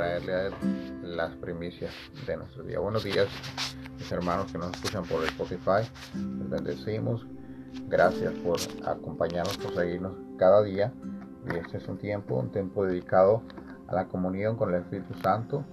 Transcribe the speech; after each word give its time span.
traerle 0.00 0.32
a 0.32 0.46
Él 0.46 0.54
las 1.02 1.36
primicias 1.36 1.92
de 2.26 2.34
nuestro 2.34 2.62
día. 2.62 2.78
Buenos 2.78 3.04
días, 3.04 3.28
mis 3.98 4.10
hermanos 4.10 4.50
que 4.50 4.56
nos 4.56 4.70
escuchan 4.70 5.04
por 5.04 5.22
Spotify. 5.24 5.86
Les 6.38 6.48
bendecimos. 6.48 7.26
Gracias 7.86 8.32
por 8.36 8.56
acompañarnos, 8.86 9.58
por 9.58 9.74
seguirnos 9.74 10.14
cada 10.38 10.62
día. 10.62 10.90
Y 11.52 11.56
este 11.58 11.76
es 11.76 11.86
un 11.86 11.98
tiempo, 11.98 12.36
un 12.36 12.50
tiempo 12.50 12.86
dedicado 12.86 13.42
a 13.88 13.94
la 13.94 14.08
comunión 14.08 14.56
con 14.56 14.72
el 14.72 14.80
Espíritu 14.80 15.12
Santo, 15.22 15.66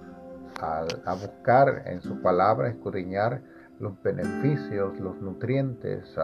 a, 0.60 0.84
a 1.06 1.14
buscar 1.14 1.84
en 1.86 2.02
su 2.02 2.20
palabra, 2.20 2.68
escudriñar 2.68 3.42
los 3.80 3.94
beneficios, 4.02 5.00
los 5.00 5.18
nutrientes, 5.22 6.14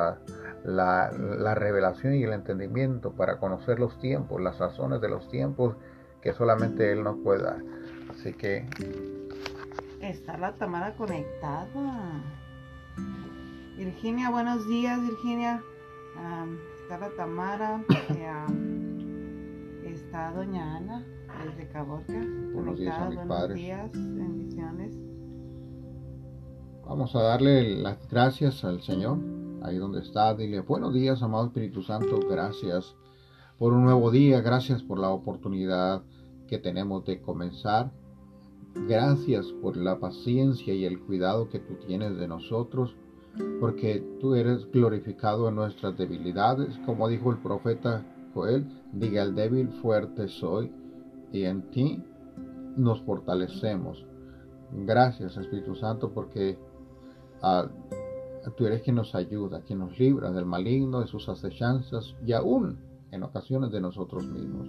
la, 0.63 1.11
la, 1.11 1.55
revelación 1.55 2.17
y 2.17 2.25
el 2.25 2.35
entendimiento 2.35 3.13
para 3.13 3.39
conocer 3.39 3.79
los 3.79 3.99
tiempos, 3.99 4.43
las 4.43 4.59
razones 4.59 5.01
de 5.01 5.09
los 5.09 5.27
tiempos 5.31 5.77
que 6.21 6.33
solamente 6.33 6.91
Él 6.91 7.05
nos 7.05 7.19
puede 7.23 7.43
dar. 7.43 7.63
Así 8.25 8.33
que... 8.33 8.67
Está 10.01 10.39
la 10.39 10.55
Tamara 10.55 10.95
conectada. 10.97 12.23
Virginia, 13.77 14.31
buenos 14.31 14.67
días, 14.67 14.99
Virginia. 15.03 15.63
está 16.81 16.97
la 17.01 17.11
Tamara. 17.19 17.85
está 19.85 20.33
Doña 20.33 20.77
Ana 20.77 21.05
desde 21.45 21.69
Caborca. 21.71 22.15
Buenos 22.55 22.79
días, 22.79 23.15
buenos 23.15 23.53
días, 23.53 23.91
bendiciones. 23.93 24.95
Vamos 26.87 27.15
a 27.15 27.21
darle 27.25 27.77
las 27.77 28.09
gracias 28.09 28.65
al 28.65 28.81
Señor. 28.81 29.19
Ahí 29.63 29.77
donde 29.77 30.01
está, 30.01 30.35
dile 30.35 30.61
buenos 30.61 30.95
días, 30.95 31.23
amado 31.23 31.49
Espíritu 31.49 31.83
Santo. 31.83 32.21
Gracias 32.27 32.97
por 33.59 33.75
un 33.75 33.85
nuevo 33.85 34.11
día. 34.11 34.41
Gracias 34.41 34.83
por 34.83 34.99
la 34.99 35.11
oportunidad 35.11 36.03
que 36.49 36.59
tenemos 36.59 37.05
de 37.05 37.21
comenzar. 37.21 37.93
Gracias 38.75 39.47
por 39.63 39.77
la 39.77 39.99
paciencia 39.99 40.75
y 40.75 40.85
el 40.85 41.01
cuidado 41.01 41.49
que 41.49 41.61
tú 41.61 41.75
tienes 41.87 42.17
de 42.19 42.29
nosotros, 42.29 42.95
porque 43.61 44.05
tú 44.21 44.35
eres 44.35 44.71
glorificado 44.71 45.49
en 45.49 45.55
nuestras 45.55 45.97
debilidades, 45.97 46.79
como 46.85 47.09
dijo 47.09 47.31
el 47.31 47.39
profeta 47.39 48.05
Joel, 48.35 48.67
diga 48.93 49.23
el 49.23 49.35
débil, 49.35 49.71
fuerte 49.71 50.29
soy, 50.29 50.71
y 51.33 51.45
en 51.45 51.63
ti 51.71 52.03
nos 52.77 53.01
fortalecemos. 53.03 54.05
Gracias 54.73 55.37
Espíritu 55.37 55.75
Santo, 55.77 56.13
porque 56.13 56.59
tú 58.57 58.67
eres 58.67 58.83
quien 58.83 58.97
nos 58.97 59.15
ayuda, 59.15 59.63
quien 59.63 59.79
nos 59.79 59.99
libra 59.99 60.31
del 60.31 60.47
maligno, 60.47 61.01
de 61.01 61.07
sus 61.07 61.29
acechanzas 61.29 62.17
y 62.27 62.33
aún 62.33 62.79
en 63.13 63.23
ocasiones 63.23 63.71
de 63.71 63.81
nosotros 63.81 64.27
mismos. 64.27 64.69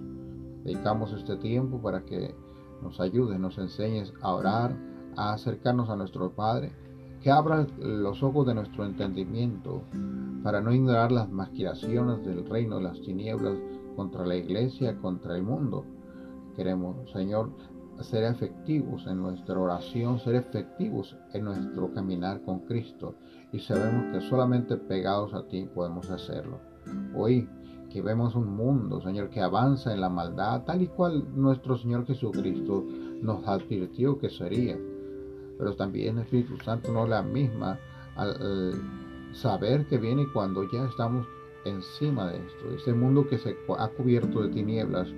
Dedicamos 0.64 1.12
este 1.12 1.36
tiempo 1.36 1.80
para 1.82 2.04
que 2.04 2.34
nos 2.82 3.00
ayudes, 3.00 3.38
nos 3.38 3.58
enseñes 3.58 4.12
a 4.22 4.32
orar, 4.34 4.76
a 5.16 5.32
acercarnos 5.32 5.88
a 5.90 5.96
nuestro 5.96 6.30
Padre, 6.30 6.72
que 7.20 7.30
abra 7.30 7.66
los 7.78 8.22
ojos 8.22 8.46
de 8.46 8.54
nuestro 8.54 8.84
entendimiento 8.84 9.82
para 10.42 10.60
no 10.60 10.72
ignorar 10.72 11.10
las 11.10 11.30
maquinaciones 11.30 12.24
del 12.24 12.46
reino 12.48 12.76
de 12.76 12.84
las 12.84 13.00
tinieblas 13.00 13.58
contra 13.96 14.24
la 14.24 14.36
iglesia, 14.36 14.96
contra 14.98 15.36
el 15.36 15.42
mundo. 15.42 15.84
Queremos, 16.54 17.10
Señor, 17.10 17.50
ser 18.00 18.24
efectivos 18.24 19.06
en 19.06 19.22
nuestra 19.22 19.58
oración, 19.58 20.18
ser 20.18 20.36
efectivos 20.36 21.16
en 21.32 21.44
nuestro 21.44 21.92
caminar 21.92 22.42
con 22.42 22.60
Cristo. 22.60 23.16
Y 23.52 23.58
sabemos 23.58 24.12
que 24.12 24.20
solamente 24.28 24.76
pegados 24.76 25.34
a 25.34 25.46
ti 25.48 25.68
podemos 25.74 26.10
hacerlo. 26.10 26.60
Hoy 27.14 27.48
vemos 28.00 28.34
un 28.34 28.48
mundo, 28.56 29.00
Señor, 29.00 29.30
que 29.30 29.40
avanza 29.40 29.92
en 29.92 30.00
la 30.00 30.08
maldad, 30.08 30.64
tal 30.64 30.82
y 30.82 30.88
cual 30.88 31.24
nuestro 31.34 31.76
Señor 31.76 32.06
Jesucristo 32.06 32.84
nos 33.22 33.46
advirtió 33.46 34.18
que 34.18 34.30
sería. 34.30 34.78
Pero 35.58 35.74
también 35.74 36.18
Espíritu 36.18 36.56
Santo 36.58 36.92
no 36.92 37.04
es 37.04 37.10
la 37.10 37.22
misma 37.22 37.78
al 38.16 38.74
saber 39.32 39.86
que 39.86 39.98
viene 39.98 40.26
cuando 40.32 40.70
ya 40.70 40.84
estamos 40.84 41.26
encima 41.64 42.30
de 42.30 42.38
esto. 42.38 42.70
Ese 42.74 42.92
mundo 42.92 43.26
que 43.26 43.38
se 43.38 43.56
ha 43.78 43.88
cubierto 43.88 44.42
de 44.42 44.48
tinieblas 44.48 45.08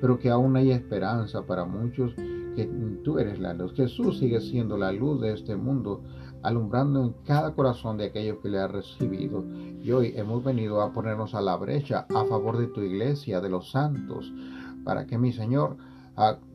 pero 0.00 0.18
que 0.18 0.30
aún 0.30 0.56
hay 0.56 0.72
esperanza 0.72 1.42
para 1.42 1.64
muchos, 1.64 2.14
que 2.56 2.68
tú 3.04 3.18
eres 3.18 3.38
la 3.38 3.54
luz. 3.54 3.74
Jesús 3.74 4.18
sigue 4.18 4.40
siendo 4.40 4.76
la 4.76 4.92
luz 4.92 5.20
de 5.20 5.34
este 5.34 5.56
mundo, 5.56 6.02
alumbrando 6.42 7.02
en 7.02 7.14
cada 7.24 7.54
corazón 7.54 7.96
de 7.96 8.06
aquellos 8.06 8.38
que 8.38 8.48
le 8.48 8.58
ha 8.58 8.68
recibido. 8.68 9.44
Y 9.82 9.90
hoy 9.92 10.12
hemos 10.16 10.42
venido 10.44 10.82
a 10.82 10.92
ponernos 10.92 11.34
a 11.34 11.40
la 11.40 11.56
brecha 11.56 12.06
a 12.14 12.24
favor 12.24 12.58
de 12.58 12.68
tu 12.68 12.80
iglesia, 12.80 13.40
de 13.40 13.48
los 13.48 13.70
santos, 13.70 14.32
para 14.84 15.06
que 15.06 15.18
mi 15.18 15.32
Señor, 15.32 15.76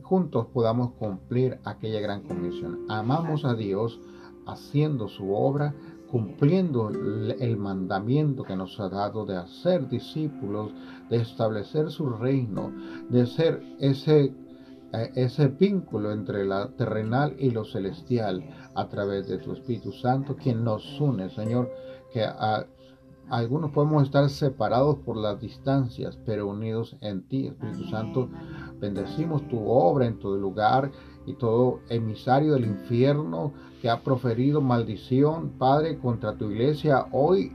juntos 0.02 0.48
podamos 0.54 0.92
cumplir 0.94 1.60
aquella 1.64 2.00
gran 2.00 2.22
comisión. 2.22 2.86
Amamos 2.90 3.46
a 3.46 3.54
Dios 3.54 4.00
haciendo 4.46 5.08
su 5.08 5.34
obra, 5.34 5.74
cumpliendo 6.10 6.90
el 6.90 7.58
mandamiento 7.58 8.44
que 8.44 8.56
nos 8.56 8.80
ha 8.80 8.90
dado 8.90 9.26
de 9.26 9.38
hacer 9.38 9.90
discípulos, 9.90 10.72
de 11.10 11.18
establecer 11.18 11.90
su 11.90 12.10
reino, 12.10 12.72
de 13.10 13.26
ser 13.26 13.62
ese, 13.80 14.34
ese 15.04 15.48
vínculo 15.48 16.12
entre 16.12 16.46
la 16.46 16.70
terrenal 16.70 17.36
y 17.38 17.52
lo 17.52 17.66
celestial 17.66 18.44
a 18.74 18.88
través 18.88 19.28
de 19.28 19.38
tu 19.38 19.52
Espíritu 19.54 19.92
Santo, 19.92 20.36
quien 20.36 20.64
nos 20.64 21.00
une, 21.00 21.30
Señor, 21.30 21.72
que 22.12 22.24
a, 22.24 22.66
algunos 23.30 23.72
podemos 23.72 24.04
estar 24.04 24.30
separados 24.30 24.98
por 25.00 25.18
las 25.18 25.40
distancias, 25.42 26.20
pero 26.26 26.48
unidos 26.48 26.96
en 27.02 27.24
ti, 27.28 27.48
Espíritu 27.48 27.86
Santo. 27.86 28.30
Bendecimos 28.80 29.48
tu 29.48 29.68
obra 29.68 30.06
en 30.06 30.20
todo 30.20 30.38
lugar 30.38 30.92
y 31.26 31.34
todo 31.34 31.80
emisario 31.90 32.54
del 32.54 32.66
infierno 32.66 33.54
que 33.82 33.90
ha 33.90 34.04
proferido 34.04 34.62
maldición, 34.62 35.54
Padre, 35.58 35.98
contra 35.98 36.38
tu 36.38 36.52
iglesia. 36.52 37.08
Hoy 37.12 37.52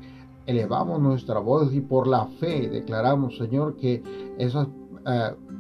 elevamos 0.46 1.00
nuestra 1.00 1.38
voz 1.38 1.72
y 1.72 1.80
por 1.80 2.08
la 2.08 2.26
fe 2.26 2.68
declaramos, 2.68 3.36
Señor, 3.36 3.76
que 3.76 4.02
esas 4.38 4.66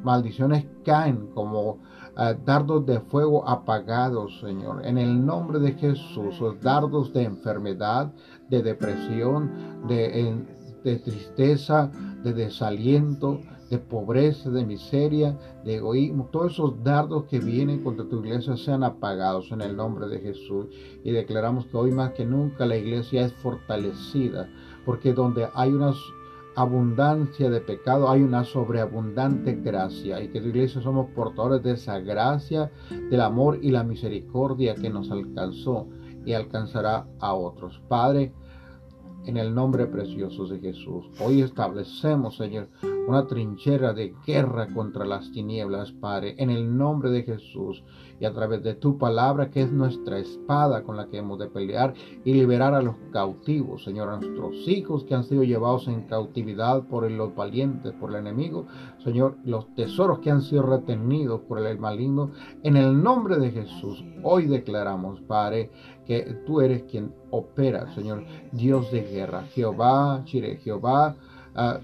maldiciones 0.02 0.66
caen 0.84 1.28
como 1.34 1.78
eh, 2.18 2.36
dardos 2.44 2.84
de 2.86 3.00
fuego 3.00 3.48
apagados, 3.48 4.40
Señor. 4.40 4.84
En 4.84 4.98
el 4.98 5.24
nombre 5.24 5.58
de 5.58 5.72
Jesús, 5.72 6.38
los 6.40 6.60
dardos 6.60 7.12
de 7.12 7.22
enfermedad, 7.22 8.12
de 8.48 8.62
depresión, 8.62 9.86
de, 9.86 10.98
tristeza, 11.04 11.90
de 12.22 12.32
desaliento, 12.32 13.40
de 13.70 13.78
pobreza, 13.78 14.50
de 14.50 14.66
miseria, 14.66 15.38
de 15.64 15.76
egoísmo, 15.76 16.28
todos 16.32 16.52
esos 16.52 16.82
dardos 16.82 17.24
que 17.24 17.38
vienen 17.38 17.84
contra 17.84 18.08
tu 18.08 18.18
iglesia 18.18 18.56
sean 18.56 18.82
apagados 18.82 19.52
en 19.52 19.60
el 19.60 19.76
nombre 19.76 20.08
de 20.08 20.18
Jesús. 20.18 20.66
Y 21.04 21.12
declaramos 21.12 21.66
que 21.66 21.76
hoy 21.76 21.92
más 21.92 22.12
que 22.12 22.26
nunca 22.26 22.66
la 22.66 22.76
iglesia 22.76 23.24
es 23.24 23.32
fortalecida, 23.34 24.48
porque 24.84 25.14
donde 25.14 25.48
hay 25.54 25.70
una 25.70 25.94
abundancia 26.60 27.50
de 27.50 27.60
pecado, 27.60 28.10
hay 28.10 28.22
una 28.22 28.44
sobreabundante 28.44 29.54
gracia. 29.56 30.22
Y 30.22 30.28
que 30.28 30.40
tu 30.40 30.48
iglesia 30.48 30.80
somos 30.80 31.10
portadores 31.10 31.62
de 31.62 31.72
esa 31.72 31.98
gracia, 32.00 32.70
del 33.10 33.20
amor 33.20 33.58
y 33.62 33.70
la 33.70 33.82
misericordia 33.82 34.74
que 34.74 34.90
nos 34.90 35.10
alcanzó 35.10 35.88
y 36.24 36.32
alcanzará 36.32 37.06
a 37.18 37.34
otros. 37.34 37.80
Padre, 37.88 38.32
en 39.26 39.36
el 39.36 39.54
nombre 39.54 39.86
precioso 39.86 40.46
de 40.46 40.58
Jesús. 40.60 41.06
Hoy 41.20 41.42
establecemos, 41.42 42.36
Señor, 42.36 42.68
una 43.06 43.26
trinchera 43.26 43.92
de 43.92 44.14
guerra 44.26 44.68
contra 44.72 45.04
las 45.04 45.30
tinieblas, 45.32 45.92
Padre, 45.92 46.34
en 46.38 46.50
el 46.50 46.76
nombre 46.76 47.10
de 47.10 47.22
Jesús 47.22 47.82
y 48.20 48.24
a 48.24 48.32
través 48.32 48.62
de 48.62 48.74
tu 48.74 48.98
palabra, 48.98 49.50
que 49.50 49.62
es 49.62 49.72
nuestra 49.72 50.18
espada 50.18 50.82
con 50.82 50.96
la 50.96 51.06
que 51.08 51.18
hemos 51.18 51.38
de 51.38 51.48
pelear 51.48 51.94
y 52.24 52.34
liberar 52.34 52.74
a 52.74 52.82
los 52.82 52.96
cautivos, 53.12 53.82
Señor, 53.82 54.10
a 54.10 54.18
nuestros 54.18 54.68
hijos 54.68 55.04
que 55.04 55.14
han 55.14 55.24
sido 55.24 55.42
llevados 55.42 55.88
en 55.88 56.02
cautividad 56.02 56.86
por 56.86 57.10
los 57.10 57.34
valientes, 57.34 57.92
por 57.94 58.10
el 58.10 58.16
enemigo, 58.16 58.66
Señor, 59.02 59.36
los 59.44 59.74
tesoros 59.74 60.18
que 60.20 60.30
han 60.30 60.42
sido 60.42 60.62
retenidos 60.62 61.40
por 61.42 61.58
el 61.58 61.78
maligno, 61.78 62.30
en 62.62 62.76
el 62.76 63.02
nombre 63.02 63.38
de 63.38 63.50
Jesús, 63.50 64.04
hoy 64.22 64.46
declaramos, 64.46 65.20
Padre, 65.22 65.70
que 66.06 66.38
tú 66.46 66.60
eres 66.60 66.82
quien 66.84 67.14
opera, 67.30 67.92
Señor, 67.94 68.24
Dios 68.52 68.90
de 68.92 69.02
guerra, 69.02 69.44
Jehová, 69.54 70.22
Chire, 70.24 70.56
Jehová, 70.56 71.16
uh, 71.56 71.78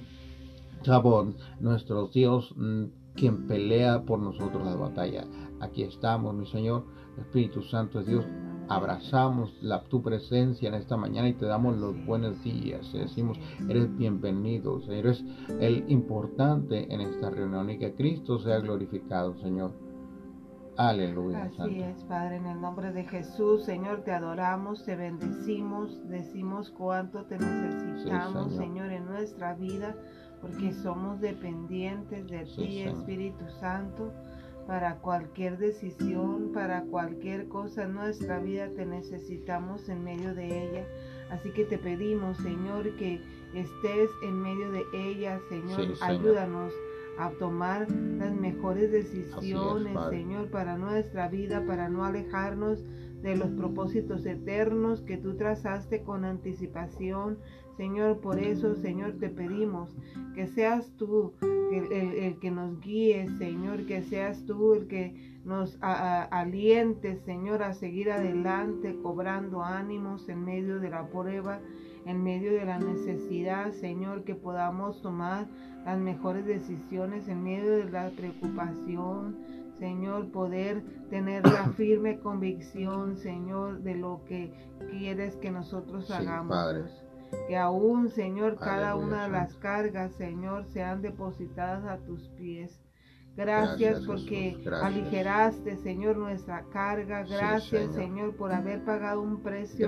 nuestro 1.61 2.09
Dios, 2.09 2.55
mm, 2.57 2.85
quien 3.15 3.47
pelea 3.47 4.03
por 4.03 4.19
nosotros 4.19 4.65
la 4.65 4.77
batalla. 4.77 5.25
Aquí 5.61 5.83
estamos, 5.83 6.35
mi 6.35 6.47
Señor, 6.47 6.85
Espíritu 7.19 7.63
Santo 7.63 8.01
de 8.01 8.11
Dios. 8.11 8.25
Abrazamos 8.69 9.57
la, 9.63 9.83
tu 9.85 10.03
presencia 10.03 10.69
en 10.69 10.75
esta 10.75 10.97
mañana 10.97 11.29
y 11.29 11.35
te 11.35 11.47
damos 11.47 11.77
los 11.77 11.95
buenos 12.05 12.43
días. 12.43 12.91
Te 12.91 12.99
decimos, 12.99 13.39
eres 13.69 13.97
bienvenido, 13.97 14.81
eres 14.91 15.25
el 15.61 15.85
importante 15.89 16.93
en 16.93 17.01
esta 17.01 17.31
reunión 17.31 17.71
y 17.71 17.79
que 17.79 17.95
Cristo 17.95 18.39
sea 18.41 18.59
glorificado, 18.59 19.39
Señor. 19.39 19.73
Aleluya. 20.77 21.51
Así 21.59 21.81
es, 21.81 22.05
Padre, 22.05 22.37
en 22.37 22.47
el 22.47 22.61
nombre 22.61 22.93
de 22.93 23.05
Jesús, 23.05 23.65
Señor, 23.65 24.03
te 24.03 24.13
adoramos, 24.13 24.85
te 24.85 24.95
bendecimos, 24.95 26.07
decimos 26.09 26.71
cuánto 26.71 27.25
te 27.25 27.39
necesitamos, 27.39 28.55
señor. 28.57 28.93
en 28.93 29.07
nuestra 29.07 29.55
vida, 29.55 29.97
porque 30.41 30.73
somos 30.73 31.21
dependientes 31.21 32.27
de 32.29 32.45
ti, 32.45 32.83
Espíritu 32.83 33.45
Santo. 33.61 34.13
para 34.67 34.97
cualquier 34.97 35.59
decisión, 35.59 36.51
para 36.53 36.83
cualquier 36.87 37.47
cosa 37.47 37.85
en 37.85 37.95
nuestra 37.95 38.41
vida 38.41 38.69
te 38.75 38.85
necesitamos 38.85 39.89
en 39.89 40.03
medio 40.03 40.35
de 40.35 40.47
ella. 40.47 40.85
Así 41.31 41.51
que 41.53 41.65
te 41.65 41.79
pedimos, 41.79 42.37
Señor, 42.39 42.91
que 42.97 43.21
estés 43.55 44.11
en 44.25 44.43
medio 44.43 44.73
de 44.73 44.83
ella, 44.93 45.41
Señor. 45.49 45.95
Ayúdanos 46.01 46.73
a 47.19 47.31
tomar 47.31 47.89
las 48.19 48.35
mejores 48.35 48.91
decisiones, 48.91 49.97
Señor, 50.11 50.51
para 50.51 50.77
nuestra 50.77 51.29
vida, 51.29 51.65
para 51.65 51.89
no 51.89 52.05
alejarnos 52.05 52.85
de 53.23 53.37
los 53.37 53.51
propósitos 53.53 54.27
eternos 54.27 55.01
que 55.03 55.17
tú 55.17 55.37
trazaste 55.37 56.03
con 56.03 56.25
anticipación. 56.25 57.39
Señor, 57.77 58.21
por 58.21 58.39
eso, 58.39 58.75
Señor, 58.75 59.15
te 59.21 59.29
pedimos 59.29 59.95
que 60.35 60.47
seas 60.47 60.91
tú 60.97 61.33
el, 61.73 62.39
que 62.39 62.51
nos 62.51 62.81
guíe, 62.81 63.29
Señor, 63.39 63.85
que 63.87 64.03
seas 64.03 64.45
tú 64.47 64.75
el 64.75 64.87
que 64.87 65.39
nos 65.45 65.79
aliente, 65.81 67.17
Señor, 67.17 67.63
a 67.63 67.75
seguir 67.75 68.11
adelante, 68.11 68.97
cobrando 69.03 69.63
ánimos 69.63 70.29
en 70.29 70.45
medio 70.45 70.81
de 70.81 70.91
la 70.91 71.07
prueba, 71.07 71.61
en 72.07 72.23
medio 72.23 72.53
de 72.53 72.65
la 72.65 72.79
necesidad, 72.79 73.73
Señor, 73.73 74.25
que 74.25 74.35
podamos 74.35 75.03
tomar 75.03 75.47
las 75.85 75.99
mejores 75.99 76.47
decisiones 76.47 77.29
en 77.29 77.43
medio 77.43 77.77
de 77.77 77.91
la 77.91 78.11
preocupación, 78.11 79.37
Señor, 79.79 80.31
poder 80.31 80.83
tener 81.11 81.47
la 81.47 81.69
firme 81.77 82.19
convicción, 82.19 83.17
Señor, 83.17 83.83
de 83.83 83.97
lo 83.97 84.23
que 84.27 84.53
quieres 84.91 85.37
que 85.37 85.51
nosotros 85.51 86.11
hagamos. 86.11 87.06
Que 87.49 87.57
aún, 87.57 88.09
Señor, 88.09 88.57
cada 88.57 88.97
una 88.97 89.25
de 89.25 89.31
las 89.31 89.55
cargas, 89.57 90.13
Señor, 90.13 90.65
sean 90.67 91.03
depositadas 91.03 91.85
a 91.85 91.99
tus 91.99 92.29
pies. 92.31 92.81
Gracias, 93.37 94.01
porque 94.07 94.57
aligeraste, 94.83 95.77
Señor, 95.77 96.17
nuestra 96.17 96.65
carga. 96.73 97.23
Gracias, 97.25 97.95
señor. 97.95 98.35
por 98.35 98.51
haber 98.51 98.83
pagado 98.83 99.21
un 99.21 99.43
precio 99.43 99.87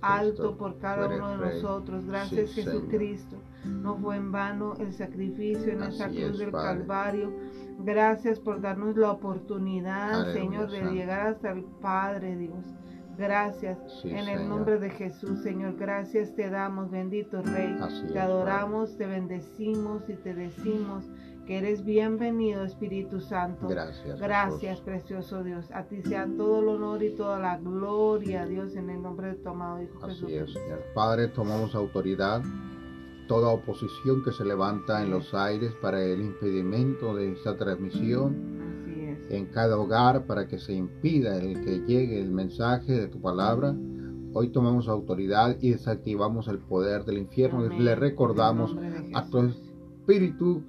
alto 0.00 0.56
por 0.56 0.78
cada 0.78 1.06
uno 1.06 1.30
de 1.38 1.54
nosotros. 1.54 2.04
Gracias, 2.06 2.54
Jesucristo. 2.54 3.36
No 3.64 3.96
fue 3.98 4.16
en 4.16 4.32
vano 4.32 4.74
el 4.80 4.92
sacrificio 4.92 5.72
en 5.72 5.84
esa 5.84 6.08
cruz 6.08 6.38
del 6.38 6.50
Calvario. 6.50 7.32
Gracias 7.78 8.40
por 8.40 8.60
darnos 8.60 8.96
la 8.96 9.12
oportunidad, 9.12 10.32
Señor, 10.32 10.68
de 10.68 10.82
llegar 10.90 11.28
hasta 11.28 11.52
el 11.52 11.62
Padre, 11.80 12.36
Dios. 12.36 12.64
Gracias. 13.18 13.78
en 14.04 14.28
el 14.28 14.48
nombre 14.48 14.78
de 14.78 14.90
Jesús, 14.90 15.40
Señor, 15.40 15.76
gracias 15.76 16.34
te 16.36 16.48
damos, 16.48 16.88
bendito 16.88 17.42
Rey. 17.42 17.76
te 18.12 18.18
adoramos, 18.18 18.96
te 18.96 19.06
bendecimos 19.06 20.08
y 20.08 20.14
te 20.14 20.34
decimos 20.34 21.04
que 21.44 21.58
eres 21.58 21.84
bienvenido, 21.84 22.62
Espíritu 22.64 23.20
Santo. 23.20 23.66
Gracias. 23.66 24.20
Gracias, 24.20 24.80
precioso 24.82 25.42
Dios. 25.42 25.68
A 25.72 25.84
ti 25.84 26.00
sea 26.02 26.28
todo 26.36 26.60
el 26.60 26.68
honor 26.68 27.02
y 27.02 27.10
toda 27.16 27.40
la 27.40 27.56
gloria, 27.58 28.46
Dios, 28.46 28.76
en 28.76 28.90
el 28.90 29.02
nombre 29.02 29.28
de 29.28 29.34
tu 29.34 29.48
amado 29.48 29.82
Hijo 29.82 30.04
Así 30.04 30.34
Es, 30.34 30.52
Señor. 30.52 30.84
Padre, 30.94 31.28
tomamos 31.28 31.74
autoridad. 31.74 32.42
Toda 33.26 33.48
oposición 33.48 34.22
que 34.22 34.32
se 34.32 34.44
levanta 34.44 35.02
en 35.02 35.10
los 35.10 35.34
aires 35.34 35.72
para 35.82 36.02
el 36.02 36.20
impedimento 36.20 37.14
de 37.14 37.32
esta 37.32 37.56
transmisión 37.56 38.47
en 39.30 39.46
cada 39.46 39.78
hogar 39.78 40.26
para 40.26 40.46
que 40.46 40.58
se 40.58 40.72
impida 40.72 41.38
el 41.38 41.64
que 41.64 41.80
llegue 41.86 42.20
el 42.20 42.30
mensaje 42.30 42.92
de 42.92 43.08
tu 43.08 43.20
palabra. 43.20 43.74
Hoy 44.34 44.50
tomamos 44.50 44.88
autoridad 44.88 45.56
y 45.60 45.70
desactivamos 45.70 46.48
el 46.48 46.58
poder 46.58 47.04
del 47.04 47.18
infierno. 47.18 47.68
Le 47.68 47.94
recordamos 47.94 48.76
a 49.14 49.28
tu 49.28 49.38
espíritu 49.38 50.64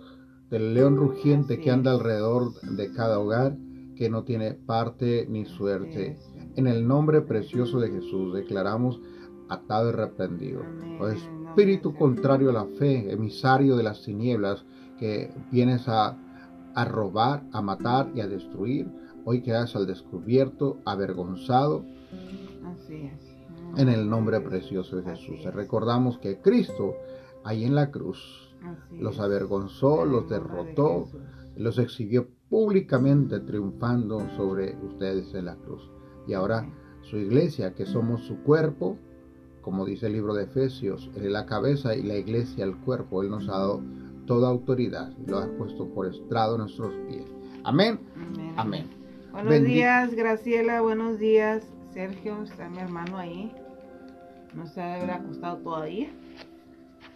del 0.49 0.73
león 0.73 0.97
rugiente 0.97 1.59
que 1.59 1.71
anda 1.71 1.91
alrededor 1.91 2.53
de 2.61 2.91
cada 2.91 3.19
hogar 3.19 3.55
que 3.95 4.09
no 4.09 4.23
tiene 4.23 4.53
parte 4.53 5.27
ni 5.29 5.45
suerte. 5.45 6.17
En 6.55 6.67
el 6.67 6.87
nombre 6.87 7.21
precioso 7.21 7.79
de 7.79 7.89
Jesús 7.89 8.33
declaramos 8.33 8.99
atado 9.49 9.89
y 9.89 9.91
reprendido. 9.91 10.61
O 10.99 11.07
espíritu 11.07 11.93
contrario 11.93 12.49
a 12.49 12.53
la 12.53 12.65
fe, 12.65 13.11
emisario 13.11 13.75
de 13.75 13.83
las 13.83 14.01
tinieblas, 14.03 14.65
que 14.97 15.31
vienes 15.51 15.87
a 15.87 16.17
a 16.75 16.85
robar, 16.85 17.43
a 17.51 17.61
matar 17.61 18.11
y 18.15 18.21
a 18.21 18.27
destruir. 18.27 18.87
Hoy 19.25 19.41
quedas 19.41 19.75
al 19.75 19.87
descubierto, 19.87 20.79
avergonzado. 20.85 21.85
Así 22.65 23.03
es. 23.03 23.35
En 23.77 23.89
el 23.89 24.09
nombre 24.09 24.39
precioso 24.41 24.97
de 24.97 25.03
Jesús. 25.03 25.43
Recordamos 25.53 26.17
que 26.17 26.39
Cristo, 26.39 26.95
ahí 27.43 27.65
en 27.65 27.75
la 27.75 27.91
cruz, 27.91 28.49
los 28.91 29.19
avergonzó, 29.19 30.05
los 30.05 30.27
derrotó, 30.29 31.05
los 31.55 31.77
exhibió 31.77 32.27
públicamente 32.49 33.39
triunfando 33.39 34.27
sobre 34.35 34.75
ustedes 34.83 35.33
en 35.33 35.45
la 35.45 35.55
cruz. 35.55 35.89
Y 36.27 36.33
ahora 36.33 36.67
su 37.01 37.17
iglesia, 37.17 37.73
que 37.73 37.85
somos 37.85 38.21
su 38.25 38.37
cuerpo, 38.43 38.97
como 39.61 39.85
dice 39.85 40.07
el 40.07 40.13
libro 40.13 40.33
de 40.33 40.43
Efesios, 40.43 41.09
Él 41.15 41.25
es 41.25 41.31
la 41.31 41.45
cabeza 41.45 41.95
y 41.95 42.03
la 42.03 42.15
iglesia 42.15 42.63
el 42.63 42.77
cuerpo. 42.77 43.23
Él 43.23 43.29
nos 43.29 43.47
ha 43.49 43.53
dado 43.53 43.81
toda 44.29 44.47
autoridad 44.47 45.11
lo 45.25 45.39
has 45.39 45.47
puesto 45.57 45.89
por 45.89 46.05
estrado 46.05 46.53
en 46.53 46.61
nuestros 46.61 46.93
pies. 47.07 47.25
Amén. 47.63 47.99
Amén. 48.57 48.87
Buenos 49.31 49.63
días, 49.63 50.13
Graciela. 50.13 50.81
Buenos 50.81 51.17
días, 51.17 51.67
Sergio. 51.95 52.43
Está 52.43 52.69
mi 52.69 52.77
hermano 52.77 53.17
ahí. 53.17 53.51
No 54.53 54.67
se 54.67 54.83
habrá 54.83 55.15
acostado 55.15 55.57
todavía. 55.57 56.09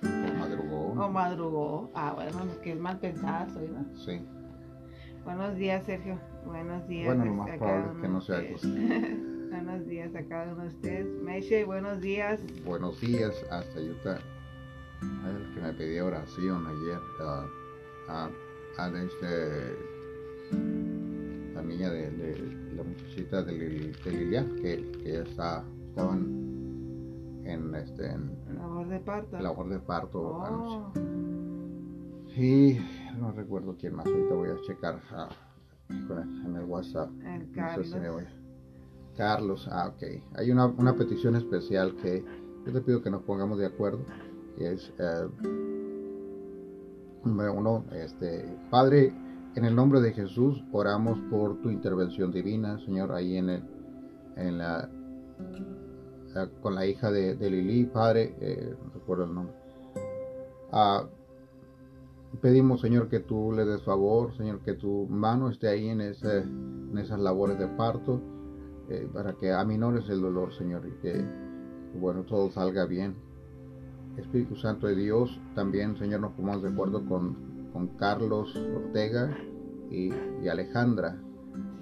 O 0.01 0.39
madrugó. 0.39 0.87
O 0.87 1.11
madrugó. 1.11 1.91
Ah, 1.93 2.13
bueno, 2.15 2.51
que 2.63 2.71
es 2.71 2.79
mal 2.79 2.97
pensada 2.97 3.47
soy, 3.53 3.67
¿no? 3.67 3.85
Sí. 3.95 4.19
Buenos 5.23 5.55
días, 5.55 5.85
Sergio. 5.85 6.17
Buenos 6.47 6.87
días. 6.87 7.15
Bueno, 7.15 7.25
lo 7.25 7.33
más 7.35 7.57
probable 7.59 7.91
es 7.93 8.01
que 8.01 8.07
no 8.07 8.21
sea 8.21 8.37
buenos 9.51 9.85
días 9.85 10.15
a 10.15 10.23
cada 10.23 10.51
uno 10.51 10.63
de 10.63 10.67
ustedes. 10.69 11.05
Meche, 11.21 11.63
buenos 11.63 12.01
días. 12.01 12.41
Buenos 12.65 12.99
días 12.99 13.35
hasta 13.51 13.79
Utah 13.79 14.19
el 15.25 15.53
que 15.53 15.61
me 15.61 15.73
pidió 15.73 16.07
oración 16.07 16.65
ayer 16.67 16.99
a, 17.19 18.29
este, 19.03 19.77
la 21.53 21.61
niña 21.61 21.89
de, 21.91 22.37
la 22.75 22.83
muchachita 22.83 23.43
de, 23.43 23.93
de 24.03 24.11
Lilia 24.11 24.45
que, 24.61 24.91
que 25.03 25.21
está, 25.21 25.63
estaban 25.89 26.43
en 27.45 27.75
este 27.75 28.05
en, 28.05 28.31
labor 28.55 28.87
de 28.87 28.99
parto. 28.99 29.39
labor 29.39 29.69
de 29.69 29.79
parto 29.79 30.19
oh. 30.21 30.91
y 32.35 32.79
no 33.19 33.31
recuerdo 33.31 33.75
quién 33.79 33.95
más 33.95 34.05
ahorita 34.05 34.33
voy 34.33 34.49
a 34.49 34.61
checar 34.65 34.99
ah, 35.11 35.29
en 35.89 36.55
el 36.55 36.65
WhatsApp. 36.65 37.09
El 37.23 37.51
Carlos. 37.51 37.95
Carlos 39.15 39.67
ah 39.71 39.89
ok. 39.89 40.03
Hay 40.35 40.49
una, 40.49 40.65
una 40.65 40.95
petición 40.95 41.35
especial 41.35 41.95
que 41.97 42.23
yo 42.65 42.71
te 42.71 42.81
pido 42.81 43.01
que 43.01 43.11
nos 43.11 43.21
pongamos 43.23 43.59
de 43.59 43.65
acuerdo 43.65 44.05
es 44.57 44.93
eh, 44.99 45.27
número 47.23 47.53
uno, 47.53 47.85
este, 47.93 48.45
Padre, 48.69 49.13
en 49.55 49.65
el 49.65 49.75
nombre 49.75 50.01
de 50.01 50.13
Jesús 50.13 50.63
oramos 50.71 51.19
por 51.29 51.61
tu 51.61 51.69
intervención 51.69 52.31
divina, 52.31 52.79
Señor, 52.79 53.11
ahí 53.11 53.37
en, 53.37 53.49
el, 53.49 53.63
en 54.35 54.57
la, 54.57 54.89
con 56.61 56.75
la 56.75 56.85
hija 56.85 57.11
de, 57.11 57.35
Lili, 57.35 57.85
Padre, 57.85 58.35
eh, 58.39 58.75
no 58.83 58.91
recuerdo 58.93 59.25
el 59.25 59.33
nombre. 59.33 59.55
Ah, 60.71 61.05
pedimos, 62.41 62.81
Señor, 62.81 63.09
que 63.09 63.19
tú 63.19 63.51
le 63.51 63.65
des 63.65 63.83
favor, 63.83 64.35
Señor, 64.35 64.59
que 64.61 64.73
tu 64.73 65.07
mano 65.07 65.49
esté 65.49 65.67
ahí 65.67 65.89
en, 65.89 66.01
ese, 66.01 66.39
en 66.39 66.97
esas 66.97 67.19
labores 67.19 67.59
de 67.59 67.67
parto, 67.67 68.21
eh, 68.89 69.07
para 69.13 69.33
que 69.33 69.51
aminores 69.51 70.09
el 70.09 70.21
dolor, 70.21 70.53
Señor, 70.53 70.85
y 70.87 71.01
que, 71.01 71.23
bueno, 71.99 72.23
todo 72.23 72.49
salga 72.51 72.85
bien. 72.85 73.15
Espíritu 74.17 74.55
Santo 74.55 74.87
de 74.87 74.95
Dios, 74.95 75.39
también, 75.55 75.97
Señor, 75.97 76.21
nos 76.21 76.33
ponemos 76.33 76.61
de 76.61 76.69
acuerdo 76.69 77.05
con, 77.05 77.69
con 77.73 77.87
Carlos 77.97 78.55
Ortega 78.55 79.35
y, 79.89 80.11
Alejandra 80.47 81.17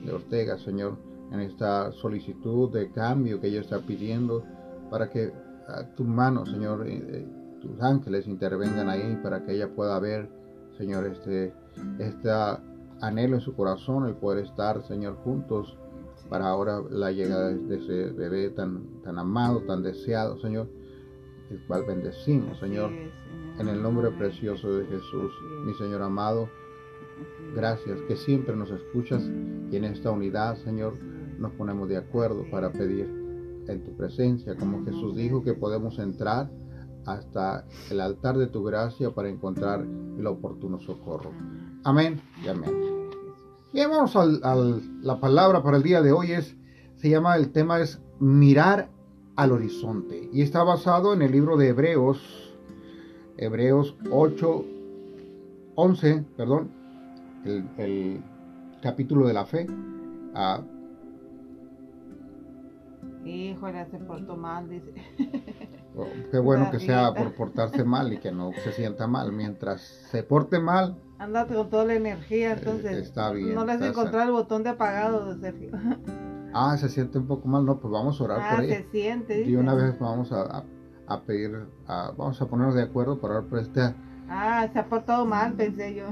de 0.04 0.14
Ortega, 0.14 0.58
Señor, 0.58 0.98
en 1.32 1.42
esta 1.42 1.92
solicitud 1.94 2.72
de 2.72 2.92
cambio 2.92 3.42
que 3.42 3.48
ella 3.48 3.62
está 3.62 3.80
pidiendo 3.80 4.44
para 4.90 5.10
que 5.10 5.34
a 5.68 5.84
tu 5.96 6.04
mano, 6.04 6.46
Señor, 6.46 6.88
eh, 6.88 7.02
eh, 7.06 7.28
tus 7.62 7.82
ángeles 7.82 8.28
intervengan 8.28 8.90
ahí 8.90 9.20
para 9.22 9.46
que 9.46 9.54
ella 9.54 9.70
pueda 9.74 10.00
ver, 10.00 10.30
Señor, 10.78 11.06
este, 11.06 11.54
este 12.00 12.30
anhelo 13.02 13.36
en 13.36 13.42
su 13.42 13.54
corazón, 13.56 14.08
el 14.08 14.16
poder 14.16 14.46
estar, 14.46 14.82
Señor, 14.88 15.16
juntos 15.24 15.78
para 16.30 16.48
ahora 16.48 16.82
la 16.90 17.12
llegada 17.12 17.50
de 17.50 17.76
ese 17.76 18.12
bebé 18.12 18.50
tan, 18.52 19.02
tan 19.04 19.20
amado, 19.20 19.62
tan 19.62 19.84
deseado, 19.84 20.40
Señor 20.40 20.68
el 21.52 21.60
cual 21.68 21.84
bendecimos, 21.86 22.60
Señor, 22.60 22.92
en 23.60 23.68
el 23.68 23.82
nombre 23.82 24.10
precioso 24.12 24.78
de 24.78 24.86
Jesús, 24.86 25.32
mi 25.66 25.74
Señor 25.74 26.02
amado. 26.02 26.50
Gracias 27.54 28.02
que 28.08 28.16
siempre 28.16 28.56
nos 28.56 28.72
escuchas 28.72 29.22
y 29.70 29.76
en 29.76 29.84
esta 29.84 30.12
unidad, 30.12 30.56
Señor, 30.58 30.98
nos 31.38 31.52
ponemos 31.54 31.90
de 31.90 31.98
acuerdo 31.98 32.46
para 32.50 32.72
pedir 32.72 33.06
en 33.68 33.84
tu 33.84 33.96
presencia, 33.96 34.56
como 34.56 34.84
Jesús 34.86 35.16
dijo 35.16 35.44
que 35.44 35.54
podemos 35.54 36.00
entrar 36.00 36.50
hasta 37.06 37.66
el 37.90 38.00
altar 38.00 38.38
de 38.38 38.48
tu 38.48 38.64
gracia 38.64 39.12
para 39.12 39.30
encontrar 39.30 39.82
el 39.82 40.28
oportuno 40.28 40.80
socorro. 40.80 41.32
Amén 41.84 42.22
y 42.44 42.48
amén. 42.48 42.92
Bien, 43.74 43.90
vamos 43.90 44.16
a 44.16 44.56
la 45.02 45.20
palabra 45.20 45.64
para 45.64 45.78
el 45.78 45.84
día 45.84 46.02
de 46.02 46.12
hoy. 46.12 46.32
Es, 46.32 46.56
se 46.98 47.10
llama, 47.10 47.36
el 47.36 47.52
tema 47.52 47.80
es 47.80 48.02
mirar 48.20 48.90
al 49.42 49.52
horizonte. 49.54 50.30
Y 50.32 50.44
está 50.44 50.64
basado 50.64 51.14
en 51.16 51.24
el 51.24 51.32
libro 51.32 51.58
de 51.58 51.70
Hebreos, 51.70 52.54
Hebreos 53.38 53.98
8, 54.12 54.66
11, 55.74 56.26
perdón, 56.38 56.70
el, 57.44 58.22
capítulo 58.84 59.26
de 59.26 59.34
la 59.34 59.46
fe. 59.46 59.66
Ah, 60.36 60.62
Híjole, 63.26 63.86
se 63.90 63.98
portó 63.98 64.38
mal, 64.38 64.70
dice. 64.70 64.94
Oh, 65.94 66.08
qué 66.32 66.40
bueno 66.40 66.72
que 66.72 66.80
sea 66.80 67.14
por 67.14 67.36
portarse 67.36 67.84
mal 67.84 68.14
y 68.14 68.18
que 68.18 68.32
no 68.32 68.54
se 68.64 68.72
sienta 68.72 69.08
mal. 69.08 69.34
Mientras 69.34 69.82
se 69.82 70.24
porte 70.24 70.58
mal. 70.58 70.96
Andate 71.20 71.54
con 71.54 71.70
toda 71.70 71.84
la 71.84 71.96
energía, 71.96 72.52
eh, 72.52 72.56
entonces. 72.58 72.94
está 72.94 73.32
bien. 73.32 73.54
No 73.54 73.66
le 73.66 73.74
has 73.74 73.82
encontrado 73.82 74.24
el 74.24 74.32
botón 74.32 74.64
de 74.64 74.70
apagado, 74.70 75.38
Sergio. 75.38 75.72
Ah, 76.54 76.78
se 76.78 76.90
siente 76.90 77.18
un 77.18 77.28
poco 77.28 77.48
mal. 77.48 77.66
No, 77.66 77.80
pues 77.80 77.92
vamos 77.92 78.20
a 78.20 78.24
orar 78.24 78.38
por 78.52 78.60
ah, 78.60 78.64
ella. 78.64 78.78
se 78.78 78.90
siente. 78.92 79.44
Y 79.44 79.56
una 79.56 79.74
vez 79.74 79.98
vamos 80.00 80.32
a, 80.32 80.64
pedir, 81.26 81.68
vamos 81.88 82.42
a 82.42 82.48
ponernos 82.48 82.76
de 82.76 82.84
acuerdo 82.84 83.20
para 83.20 83.36
orar 83.36 83.50
por 83.50 83.60
este. 83.60 83.94
Ah, 84.30 84.68
se 84.72 84.80
ha 84.80 84.86
portado 84.88 85.26
mal, 85.26 85.54
pensé 85.54 85.96
yo. 85.96 86.08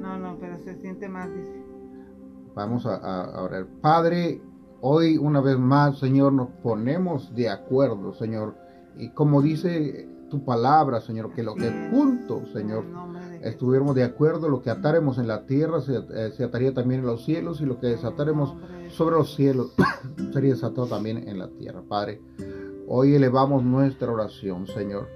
No, 0.00 0.18
no, 0.18 0.36
pero 0.40 0.58
se 0.58 0.74
siente 0.80 1.08
mal, 1.08 1.32
dice. 1.34 1.62
Vamos 2.54 2.86
a, 2.86 2.96
a 2.96 3.42
orar. 3.42 3.66
Padre, 3.80 4.40
Hoy 4.84 5.16
una 5.16 5.40
vez 5.40 5.56
más, 5.60 6.00
Señor, 6.00 6.32
nos 6.32 6.48
ponemos 6.60 7.32
de 7.36 7.48
acuerdo, 7.48 8.14
Señor. 8.14 8.56
Y 8.96 9.10
como 9.10 9.40
dice 9.40 10.08
tu 10.28 10.44
palabra, 10.44 11.00
Señor, 11.00 11.32
que 11.34 11.44
lo 11.44 11.54
que 11.54 11.70
juntos, 11.92 12.50
Señor, 12.52 12.84
estuviéramos 13.42 13.94
de 13.94 14.02
acuerdo, 14.02 14.48
lo 14.48 14.60
que 14.60 14.70
ataremos 14.70 15.18
en 15.18 15.28
la 15.28 15.46
tierra 15.46 15.78
eh, 15.86 16.32
se, 16.36 16.42
ataría 16.42 16.74
también 16.74 17.02
en 17.02 17.06
los 17.06 17.24
cielos 17.24 17.60
y 17.60 17.64
lo 17.64 17.78
que 17.78 17.86
desataremos 17.86 18.56
sobre 18.92 19.16
los 19.16 19.34
cielos 19.34 19.72
sería 20.32 20.52
desatado 20.52 20.86
también 20.86 21.28
en 21.28 21.38
la 21.38 21.48
tierra. 21.48 21.82
Padre, 21.88 22.20
hoy 22.86 23.14
elevamos 23.14 23.64
nuestra 23.64 24.10
oración, 24.10 24.66
Señor. 24.66 25.08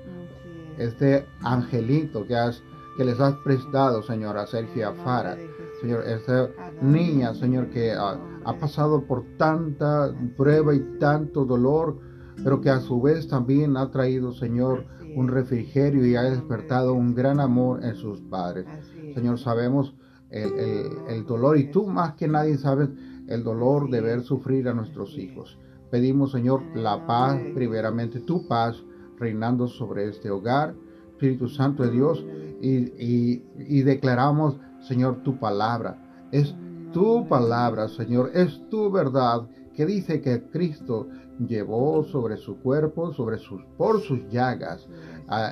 Este 0.79 1.27
angelito 1.41 2.27
que, 2.27 2.37
has, 2.37 2.63
que 2.97 3.05
les 3.05 3.21
has 3.21 3.35
prestado, 3.37 4.03
Señor, 4.03 4.37
a 4.37 4.47
Sergio 4.47 4.89
Afara. 4.89 5.37
Señor, 5.81 6.05
esta 6.07 6.51
niña, 6.81 7.35
Señor, 7.35 7.69
que 7.69 7.93
ha, 7.93 8.19
pasado 8.61 9.05
por 9.05 9.25
tanta 9.37 10.15
prueba 10.37 10.75
y 10.75 10.81
tanto 10.99 11.45
dolor, 11.45 11.99
pero 12.43 12.61
que 12.61 12.71
a 12.71 12.81
su 12.81 13.01
vez 13.01 13.29
también 13.29 13.77
ha 13.77 13.91
traído, 13.91 14.33
Señor, 14.33 14.85
un 15.17 15.29
refrigerio 15.29 16.07
y 16.07 16.15
ha 16.17 16.23
despertado 16.23 16.93
un 16.95 17.15
gran 17.15 17.41
amor 17.41 17.85
en 17.85 17.95
sus 17.95 18.21
padres. 18.21 18.67
Señor, 19.15 19.39
sabemos 19.39 19.95
el, 20.31 21.25
dolor 21.27 21.57
y 21.59 21.71
tú 21.71 21.87
más 21.87 22.15
que 22.15 22.29
nadie 22.29 22.59
sabes 22.59 22.89
el 23.29 23.43
dolor 23.43 23.91
de 23.91 24.01
ver 24.01 24.23
sufrir 24.23 24.69
a 24.69 24.75
nuestros 24.75 25.17
hijos. 25.19 25.59
Pedimos, 25.91 26.33
Señor, 26.33 26.63
la 26.75 27.07
paz, 27.07 27.41
primeramente 27.55 28.21
tu 28.21 28.47
paz, 28.47 28.83
reinando 29.19 29.69
sobre 29.69 30.09
este 30.09 30.31
hogar, 30.31 30.75
Espíritu 31.13 31.49
Santo 31.49 31.83
de 31.83 31.91
Dios, 31.91 32.25
y, 32.61 33.43
y 33.59 33.83
declaramos 33.83 34.57
Señor, 34.87 35.23
tu 35.23 35.39
palabra. 35.39 35.99
Es 36.31 36.55
tu 36.93 37.27
palabra, 37.29 37.89
Señor, 37.89 38.31
es 38.35 38.61
tu 38.71 38.91
verdad 38.91 39.49
que 39.75 39.85
dice 39.85 40.21
que 40.21 40.43
Cristo 40.51 41.09
llevó 41.39 42.05
sobre 42.05 42.37
su 42.37 42.59
cuerpo, 42.61 43.13
sobre 43.13 43.39
sus, 43.39 43.63
por 43.77 44.01
sus 44.01 44.27
llagas, 44.31 44.89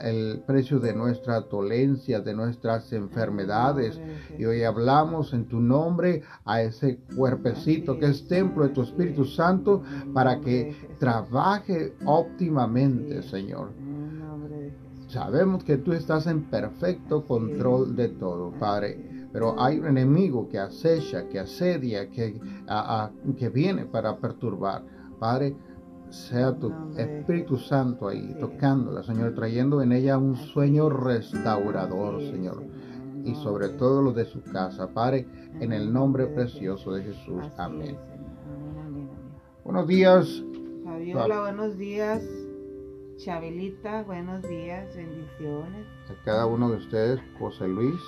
el 0.05 0.43
precio 0.47 0.79
de 0.79 0.95
nuestra 0.95 1.41
dolencia, 1.41 2.21
de 2.21 2.35
nuestras 2.35 2.93
enfermedades. 2.93 4.01
Y 4.39 4.45
hoy 4.45 4.63
hablamos 4.63 5.33
en 5.33 5.47
tu 5.47 5.61
nombre 5.61 6.23
a 6.45 6.63
ese 6.63 6.99
cuerpecito 7.17 7.99
que 7.99 8.07
es 8.07 8.27
templo 8.29 8.65
de 8.65 8.71
tu 8.71 8.83
Espíritu 8.83 9.25
Santo 9.25 9.83
para 10.13 10.41
que 10.41 10.75
trabaje 10.99 11.95
óptimamente, 12.05 13.23
Señor. 13.23 13.73
Sabemos 15.09 15.63
que 15.63 15.77
tú 15.77 15.93
estás 15.93 16.27
en 16.27 16.43
perfecto 16.43 17.25
control 17.25 17.95
de 17.95 18.09
todo, 18.09 18.51
Padre. 18.53 19.29
Pero 19.33 19.61
hay 19.61 19.81
un 19.81 19.87
enemigo 19.87 20.49
que 20.49 20.59
acecha, 20.59 21.29
que 21.29 21.41
asedia, 21.41 22.09
que, 22.09 22.41
que 23.37 23.49
viene 23.49 23.85
para 23.85 24.17
perturbar. 24.17 24.85
Padre, 25.19 25.57
sea 26.15 26.55
tu 26.55 26.73
Espíritu 26.97 27.57
Santo 27.57 28.09
ahí, 28.09 28.35
tocándola, 28.41 29.03
Señor, 29.03 29.35
trayendo 29.35 29.83
en 29.83 29.93
ella 29.93 30.17
un 30.17 30.37
sueño 30.37 30.89
restaurador, 30.89 32.21
Señor. 32.23 32.63
Y 33.25 33.35
sobre 33.37 33.71
todo 33.71 34.03
lo 34.03 34.13
de 34.13 34.25
su 34.25 34.43
casa, 34.43 34.89
Padre, 34.93 35.27
en 35.61 35.73
el 35.73 35.93
nombre 35.93 36.27
precioso 36.27 36.93
de 36.93 37.05
Jesús. 37.05 37.45
Amén. 37.57 37.97
Buenos 39.65 39.87
días. 39.89 40.43
Fabiola, 40.85 41.41
buenos 41.41 41.79
días. 41.79 42.23
Chabelita, 43.17 44.03
buenos 44.03 44.43
días, 44.43 44.95
bendiciones. 44.95 45.87
A 46.11 46.25
cada 46.25 46.47
uno 46.47 46.71
de 46.71 46.77
ustedes, 46.77 47.21
José 47.39 47.67
Luis. 47.69 48.01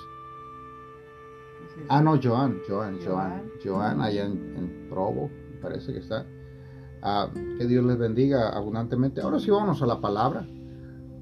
Ah, 1.89 2.03
no, 2.03 2.19
Joan, 2.23 2.61
Joan, 2.69 2.99
Joan, 3.05 3.51
Joan, 3.63 4.01
allá 4.01 4.27
en, 4.27 4.87
Provo, 4.91 5.31
parece 5.63 5.93
que 5.93 6.01
está. 6.01 6.27
Ah, 7.09 7.31
que 7.33 7.67
Dios 7.69 7.85
les 7.85 7.97
bendiga 7.97 8.49
abundantemente. 8.49 9.21
Ahora 9.21 9.39
sí, 9.39 9.49
vámonos 9.49 9.81
a 9.81 9.87
la 9.87 10.01
palabra. 10.01 10.45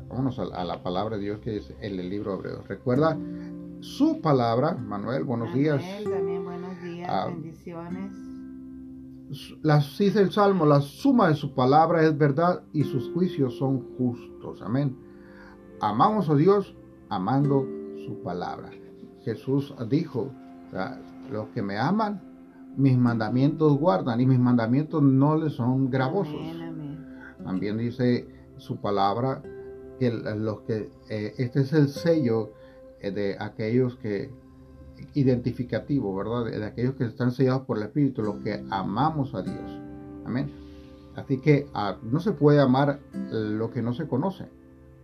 Vámonos 0.09 0.39
a, 0.39 0.65
la 0.65 0.83
palabra 0.83 1.19
de 1.19 1.25
Dios 1.25 1.41
que 1.41 1.59
es 1.59 1.75
en 1.79 2.01
el 2.01 2.09
libro 2.09 2.37
hebreo. 2.37 2.63
Recuerda 2.67 3.19
su 3.81 4.23
palabra, 4.23 4.73
Manuel, 4.73 5.25
buenos 5.25 5.53
días. 5.53 5.83
También 6.05 6.43
buenos 6.43 6.83
días, 6.83 7.11
ah, 7.13 7.27
bendiciones. 7.27 8.13
dice 9.99 10.23
el 10.23 10.33
Salmo, 10.33 10.65
la 10.65 10.81
suma 10.81 11.29
de 11.29 11.35
su 11.35 11.53
palabra 11.53 12.03
es 12.03 12.17
verdad 12.17 12.63
y 12.73 12.85
sus 12.85 13.13
juicios 13.13 13.59
son 13.59 13.85
justos. 13.99 14.63
Amén. 14.63 14.97
Amamos 15.83 16.31
a 16.31 16.35
Dios 16.35 16.75
amando 17.11 17.69
su 18.07 18.23
palabra. 18.23 18.71
Jesús 19.23 19.75
dijo, 19.91 20.33
los 21.31 21.49
que 21.49 21.61
me 21.61 21.77
aman, 21.77 22.23
mis 22.77 22.97
mandamientos 22.97 23.79
guardan 23.79 24.21
y 24.21 24.27
mis 24.27 24.39
mandamientos 24.39 25.03
no 25.03 25.37
les 25.37 25.55
son 25.55 25.91
gravosos. 25.91 26.41
También 27.45 27.79
dice 27.79 28.27
su 28.57 28.77
palabra 28.81 29.43
que 29.99 30.11
los 30.11 30.61
que 30.63 30.91
eh, 31.09 31.35
este 31.39 31.61
es 31.61 31.73
el 31.73 31.89
sello 31.89 32.53
eh, 33.01 33.11
de 33.11 33.37
aquellos 33.39 33.97
que 33.97 34.31
identificativo, 35.15 36.15
¿verdad? 36.15 36.45
De, 36.47 36.65
aquellos 36.65 36.95
que 36.95 37.05
están 37.05 37.33
sellados 37.33 37.63
por 37.63 37.77
el 37.77 37.85
Espíritu, 37.85 38.23
los 38.23 38.37
que 38.37 38.65
amamos 38.71 39.35
a 39.35 39.43
Dios. 39.43 39.81
Amén. 40.25 40.51
Así 41.17 41.39
que 41.39 41.67
ah, 41.75 41.97
no 42.03 42.21
se 42.21 42.33
puede 42.33 42.61
amar 42.61 43.01
lo 43.31 43.71
que 43.71 43.83
no 43.83 43.93
se 43.95 44.09
conoce, 44.09 44.49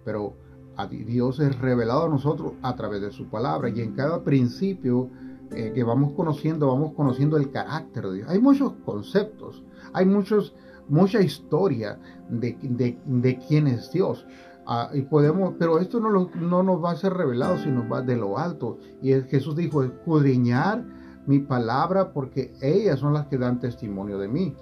pero 0.05 0.35
a 0.77 0.87
Dios 0.87 1.39
es 1.41 1.59
revelado 1.59 2.07
a 2.07 2.09
nosotros 2.09 2.55
a 2.63 2.75
través 2.75 3.01
de 3.01 3.13
su 3.13 3.29
palabra 3.29 3.69
y 3.69 3.81
en 3.81 3.93
cada 3.93 4.25
principio 4.25 5.11
eh, 5.53 5.73
que 5.75 5.83
vamos 5.83 6.13
conociendo, 6.13 6.69
vamos 6.69 6.93
conociendo 6.95 7.37
el 7.37 7.51
carácter 7.51 8.07
de 8.07 8.15
Dios. 8.19 8.29
Hay 8.29 8.39
muchos 8.39 8.73
conceptos, 8.85 9.65
hay 9.93 10.07
muchos, 10.07 10.55
mucha 10.89 11.21
historia 11.21 11.99
de, 12.29 12.57
de, 13.05 13.39
quién 13.49 13.67
es 13.67 13.91
Dios. 13.91 14.25
Ah, 14.67 14.91
y 14.95 15.03
podemos, 15.03 15.55
pero 15.59 15.81
esto 15.81 15.99
no, 15.99 16.31
no, 16.35 16.63
nos 16.63 16.85
va 16.85 16.93
a 16.93 16.97
ser 16.97 17.15
revelado, 17.15 17.59
sino 17.59 17.89
va 17.89 18.01
de 18.01 18.17
lo 18.17 18.39
alto. 18.39 18.79
Y 19.03 19.13
Jesús 19.23 19.57
dijo, 19.57 19.83
escudriñar 19.83 20.85
mi 21.27 21.41
palabra 21.41 22.13
porque 22.13 22.53
ellas 22.61 23.01
son 23.01 23.13
las 23.13 23.27
que 23.27 23.39
dan 23.39 23.59
testimonio 23.59 24.19
de 24.19 24.29
mí, 24.29 24.55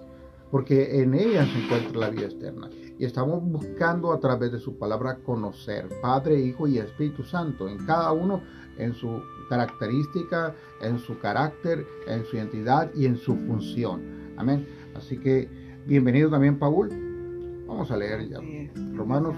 porque 0.50 1.02
en 1.02 1.12
ellas 1.12 1.49
se 1.50 1.64
encuentra 1.64 2.00
la 2.00 2.11
vida 2.11 2.26
eterna. 2.28 2.71
Y 2.99 3.04
estamos 3.04 3.42
buscando 3.45 4.12
a 4.12 4.21
través 4.21 4.52
de 4.52 4.59
su 4.59 4.78
palabra 4.78 5.18
conocer 5.18 5.88
Padre, 6.00 6.40
Hijo 6.40 6.66
y 6.66 6.78
Espíritu 6.78 7.23
Santo 7.25 7.68
en 7.68 7.85
cada 7.85 8.12
uno 8.12 8.40
en 8.78 8.95
su 8.95 9.21
característica, 9.49 10.55
en 10.81 10.99
su 10.99 11.19
carácter, 11.19 11.87
en 12.07 12.25
su 12.25 12.37
identidad 12.37 12.90
y 12.95 13.07
en 13.07 13.17
su 13.17 13.37
función. 13.37 14.02
Amén. 14.37 14.67
Así 14.95 15.19
que 15.19 15.49
bienvenido 15.87 16.31
también, 16.31 16.59
Paul. 16.59 16.88
Vamos 17.67 17.90
a 17.90 17.97
leer 17.97 18.28
ya. 18.28 18.38
Romanos, 18.95 19.37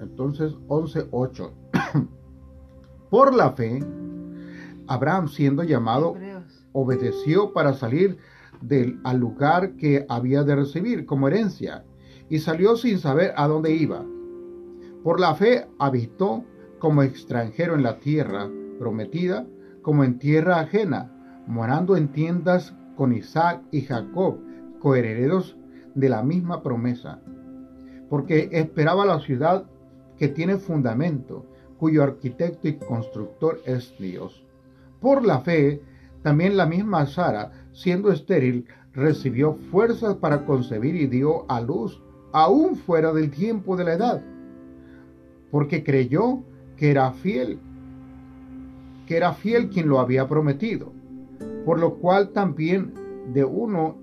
entonces 0.00 0.54
11.8. 0.68 1.50
Por 3.10 3.34
la 3.34 3.52
fe, 3.52 3.80
Abraham 4.86 5.28
siendo 5.28 5.62
llamado, 5.62 6.16
obedeció 6.72 7.52
para 7.52 7.74
salir 7.74 8.18
del, 8.60 9.00
al 9.04 9.18
lugar 9.18 9.76
que 9.76 10.06
había 10.08 10.42
de 10.42 10.56
recibir 10.56 11.06
como 11.06 11.28
herencia 11.28 11.84
y 12.28 12.38
salió 12.38 12.76
sin 12.76 12.98
saber 12.98 13.32
a 13.36 13.46
dónde 13.46 13.72
iba. 13.74 14.04
Por 15.02 15.20
la 15.20 15.34
fe 15.34 15.68
habitó 15.78 16.44
como 16.78 17.02
extranjero 17.02 17.74
en 17.74 17.82
la 17.82 17.98
tierra 17.98 18.50
prometida 18.78 19.46
como 19.82 20.04
en 20.04 20.18
tierra 20.18 20.60
ajena, 20.60 21.10
morando 21.46 21.96
en 21.96 22.08
tiendas 22.08 22.74
con 22.96 23.12
Isaac 23.12 23.62
y 23.70 23.82
Jacob, 23.82 24.38
coherederos 24.80 25.56
de 25.94 26.08
la 26.08 26.22
misma 26.22 26.62
promesa, 26.62 27.20
porque 28.08 28.48
esperaba 28.52 29.06
la 29.06 29.20
ciudad 29.20 29.64
que 30.18 30.28
tiene 30.28 30.56
fundamento, 30.56 31.46
cuyo 31.78 32.02
arquitecto 32.02 32.68
y 32.68 32.76
constructor 32.78 33.60
es 33.66 33.94
Dios. 33.98 34.44
Por 35.00 35.24
la 35.24 35.40
fe 35.40 35.82
también 36.22 36.56
la 36.56 36.66
misma 36.66 37.06
Sara, 37.06 37.52
siendo 37.72 38.10
estéril, 38.10 38.66
recibió 38.92 39.54
fuerzas 39.70 40.16
para 40.16 40.44
concebir 40.44 40.96
y 40.96 41.06
dio 41.06 41.48
a 41.50 41.60
luz, 41.60 42.02
aún 42.32 42.74
fuera 42.74 43.12
del 43.12 43.30
tiempo 43.30 43.76
de 43.76 43.84
la 43.84 43.92
edad, 43.92 44.22
porque 45.50 45.84
creyó 45.84 46.42
que 46.76 46.90
era 46.90 47.12
fiel, 47.12 47.60
que 49.06 49.16
era 49.16 49.32
fiel 49.32 49.70
quien 49.70 49.88
lo 49.88 50.00
había 50.00 50.28
prometido, 50.28 50.92
por 51.64 51.78
lo 51.78 51.94
cual 51.94 52.32
también 52.32 52.92
de 53.32 53.44
uno 53.44 53.98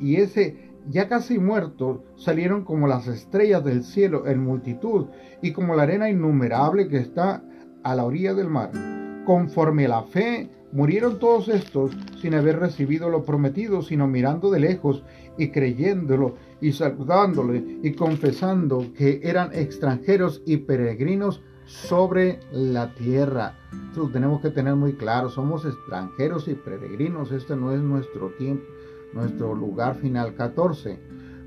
y 0.00 0.16
ese 0.16 0.68
ya 0.88 1.08
casi 1.08 1.38
muerto 1.38 2.04
salieron 2.16 2.64
como 2.64 2.86
las 2.86 3.06
estrellas 3.08 3.62
del 3.62 3.84
cielo 3.84 4.26
en 4.26 4.42
multitud 4.42 5.06
y 5.42 5.52
como 5.52 5.76
la 5.76 5.82
arena 5.82 6.08
innumerable 6.08 6.88
que 6.88 6.98
está 6.98 7.44
a 7.82 7.94
la 7.94 8.04
orilla 8.04 8.34
del 8.34 8.48
mar. 8.48 8.70
Conforme 9.26 9.84
a 9.84 9.88
la 9.88 10.02
fe, 10.04 10.50
murieron 10.72 11.18
todos 11.18 11.48
estos 11.48 11.96
sin 12.20 12.34
haber 12.34 12.58
recibido 12.58 13.10
lo 13.10 13.24
prometido, 13.24 13.82
sino 13.82 14.06
mirando 14.06 14.50
de 14.50 14.60
lejos 14.60 15.04
y 15.36 15.48
creyéndolo 15.48 16.36
y 16.60 16.72
saludándole 16.72 17.80
y 17.82 17.92
confesando 17.92 18.92
que 18.96 19.20
eran 19.22 19.50
extranjeros 19.52 20.42
y 20.46 20.58
peregrinos 20.58 21.42
sobre 21.68 22.40
la 22.50 22.94
tierra. 22.94 23.54
Tenemos 24.12 24.40
que 24.40 24.50
tener 24.50 24.74
muy 24.74 24.94
claro, 24.94 25.28
somos 25.28 25.64
extranjeros 25.64 26.48
y 26.48 26.54
peregrinos, 26.54 27.30
este 27.30 27.56
no 27.56 27.72
es 27.72 27.80
nuestro 27.80 28.30
tiempo, 28.38 28.64
nuestro 29.12 29.54
lugar 29.54 29.96
final. 29.96 30.34
14, 30.34 30.98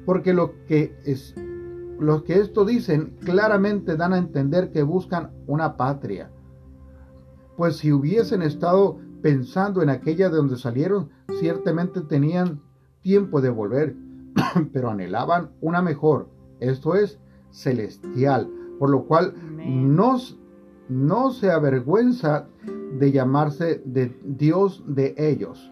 porque 0.06 0.34
lo 0.34 0.54
que 0.68 0.96
es 1.06 1.36
los 2.00 2.24
que 2.24 2.40
esto 2.40 2.66
dicen 2.66 3.16
claramente 3.24 3.96
dan 3.96 4.14
a 4.14 4.18
entender 4.18 4.72
que 4.72 4.84
buscan 4.84 5.32
una 5.48 5.78
patria. 5.78 6.32
Pues 7.58 7.78
si 7.78 7.92
hubiesen 7.92 8.42
estado 8.42 8.98
pensando 9.22 9.82
en 9.82 9.90
aquella 9.90 10.30
de 10.30 10.38
donde 10.38 10.58
salieron, 10.58 11.10
ciertamente 11.40 12.02
tenían 12.02 12.62
tiempo 13.02 13.40
de 13.42 13.50
volver, 13.50 13.96
pero 14.74 14.90
anhelaban 14.90 15.52
una 15.62 15.82
mejor, 15.82 16.30
esto 16.60 16.96
es 16.96 17.20
celestial, 17.52 18.50
por 18.82 18.90
lo 18.90 19.04
cual 19.04 19.36
no, 19.64 20.18
no 20.90 21.30
se 21.30 21.52
avergüenza 21.52 22.48
de 22.98 23.12
llamarse 23.12 23.80
de 23.86 24.20
Dios 24.26 24.84
de 24.88 25.14
ellos, 25.20 25.72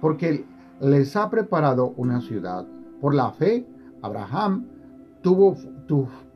porque 0.00 0.44
les 0.80 1.16
ha 1.16 1.28
preparado 1.30 1.94
una 1.96 2.20
ciudad. 2.20 2.64
Por 3.00 3.12
la 3.12 3.32
fe, 3.32 3.66
Abraham 4.02 4.68
tuvo, 5.20 5.56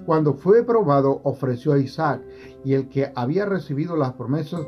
cuando 0.07 0.35
fue 0.35 0.65
probado, 0.65 1.21
ofreció 1.23 1.75
a 1.75 1.79
Isaac, 1.79 2.21
y 2.65 2.75
el 2.75 2.89
que 2.89 3.13
había 3.15 3.47
recibido 3.47 3.97
las 3.97 4.15
promesas 4.15 4.63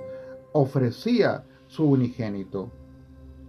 ofrecía 0.52 1.42
su 1.66 1.84
unigénito. 1.84 2.70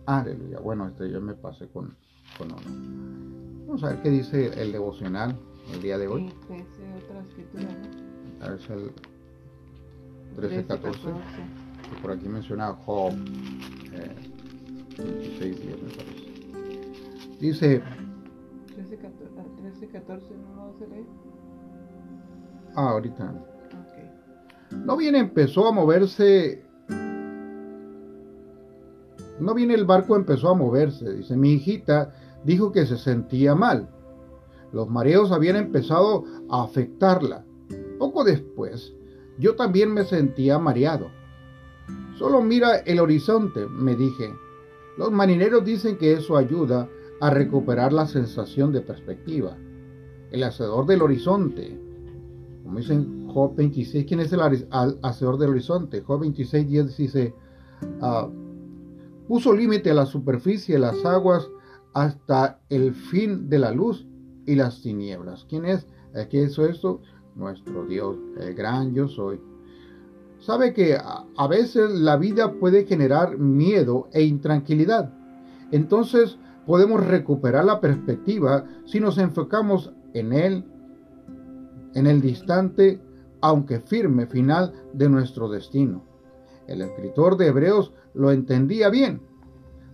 Aleluya. 0.08 0.60
Bueno, 0.60 0.88
este 0.88 1.08
yo 1.08 1.22
me 1.22 1.36
pasé 1.36 1.68
con, 1.68 1.96
con 2.36 2.48
uno. 2.48 3.66
Vamos 3.68 3.84
a 3.84 3.90
ver 3.90 4.02
qué 4.02 4.10
dice 4.10 4.60
el 4.60 4.72
devocional 4.72 5.38
el 5.72 5.82
día 5.84 6.00
de 6.00 6.08
hoy. 6.08 6.34
Sí, 6.48 6.66
otra 6.96 7.22
escritura, 7.22 7.64
¿no? 7.64 8.46
A 8.46 8.50
ver, 8.50 8.60
es 8.60 8.70
el 8.70 8.92
13, 10.36 10.66
14. 10.66 11.00
Que 11.02 12.02
por 12.02 12.12
aquí 12.12 12.28
menciona 12.28 12.74
Job. 12.74 13.14
Eh, 13.94 14.16
26 14.98 15.62
días, 15.62 15.78
me 15.82 15.90
parece. 15.90 16.22
Dice. 17.40 17.84
13, 18.76 18.98
14, 18.98 19.88
14 19.88 20.26
no 20.38 20.56
lo 20.56 20.74
vas 20.74 20.82
a 20.82 20.86
leer. 20.88 21.06
Ah, 22.76 22.90
ahorita. 22.92 23.34
Okay. 23.90 24.80
No 24.86 24.98
bien 24.98 25.16
empezó 25.16 25.68
a 25.68 25.72
moverse. 25.72 26.64
No 29.40 29.54
bien 29.54 29.72
el 29.72 29.86
barco 29.86 30.16
empezó 30.16 30.50
a 30.50 30.56
moverse. 30.56 31.14
Dice, 31.14 31.36
mi 31.36 31.54
hijita 31.54 32.14
dijo 32.44 32.72
que 32.72 32.86
se 32.86 32.98
sentía 32.98 33.56
mal. 33.56 33.90
Los 34.74 34.90
mareos 34.90 35.32
habían 35.32 35.56
empezado 35.56 36.24
a 36.50 36.64
afectarla. 36.64 37.46
Poco 38.00 38.24
después, 38.24 38.94
yo 39.38 39.56
también 39.56 39.94
me 39.94 40.06
sentía 40.06 40.60
mareado. 40.60 41.10
Solo 42.18 42.42
mira 42.42 42.78
el 42.78 43.00
horizonte, 43.00 43.66
me 43.68 43.96
dije. 43.96 44.34
Los 44.98 45.12
marineros 45.12 45.66
dicen 45.66 45.98
que 45.98 46.14
eso 46.14 46.38
ayuda 46.38 46.88
a 47.20 47.30
recuperar 47.30 47.94
la 47.94 48.08
sensación 48.08 48.72
de 48.72 48.82
perspectiva. 48.82 49.58
El 50.32 50.44
hacedor 50.44 50.86
del 50.86 51.02
horizonte, 51.02 51.78
como 52.64 52.80
dicen 52.80 53.28
Job 53.28 53.56
26, 53.56 54.06
¿quién 54.06 54.20
es 54.20 54.32
el 54.32 54.40
hacedor 55.02 55.38
del 55.38 55.50
horizonte? 55.50 56.02
Job 56.02 56.22
26, 56.22 56.68
10 56.68 56.98
dice, 56.98 57.34
uh, 58.02 58.30
puso 59.28 59.54
límite 59.54 59.92
a 59.92 59.96
la 59.96 60.06
superficie 60.06 60.76
de 60.76 60.82
las 60.82 61.04
aguas 61.06 61.50
hasta 61.94 62.60
el 62.70 62.94
fin 62.94 63.50
de 63.50 63.60
la 63.60 63.72
luz 63.72 64.06
y 64.52 64.56
las 64.56 64.82
tinieblas. 64.82 65.46
¿Quién 65.50 65.66
es? 65.66 65.88
¿Qué 66.30 66.44
es 66.44 66.60
esto? 66.60 67.02
Nuestro 67.36 67.86
Dios, 67.86 68.18
el 68.40 68.54
gran 68.54 68.94
yo 68.94 69.08
soy. 69.08 69.40
Sabe 70.40 70.74
que 70.74 70.98
a 70.98 71.48
veces 71.48 71.92
la 71.92 72.18
vida 72.18 72.54
puede 72.54 72.86
generar 72.86 73.38
miedo 73.38 74.10
e 74.12 74.24
intranquilidad. 74.24 75.14
Entonces 75.72 76.38
podemos 76.66 77.06
recuperar 77.06 77.66
la 77.66 77.80
perspectiva 77.80 78.66
si 78.86 79.00
nos 79.00 79.18
enfocamos 79.18 79.94
en 80.14 80.34
Él, 80.34 80.66
en 81.94 82.08
el 82.08 82.22
distante, 82.22 83.02
aunque 83.40 83.80
firme 83.80 84.26
final 84.28 84.74
de 84.94 85.10
nuestro 85.10 85.48
destino. 85.48 86.04
El 86.68 86.82
escritor 86.82 87.38
de 87.38 87.48
Hebreos 87.48 87.94
lo 88.14 88.32
entendía 88.32 88.90
bien. 88.90 89.22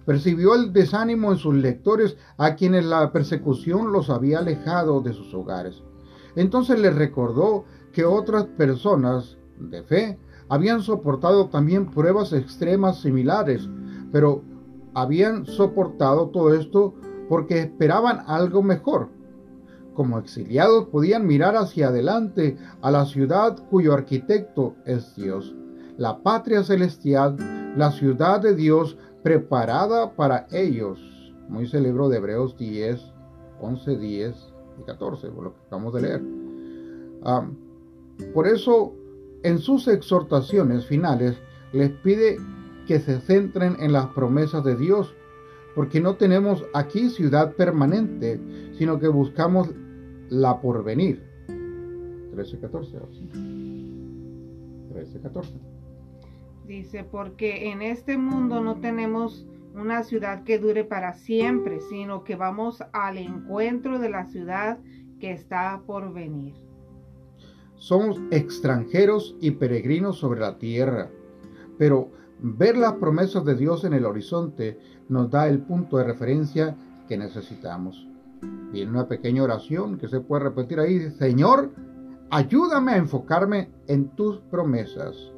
Percibió 0.08 0.56
el 0.56 0.72
desánimo 0.72 1.34
en 1.34 1.38
sus 1.38 1.54
lectores 1.54 2.16
a 2.38 2.56
quienes 2.56 2.86
la 2.86 3.12
persecución 3.12 3.92
los 3.92 4.10
había 4.10 4.40
alejado 4.40 5.02
de 5.02 5.12
sus 5.12 5.34
hogares. 5.34 5.84
Entonces 6.38 6.80
les 6.80 6.96
recordó 6.96 7.66
que 7.92 8.06
otras 8.06 8.46
personas 8.46 9.38
de 9.60 9.84
fe 9.84 10.18
habían 10.48 10.82
soportado 10.82 11.50
también 11.50 11.92
pruebas 11.92 12.32
extremas 12.32 13.02
similares, 13.02 13.68
pero 14.14 14.44
habían 14.94 15.46
soportado 15.46 16.30
todo 16.30 16.54
esto 16.54 16.96
porque 17.28 17.60
esperaban 17.60 18.24
algo 18.28 18.64
mejor. 18.64 19.10
Como 19.94 20.20
exiliados 20.20 20.86
podían 20.86 21.28
mirar 21.28 21.58
hacia 21.58 21.90
adelante 21.90 22.56
a 22.82 22.92
la 22.92 23.06
ciudad 23.08 23.58
cuyo 23.70 23.94
arquitecto 23.94 24.76
es 24.86 25.18
Dios, 25.18 25.54
la 25.98 26.24
patria 26.24 26.64
celestial, 26.64 27.36
la 27.76 27.92
ciudad 27.92 28.40
de 28.40 28.56
Dios 28.56 28.98
preparada 29.28 30.16
para 30.16 30.48
ellos. 30.52 30.98
Muy 31.50 31.68
celebro 31.68 32.08
de 32.08 32.16
Hebreos 32.16 32.58
10, 32.58 33.14
11, 33.60 33.98
10 33.98 34.54
y 34.80 34.84
14, 34.84 35.28
por 35.32 35.44
lo 35.44 35.54
que 35.54 35.60
acabamos 35.66 35.94
de 35.96 36.02
leer. 36.02 36.22
Ah, 37.24 37.46
por 38.34 38.48
eso 38.48 38.94
en 39.44 39.60
sus 39.60 39.90
exhortaciones 39.90 40.86
finales 40.86 41.38
les 41.74 41.90
pide 41.90 42.38
que 42.88 43.02
se 43.02 43.20
centren 43.20 43.76
en 43.82 43.92
las 43.92 44.06
promesas 44.08 44.64
de 44.64 44.78
Dios, 44.78 45.14
porque 45.76 46.00
no 46.00 46.16
tenemos 46.16 46.64
aquí 46.74 47.10
ciudad 47.10 47.54
permanente, 47.56 48.40
sino 48.78 48.98
que 48.98 49.10
buscamos 49.10 49.68
la 50.30 50.62
porvenir. 50.62 51.22
13-14. 52.34 53.32
13-14. 54.94 55.77
Dice, 56.68 57.06
porque 57.06 57.72
en 57.72 57.82
este 57.82 58.18
mundo 58.18 58.60
no 58.60 58.82
tenemos 58.82 59.48
una 59.74 60.04
ciudad 60.04 60.44
que 60.44 60.60
dure 60.60 60.84
para 60.84 61.14
siempre, 61.14 61.80
sino 61.80 62.26
que 62.26 62.36
vamos 62.36 62.84
al 62.92 63.18
encuentro 63.18 64.00
de 64.00 64.10
la 64.10 64.26
ciudad 64.26 64.78
que 65.20 65.32
está 65.32 65.82
por 65.86 66.14
venir. 66.14 66.56
Somos 67.76 68.20
extranjeros 68.32 69.38
y 69.40 69.52
peregrinos 69.52 70.18
sobre 70.18 70.42
la 70.42 70.58
tierra, 70.58 71.10
pero 71.78 72.10
ver 72.40 72.76
las 72.76 72.94
promesas 72.94 73.46
de 73.46 73.56
Dios 73.56 73.86
en 73.86 73.94
el 73.94 74.06
horizonte 74.06 74.78
nos 75.08 75.32
da 75.32 75.48
el 75.48 75.60
punto 75.60 75.98
de 75.98 76.04
referencia 76.04 76.76
que 77.08 77.18
necesitamos. 77.18 78.08
Viene 78.74 78.92
una 78.92 79.08
pequeña 79.08 79.44
oración 79.44 79.98
que 79.98 80.10
se 80.10 80.20
puede 80.20 80.44
repetir 80.44 80.82
ahí. 80.82 81.12
Señor, 81.12 81.72
ayúdame 82.30 82.92
a 82.92 82.98
enfocarme 82.98 83.70
en 83.88 84.10
tus 84.10 84.40
promesas. 84.40 85.32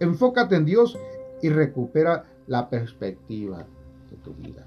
Enfócate 0.00 0.56
en 0.56 0.64
Dios 0.64 0.98
y 1.42 1.50
recupera 1.50 2.24
la 2.46 2.70
perspectiva 2.70 3.66
de 4.10 4.16
tu 4.16 4.34
vida. 4.34 4.66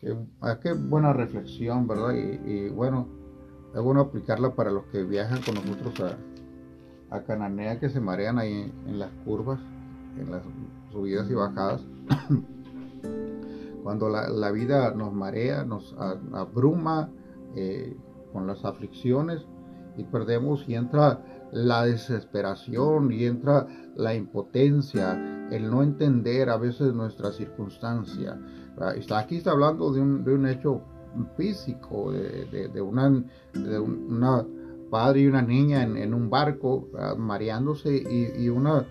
Qué, 0.00 0.16
ah, 0.40 0.58
qué 0.62 0.72
buena 0.72 1.12
reflexión, 1.12 1.86
¿verdad? 1.86 2.14
Y, 2.14 2.68
bueno, 2.70 3.08
es 3.74 3.80
bueno 3.82 4.00
aplicarla 4.00 4.54
para 4.54 4.70
los 4.70 4.84
que 4.86 5.02
viajan 5.02 5.42
con 5.42 5.56
nosotros 5.56 6.00
a, 6.00 7.16
a 7.16 7.22
Cananea, 7.24 7.78
que 7.80 7.90
se 7.90 8.00
marean 8.00 8.38
ahí 8.38 8.72
en, 8.86 8.98
las 8.98 9.10
curvas, 9.24 9.58
en 10.16 10.30
las 10.30 10.42
subidas 10.92 11.28
y 11.28 11.34
bajadas. 11.34 11.84
Cuando 13.82 14.08
la, 14.08 14.50
vida 14.52 14.94
nos 14.94 15.12
marea, 15.12 15.64
nos 15.64 15.96
abruma 16.32 17.10
eh, 17.56 17.96
con 18.32 18.46
las 18.46 18.64
aflicciones 18.64 19.44
y 19.96 20.04
perdemos 20.04 20.68
y 20.68 20.74
entra 20.74 21.20
la 21.52 21.84
desesperación 21.84 23.12
y 23.12 23.24
entra 23.24 23.66
la 23.96 24.14
impotencia, 24.14 25.48
el 25.50 25.70
no 25.70 25.82
entender 25.82 26.48
a 26.50 26.56
veces 26.56 26.94
nuestra 26.94 27.32
circunstancia. 27.32 28.38
Aquí 29.14 29.36
está 29.36 29.50
hablando 29.50 29.92
de 29.92 30.00
un, 30.00 30.24
de 30.24 30.34
un 30.34 30.46
hecho 30.46 30.82
físico, 31.36 32.12
de, 32.12 32.68
de, 32.68 32.80
una, 32.80 33.10
de 33.52 33.78
una 33.78 34.46
padre 34.90 35.20
y 35.20 35.26
una 35.26 35.42
niña 35.42 35.82
en, 35.82 36.14
un 36.14 36.30
barco 36.30 36.88
mareándose 37.18 37.96
y, 37.96 38.44
y, 38.44 38.48
una, 38.48 38.84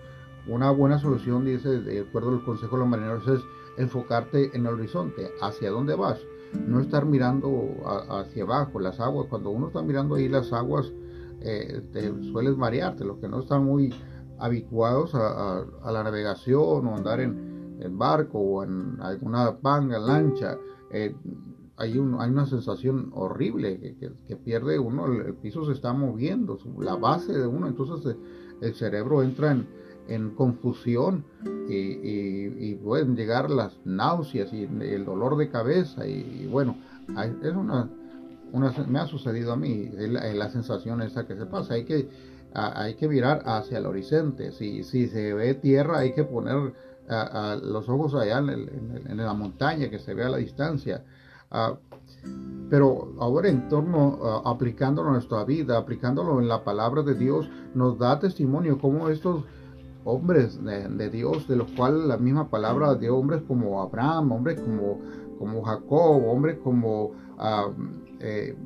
una 0.46 0.70
buena 0.70 0.98
solución, 0.98 1.44
dice, 1.44 1.80
de 1.80 2.00
acuerdo 2.00 2.30
al 2.30 2.44
consejo 2.44 2.76
de 2.76 2.80
los 2.80 2.88
marineros, 2.88 3.26
es 3.28 3.40
enfocarte 3.78 4.50
en 4.54 4.66
el 4.66 4.74
horizonte, 4.74 5.30
hacia 5.40 5.70
dónde 5.70 5.94
vas, 5.94 6.20
no 6.66 6.80
estar 6.80 7.06
mirando 7.06 7.68
hacia 8.10 8.42
abajo, 8.42 8.80
las 8.80 9.00
aguas, 9.00 9.26
cuando 9.28 9.50
uno 9.50 9.68
está 9.68 9.82
mirando 9.82 10.16
ahí 10.16 10.28
las 10.28 10.52
aguas, 10.52 10.92
eh, 11.42 11.82
te 11.92 12.24
sueles 12.30 12.56
marearte, 12.56 13.04
los 13.04 13.18
que 13.18 13.28
no 13.28 13.40
están 13.40 13.64
muy 13.64 13.92
habituados 14.38 15.14
a, 15.14 15.64
la 15.90 16.02
navegación 16.02 16.86
o 16.86 16.96
andar 16.96 17.20
en, 17.20 17.50
barco 17.92 18.38
o 18.38 18.62
en 18.62 18.98
alguna 19.00 19.56
panga, 19.56 19.98
lancha, 19.98 20.58
eh, 20.90 21.14
hay, 21.76 21.96
un, 21.96 22.20
hay 22.20 22.30
una 22.30 22.44
sensación 22.44 23.10
horrible 23.14 23.96
que, 23.98 24.36
pierde 24.36 24.78
uno, 24.78 25.06
el, 25.06 25.34
piso 25.34 25.64
se 25.64 25.72
está 25.72 25.92
moviendo, 25.94 26.58
la 26.78 26.96
base 26.96 27.32
de 27.32 27.46
uno, 27.46 27.68
entonces 27.68 28.16
el, 28.60 28.74
cerebro 28.74 29.22
entra 29.22 29.56
en, 30.08 30.30
confusión 30.34 31.24
y, 31.68 32.74
pueden 32.76 33.16
llegar 33.16 33.50
las 33.50 33.78
náuseas 33.84 34.52
y 34.52 34.64
el 34.64 35.04
dolor 35.04 35.36
de 35.36 35.48
cabeza 35.48 36.06
y, 36.06 36.46
bueno, 36.50 36.76
es 37.42 37.54
una, 37.54 37.88
me 38.52 38.98
ha 38.98 39.06
sucedido 39.06 39.52
a 39.52 39.56
mí, 39.56 39.90
la, 39.90 40.50
sensación 40.50 41.02
esa 41.02 41.26
que 41.26 41.36
se 41.36 41.46
pasa, 41.46 41.74
hay 41.74 41.84
que, 41.84 42.08
hay 42.54 42.94
que 42.94 43.08
mirar 43.08 43.42
hacia 43.44 43.78
el 43.78 43.86
horizonte, 43.86 44.52
si, 44.52 44.82
si 44.82 45.08
se 45.08 45.32
ve 45.34 45.54
tierra 45.54 45.98
hay 45.98 46.12
que 46.12 46.24
poner 46.24 46.72
los 47.62 47.88
ojos 47.88 48.14
allá 48.14 48.38
en, 48.38 48.48
en, 49.08 49.16
la 49.16 49.34
montaña, 49.34 49.90
que 49.90 49.98
se 49.98 50.14
vea 50.14 50.26
a 50.26 50.30
la 50.30 50.36
distancia, 50.38 51.04
Ah, 51.50 51.76
pero 52.70 53.12
ahora 53.18 53.48
en 53.48 53.68
torno, 53.68 54.18
uh, 54.20 54.48
aplicándolo 54.48 55.08
a 55.10 55.12
nuestra 55.14 55.44
vida, 55.44 55.76
aplicándolo 55.76 56.40
en 56.40 56.46
la 56.46 56.62
palabra 56.62 57.02
de 57.02 57.14
Dios, 57.14 57.50
nos 57.74 57.98
da 57.98 58.20
testimonio 58.20 58.78
como 58.78 59.08
estos 59.08 59.44
hombres 60.04 60.62
de, 60.62 61.10
Dios, 61.10 61.48
de 61.48 61.56
los 61.56 61.70
cuales 61.72 62.04
la 62.04 62.16
misma 62.16 62.48
palabra 62.48 62.94
de 62.94 63.10
hombres 63.10 63.42
como 63.48 63.82
Abraham, 63.82 64.30
hombres 64.30 64.60
como, 64.60 65.00
como 65.38 65.62
Jacob, 65.62 66.24
hombres 66.28 66.58
como 66.62 67.10
ah, 67.38 67.68
eh, 68.20 68.56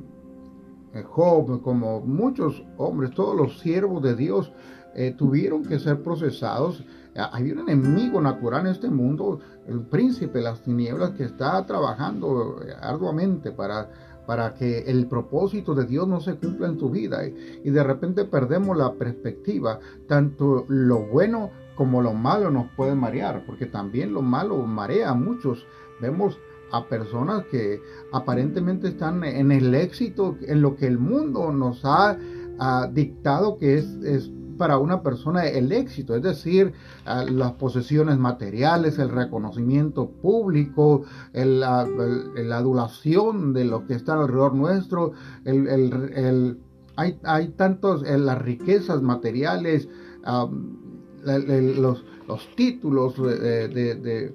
Job, 1.03 1.61
como 1.61 2.01
muchos 2.01 2.63
hombres, 2.77 3.11
todos 3.11 3.35
los 3.35 3.59
siervos 3.59 4.01
de 4.01 4.15
Dios 4.15 4.51
eh, 4.95 5.13
tuvieron 5.17 5.63
que 5.63 5.79
ser 5.79 6.01
procesados 6.01 6.85
hay 7.15 7.51
un 7.51 7.59
enemigo 7.59 8.19
natural 8.19 8.65
en 8.65 8.73
este 8.73 8.89
mundo, 8.89 9.39
el 9.67 9.81
príncipe 9.81 10.41
las 10.41 10.61
tinieblas, 10.61 11.11
que 11.11 11.23
está 11.23 11.65
trabajando 11.65 12.61
eh, 12.61 12.73
arduamente 12.81 13.51
para, 13.51 13.89
para 14.25 14.53
que 14.53 14.79
el 14.79 15.07
propósito 15.07 15.73
de 15.73 15.85
Dios 15.85 16.07
no 16.07 16.19
se 16.19 16.35
cumpla 16.35 16.67
en 16.67 16.77
tu 16.77 16.89
vida. 16.89 17.25
Y, 17.25 17.69
de 17.69 17.83
repente 17.83 18.25
perdemos 18.25 18.77
la 18.77 18.93
perspectiva. 18.93 19.79
Tanto 20.07 20.65
lo 20.67 21.05
bueno 21.07 21.51
como 21.75 22.01
lo 22.01 22.13
malo 22.13 22.51
nos 22.51 22.67
puede 22.75 22.95
marear, 22.95 23.45
porque 23.45 23.65
también 23.65 24.13
lo 24.13 24.21
malo 24.21 24.57
marea 24.57 25.11
a 25.11 25.15
muchos. 25.15 25.65
Vemos 26.01 26.37
a 26.75 26.87
personas 26.87 27.45
que 27.45 27.81
aparentemente 28.11 28.89
están 28.89 29.23
en 29.23 29.51
el 29.51 29.73
éxito, 29.73 30.37
en 30.41 30.61
lo 30.61 30.75
que 30.75 30.87
el 30.87 30.97
mundo 30.97 31.51
nos 31.51 31.81
ha, 31.83 32.17
dictado 32.93 33.57
que 33.57 33.79
es, 33.79 33.85
es 34.05 34.31
para 34.57 34.77
una 34.77 35.01
persona 35.01 35.45
el 35.45 35.71
éxito, 35.73 36.15
es 36.15 36.21
decir, 36.21 36.73
las 37.05 37.51
posesiones 37.53 38.17
materiales, 38.17 38.97
el 38.99 39.09
reconocimiento 39.09 40.09
público, 40.09 41.03
la, 41.33 41.81
adulación 41.81 43.53
de 43.53 43.65
lo 43.65 43.85
que 43.85 43.95
está 43.95 44.13
alrededor 44.13 44.53
nuestro, 44.55 45.11
el, 45.43 46.59
hay, 46.95 47.19
hay, 47.23 47.49
tantos, 47.49 48.03
las 48.03 48.41
riquezas 48.41 49.01
materiales, 49.01 49.89
los, 51.25 52.05
los, 52.27 52.55
títulos 52.55 53.21
de, 53.21 54.33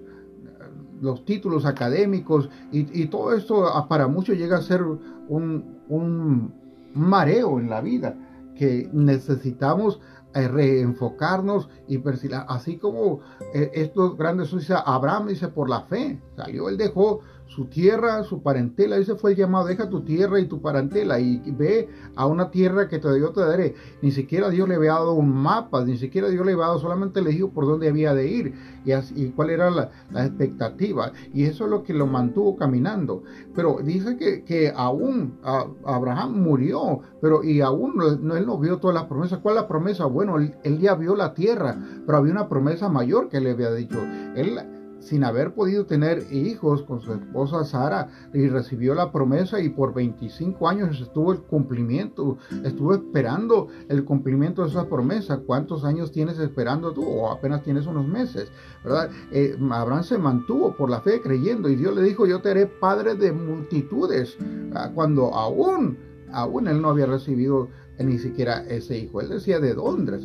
los 1.01 1.25
títulos 1.25 1.65
académicos 1.65 2.49
y, 2.73 3.07
todo 3.07 3.35
esto 3.35 3.67
ah, 3.67 3.89
para 3.89 4.07
muchos 4.07 4.37
llega 4.37 4.59
a 4.59 4.63
ser 4.63 4.83
un, 4.83 5.79
un 5.89 6.53
mareo 6.95 7.59
en 7.59 7.71
la 7.71 7.81
vida 7.81 8.17
que 8.55 8.89
necesitamos 8.93 10.01
eh, 10.33 10.47
reenfocarnos 10.47 11.69
y 11.89 11.99
percibir, 11.99 12.37
así 12.47 12.77
como 12.77 13.19
eh, 13.53 13.71
estos 13.75 14.17
grandes, 14.17 14.55
Abraham 14.71 15.27
dice 15.27 15.49
por 15.49 15.69
la 15.69 15.81
fe, 15.83 16.21
salió, 16.37 16.69
él 16.69 16.77
dejó 16.77 17.21
su 17.51 17.65
tierra, 17.65 18.23
su 18.23 18.43
parentela, 18.43 18.97
ese 18.97 19.17
fue 19.17 19.33
el 19.33 19.37
llamado, 19.37 19.67
deja 19.67 19.91
tu 19.91 20.03
tierra 20.03 20.39
y 20.39 20.47
tu 20.47 20.63
parentela 20.63 21.19
y 21.19 21.43
ve 21.51 21.89
a 22.15 22.27
una 22.27 22.49
tierra 22.53 22.89
que 22.89 23.01
te 23.01 23.09
yo 23.21 23.33
te 23.33 23.41
daré. 23.41 23.75
Ni 24.03 24.13
siquiera 24.13 24.51
Dios 24.51 24.69
le 24.69 24.77
había 24.77 24.93
dado 24.93 25.15
un 25.15 25.35
mapa, 25.35 25.85
ni 25.85 25.97
siquiera 25.97 26.29
Dios 26.29 26.47
le 26.47 26.53
había 26.53 26.67
dado, 26.67 26.79
solamente 26.79 27.21
le 27.21 27.31
dijo 27.31 27.51
por 27.51 27.67
dónde 27.67 27.89
había 27.89 28.15
de 28.15 28.29
ir 28.29 28.55
y, 28.85 28.93
así, 28.93 29.33
cuál 29.35 29.51
era 29.51 29.69
la, 29.69 29.91
expectativa. 30.13 31.13
Y 31.35 31.43
eso 31.43 31.65
es 31.65 31.71
lo 31.71 31.83
que 31.83 31.93
lo 31.93 32.07
mantuvo 32.07 32.57
caminando. 32.57 33.25
Pero 33.53 33.79
dice 33.83 34.17
que, 34.17 34.45
que 34.45 34.73
aún 34.75 35.41
Abraham 35.85 36.41
murió, 36.41 37.01
pero 37.21 37.43
y 37.43 37.63
aún 37.63 37.97
no, 37.97 38.37
él 38.37 38.47
no 38.47 38.59
vio 38.59 38.79
todas 38.79 38.95
las 38.95 39.07
promesas. 39.07 39.41
¿Cuál 39.41 39.57
es 39.57 39.63
la 39.63 39.69
promesa? 39.69 40.07
Bueno, 40.07 40.37
él, 40.39 40.55
él 40.63 40.79
ya 40.79 40.95
vio 40.95 41.17
la 41.17 41.35
tierra, 41.35 41.77
pero 42.07 42.19
había 42.19 42.33
una 42.33 42.49
promesa 42.49 42.89
mayor 42.89 43.29
que 43.29 43.41
le 43.41 43.51
había 43.51 43.73
dicho. 43.73 43.99
Él 44.37 44.61
sin 45.01 45.25
haber 45.25 45.55
podido 45.55 45.87
tener 45.87 46.27
hijos 46.31 46.83
con 46.83 47.01
su 47.01 47.13
esposa 47.13 47.65
Sara 47.65 48.09
y 48.33 48.47
recibió 48.49 48.95
la 48.95 49.11
promesa 49.11 49.61
y 49.61 49.71
por 49.71 49.95
25 49.95 50.69
años 50.69 51.01
estuvo 51.01 51.33
el 51.33 51.41
cumplimiento, 51.41 52.39
estuvo 52.65 52.95
esperando 52.95 53.69
el 53.89 54.05
cumplimiento 54.05 54.63
de 54.63 54.69
esa 54.69 54.89
promesa. 54.89 55.39
¿Cuántos 55.39 55.85
años 55.85 56.13
tienes 56.13 56.39
esperando 56.39 56.93
tú? 56.93 57.03
O 57.03 57.31
apenas 57.31 57.63
tienes 57.63 57.87
unos 57.87 58.07
meses, 58.07 58.53
¿verdad? 58.85 59.11
Eh, 59.33 59.57
Abraham 59.71 60.05
se 60.05 60.19
mantuvo 60.19 60.77
por 60.77 60.91
la 60.91 61.01
fe 61.01 61.21
creyendo 61.21 61.69
y 61.69 61.77
Dios 61.77 61.95
le 61.95 62.03
dijo, 62.03 62.27
yo 62.27 62.41
te 62.41 62.51
haré 62.51 62.67
padre 62.67 63.15
de 63.15 63.33
multitudes, 63.33 64.37
ah, 64.75 64.91
cuando 64.95 65.35
aún, 65.35 65.99
aún 66.33 66.69
él 66.69 66.81
no 66.81 66.91
había 66.91 67.07
recibido 67.07 67.69
ni 67.99 68.19
siquiera 68.19 68.65
ese 68.67 68.99
hijo. 68.99 69.21
Él 69.21 69.29
decía, 69.29 69.61
¿de 69.61 69.75
dónde? 69.75 70.19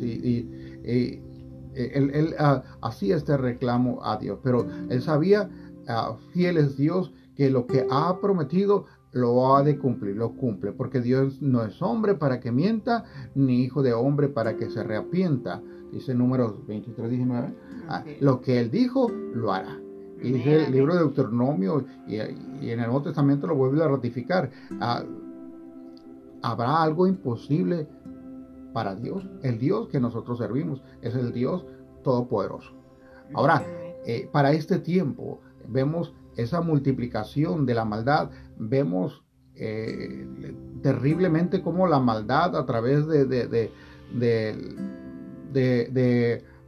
Él, 1.76 2.34
ah, 2.38 2.62
hacía 2.82 3.16
este 3.16 3.36
reclamo 3.36 4.04
a 4.04 4.16
Dios, 4.16 4.38
pero 4.42 4.66
él 4.88 5.02
sabía, 5.02 5.48
uh, 5.88 6.16
fiel 6.32 6.56
es 6.56 6.76
Dios, 6.76 7.12
que 7.36 7.50
lo 7.50 7.66
que 7.66 7.86
ha 7.90 8.18
prometido 8.20 8.86
lo 9.12 9.56
ha 9.56 9.62
de 9.62 9.78
cumplir, 9.78 10.16
lo 10.16 10.32
cumple, 10.32 10.72
porque 10.72 11.00
Dios 11.00 11.40
no 11.40 11.62
es 11.62 11.80
hombre 11.80 12.14
para 12.14 12.40
que 12.40 12.52
mienta, 12.52 13.04
ni 13.34 13.62
hijo 13.62 13.82
de 13.82 13.92
hombre 13.94 14.28
para 14.28 14.56
que 14.56 14.70
se 14.70 14.82
reapienta. 14.82 15.62
Dice 15.92 16.14
números 16.14 16.66
23, 16.66 17.10
19. 17.10 17.54
Ah, 17.88 18.04
lo 18.20 18.40
que 18.40 18.60
él 18.60 18.70
dijo, 18.70 19.10
lo 19.10 19.52
hará. 19.52 19.78
Y 20.22 20.32
dice 20.32 20.66
el 20.66 20.72
libro 20.72 20.94
de 20.94 21.00
Deuteronomio 21.00 21.84
y, 22.08 22.16
en 22.16 22.80
el 22.80 22.86
Nuevo 22.86 23.02
Testamento 23.02 23.46
lo 23.46 23.54
vuelve 23.54 23.82
a 23.82 23.88
ratificar. 23.88 24.50
¿Habrá 26.42 26.82
algo 26.82 27.06
imposible 27.06 27.86
para 28.76 28.94
Dios. 28.94 29.26
El 29.42 29.58
Dios 29.58 29.88
que 29.88 29.98
nosotros 29.98 30.36
servimos 30.36 30.82
es 31.00 31.14
el 31.14 31.32
Dios 31.32 31.64
todopoderoso. 32.04 32.74
Ahora, 33.32 33.64
eh, 34.04 34.28
para 34.30 34.52
este 34.52 34.78
tiempo 34.78 35.40
vemos 35.66 36.12
esa 36.36 36.60
multiplicación 36.60 37.64
de 37.64 37.72
la 37.72 37.86
maldad, 37.86 38.28
vemos 38.58 39.24
eh, 39.54 40.54
terriblemente 40.82 41.62
cómo 41.62 41.86
la 41.86 42.00
maldad 42.00 42.54
a 42.54 42.66
través 42.66 43.06
de, 43.06 43.24
de, 43.24 43.70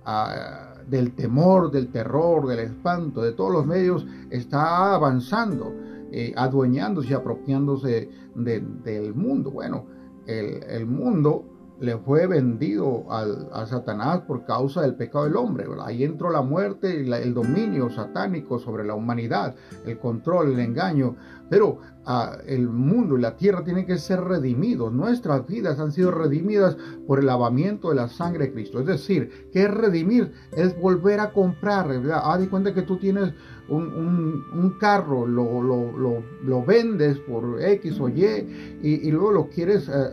ah, 0.07 0.75
del 0.89 1.15
temor, 1.15 1.71
del 1.71 1.89
terror, 1.93 2.47
del 2.47 2.61
espanto, 2.61 3.21
de 3.21 3.33
todos 3.33 3.53
los 3.53 3.67
medios, 3.67 4.07
está 4.31 4.95
avanzando, 4.95 5.75
eh, 6.11 6.33
adueñándose 6.35 7.11
y 7.11 7.13
apropiándose 7.13 8.09
del 8.35 9.15
mundo. 9.15 9.51
Bueno, 9.51 9.85
el, 10.27 10.63
el 10.63 10.87
mundo 10.87 11.58
le 11.81 11.97
fue 11.99 12.27
vendido 12.27 13.11
al, 13.11 13.49
a 13.53 13.67
Satanás 13.67 14.23
por 14.27 14.45
causa 14.45 14.83
del 14.83 14.97
pecado 14.97 15.25
del 15.25 15.37
hombre. 15.37 15.67
Ahí 15.81 16.03
entró 16.03 16.31
la 16.31 16.43
muerte 16.43 17.03
y 17.03 17.13
el 17.13 17.35
dominio 17.35 17.89
satánico 17.91 18.59
sobre 18.59 18.85
la 18.85 18.95
humanidad, 18.95 19.55
el 19.87 19.99
control, 19.99 20.53
el 20.53 20.61
engaño. 20.61 21.17
Pero 21.49 21.79
ah, 22.05 22.37
el 22.47 22.69
mundo 22.69 23.17
y 23.17 23.21
la 23.21 23.37
tierra 23.37 23.63
tienen 23.63 23.87
que 23.87 23.99
ser 23.99 24.21
redimidos. 24.21 24.93
Nuestras 24.93 25.47
vidas 25.47 25.79
han 25.79 25.93
sido 25.93 26.11
redimidas 26.11 26.77
por 27.07 27.21
el 27.21 27.27
lavamiento 27.27 27.91
de 27.91 27.95
la 27.95 28.09
sangre 28.09 28.47
de 28.47 28.53
Cristo. 28.53 28.81
Es 28.81 28.87
decir, 28.87 29.49
que 29.53 29.63
es 29.63 29.71
redimir? 29.71 30.33
Es 30.57 30.79
volver 30.81 31.21
a 31.21 31.33
comprar. 31.33 31.91
Haz 32.13 32.41
de 32.41 32.49
cuenta 32.49 32.75
que 32.75 32.83
tú 32.83 32.99
tienes 32.99 33.33
un, 33.69 34.77
carro, 34.81 35.27
lo, 35.27 35.63
lo, 35.63 36.65
vendes 36.65 37.19
por 37.21 37.63
X 37.63 38.01
o 38.01 38.09
Y 38.09 38.79
y, 38.83 39.11
luego 39.13 39.33
lo 39.33 39.49
quieres... 39.49 39.89
Eh, 39.89 40.11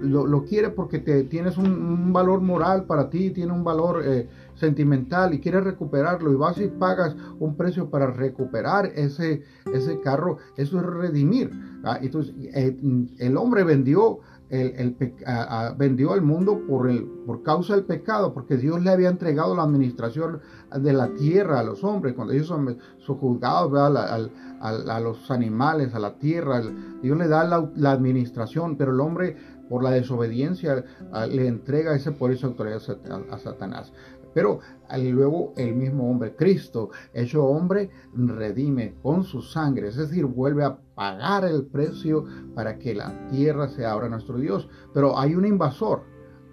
lo, 0.00 0.44
quiere 0.44 0.70
porque 0.70 0.98
te, 0.98 1.24
tienes 1.24 1.56
un, 1.58 2.12
valor 2.12 2.40
moral 2.40 2.84
para 2.84 3.10
ti, 3.10 3.30
tiene 3.30 3.52
un 3.52 3.64
valor 3.64 4.02
eh, 4.04 4.28
sentimental 4.54 5.34
y 5.34 5.40
quieres 5.40 5.64
recuperarlo 5.64 6.32
y 6.32 6.36
vas 6.36 6.58
y 6.58 6.68
pagas 6.68 7.16
un 7.38 7.56
precio 7.56 7.90
para 7.90 8.06
recuperar 8.08 8.86
ese, 8.94 9.42
ese 9.72 10.00
carro, 10.00 10.38
eso 10.56 10.78
es 10.78 10.86
redimir. 10.86 11.50
¿ah? 11.84 11.98
Entonces, 12.00 12.34
eh, 12.54 12.76
el 13.18 13.36
hombre 13.36 13.64
vendió 13.64 14.20
el, 14.50 14.96
vendió 15.78 16.14
el 16.14 16.22
mundo 16.22 16.60
por, 16.66 16.90
el, 16.90 17.04
por 17.24 17.42
causa 17.42 17.76
del 17.76 17.84
pecado, 17.84 18.34
porque 18.34 18.56
Dios 18.56 18.82
le 18.82 18.90
había 18.90 19.08
entregado 19.08 19.54
la 19.54 19.62
administración 19.62 20.40
de 20.76 20.92
la 20.92 21.14
tierra 21.14 21.60
a 21.60 21.62
los 21.62 21.84
hombres, 21.84 22.14
cuando 22.14 22.32
ellos 22.32 22.48
son, 22.48 22.78
juzgados 23.06 23.72
a, 23.78 25.00
los 25.00 25.30
animales, 25.30 25.94
a 25.94 26.00
la 26.00 26.18
tierra, 26.18 26.62
Dios 27.00 27.16
le 27.16 27.28
da 27.28 27.44
la, 27.44 27.90
administración, 27.90 28.76
pero 28.76 28.92
el 28.92 29.00
hombre 29.00 29.36
por 29.70 29.84
la 29.84 29.92
desobediencia 29.92 30.84
le 31.30 31.46
entrega 31.46 31.94
ese 31.94 32.10
por 32.10 32.32
esa 32.32 32.48
autoridad 32.48 32.82
a 33.30 33.38
Satanás. 33.38 33.92
Pero 34.34 34.60
luego 34.96 35.54
el 35.56 35.74
mismo 35.74 36.10
hombre, 36.10 36.34
Cristo, 36.36 36.90
hecho 37.14 37.44
hombre, 37.44 37.90
redime 38.14 38.94
con 39.02 39.24
su 39.24 39.42
sangre, 39.42 39.88
es 39.88 39.96
decir, 39.96 40.26
vuelve 40.26 40.64
a 40.64 40.76
pagar 40.94 41.44
el 41.44 41.64
precio 41.66 42.26
para 42.54 42.78
que 42.78 42.94
la 42.94 43.28
tierra 43.28 43.68
se 43.68 43.86
abra 43.86 44.06
a 44.06 44.10
nuestro 44.10 44.38
Dios. 44.38 44.68
Pero 44.92 45.18
hay 45.18 45.34
un 45.34 45.46
invasor, 45.46 46.02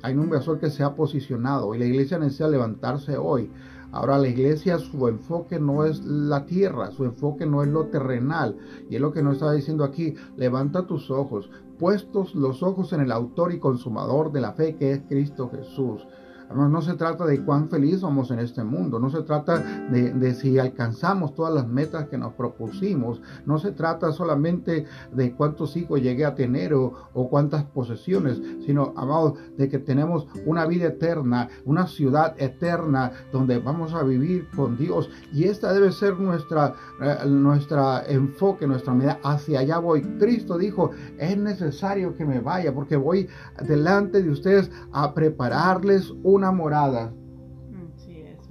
hay 0.04 0.16
un 0.16 0.24
invasor 0.24 0.60
que 0.60 0.70
se 0.70 0.84
ha 0.84 0.96
posicionado 0.96 1.74
y 1.74 1.80
la 1.80 1.86
iglesia 1.86 2.20
necesita 2.20 2.48
levantarse 2.50 3.18
hoy. 3.18 3.52
Ahora 3.92 4.18
la 4.18 4.28
iglesia, 4.28 4.80
su 4.80 5.08
enfoque 5.08 5.60
no 5.60 5.86
es 5.86 6.04
la 6.04 6.46
tierra, 6.46 6.92
su 6.92 7.06
enfoque 7.06 7.46
no 7.46 7.64
es 7.64 7.70
lo 7.70 7.86
terrenal. 7.86 8.58
Y 8.90 8.96
es 8.96 9.02
lo 9.02 9.14
que 9.14 9.24
nos 9.24 9.36
está 9.36 9.52
diciendo 9.54 9.84
aquí, 9.84 10.14
levanta 10.36 10.86
tus 10.86 11.10
ojos, 11.10 11.50
puestos 11.78 12.36
los 12.36 12.64
ojos 12.64 12.94
en 12.94 13.02
el 13.02 13.12
autor 13.12 13.54
y 13.54 13.60
consumador 13.60 14.32
de 14.32 14.42
la 14.42 14.54
fe 14.54 14.76
que 14.76 14.92
es 14.92 15.02
Cristo 15.08 15.50
Jesús. 15.50 16.06
No 16.54 16.82
se 16.82 16.94
trata 16.94 17.26
de 17.26 17.44
cuán 17.44 17.70
feliz 17.70 18.00
somos 18.00 18.32
en 18.32 18.40
este 18.40 18.64
mundo, 18.64 19.00
no 19.00 19.10
se 19.10 19.22
trata 19.24 19.60
de, 19.90 20.34
si 20.34 20.58
alcanzamos 20.58 21.36
todas 21.36 21.54
las 21.54 21.68
metas 21.68 22.08
que 22.08 22.18
nos 22.18 22.34
propusimos, 22.34 23.22
no 23.46 23.58
se 23.60 23.72
trata 23.74 24.12
solamente 24.12 24.86
de 25.12 25.34
cuántos 25.34 25.76
hijos 25.76 26.02
llegué 26.02 26.26
a 26.26 26.36
tener 26.36 26.74
o, 26.74 26.94
cuántas 27.30 27.66
posesiones, 27.66 28.42
sino, 28.66 28.94
amados, 28.96 29.34
de 29.58 29.68
que 29.68 29.80
tenemos 29.80 30.28
una 30.46 30.66
vida 30.66 30.88
eterna, 30.88 31.50
una 31.66 31.86
ciudad 31.88 32.34
eterna 32.38 33.12
donde 33.32 33.60
vamos 33.60 33.94
a 33.94 34.04
vivir 34.04 34.48
con 34.56 34.78
Dios. 34.78 35.10
Y 35.34 35.46
esta 35.46 35.74
debe 35.74 35.92
ser 35.92 36.18
nuestra, 36.18 36.74
eh, 37.02 37.28
nuestra 37.28 38.04
enfoque, 38.08 38.68
nuestra 38.68 38.94
medida. 38.94 39.20
Hacia 39.24 39.60
allá 39.60 39.80
voy. 39.80 40.02
Cristo 40.20 40.58
dijo, 40.58 40.92
es 41.18 41.38
necesario 41.38 42.16
que 42.16 42.26
me 42.26 42.40
vaya 42.40 42.74
porque 42.74 42.96
voy 42.96 43.28
delante 43.68 44.22
de 44.22 44.30
ustedes 44.30 44.72
a 44.92 45.14
prepararles 45.14 46.14
un 46.24 46.37
una 46.38 46.52
morada. 46.52 47.12
Sí 47.96 48.22
es. 48.22 48.48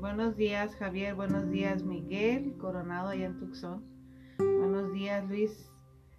buenos 0.00 0.38
días 0.38 0.74
Javier, 0.76 1.14
buenos 1.14 1.50
días 1.50 1.84
Miguel, 1.84 2.56
Coronado 2.56 3.10
allá 3.10 3.26
en 3.26 3.38
Tucson. 3.38 3.84
Buenos 4.38 4.90
días 4.94 5.28
Luis, 5.28 5.70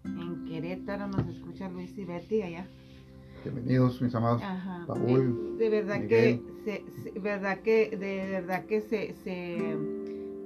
en 0.05 0.45
Querétaro 0.45 1.07
nos 1.07 1.27
escucha 1.27 1.69
Luis 1.69 1.97
y 1.97 2.05
Betty 2.05 2.43
allá. 2.43 2.67
Bienvenidos 3.43 3.99
mis 3.99 4.13
amados. 4.13 4.43
Paul, 4.85 5.57
de, 5.57 5.69
verdad 5.69 6.05
que, 6.05 6.39
se, 6.65 7.19
verdad 7.19 7.57
que, 7.61 7.97
de 7.97 8.29
verdad 8.29 8.65
que 8.65 8.81
se, 8.81 9.15
se 9.23 9.75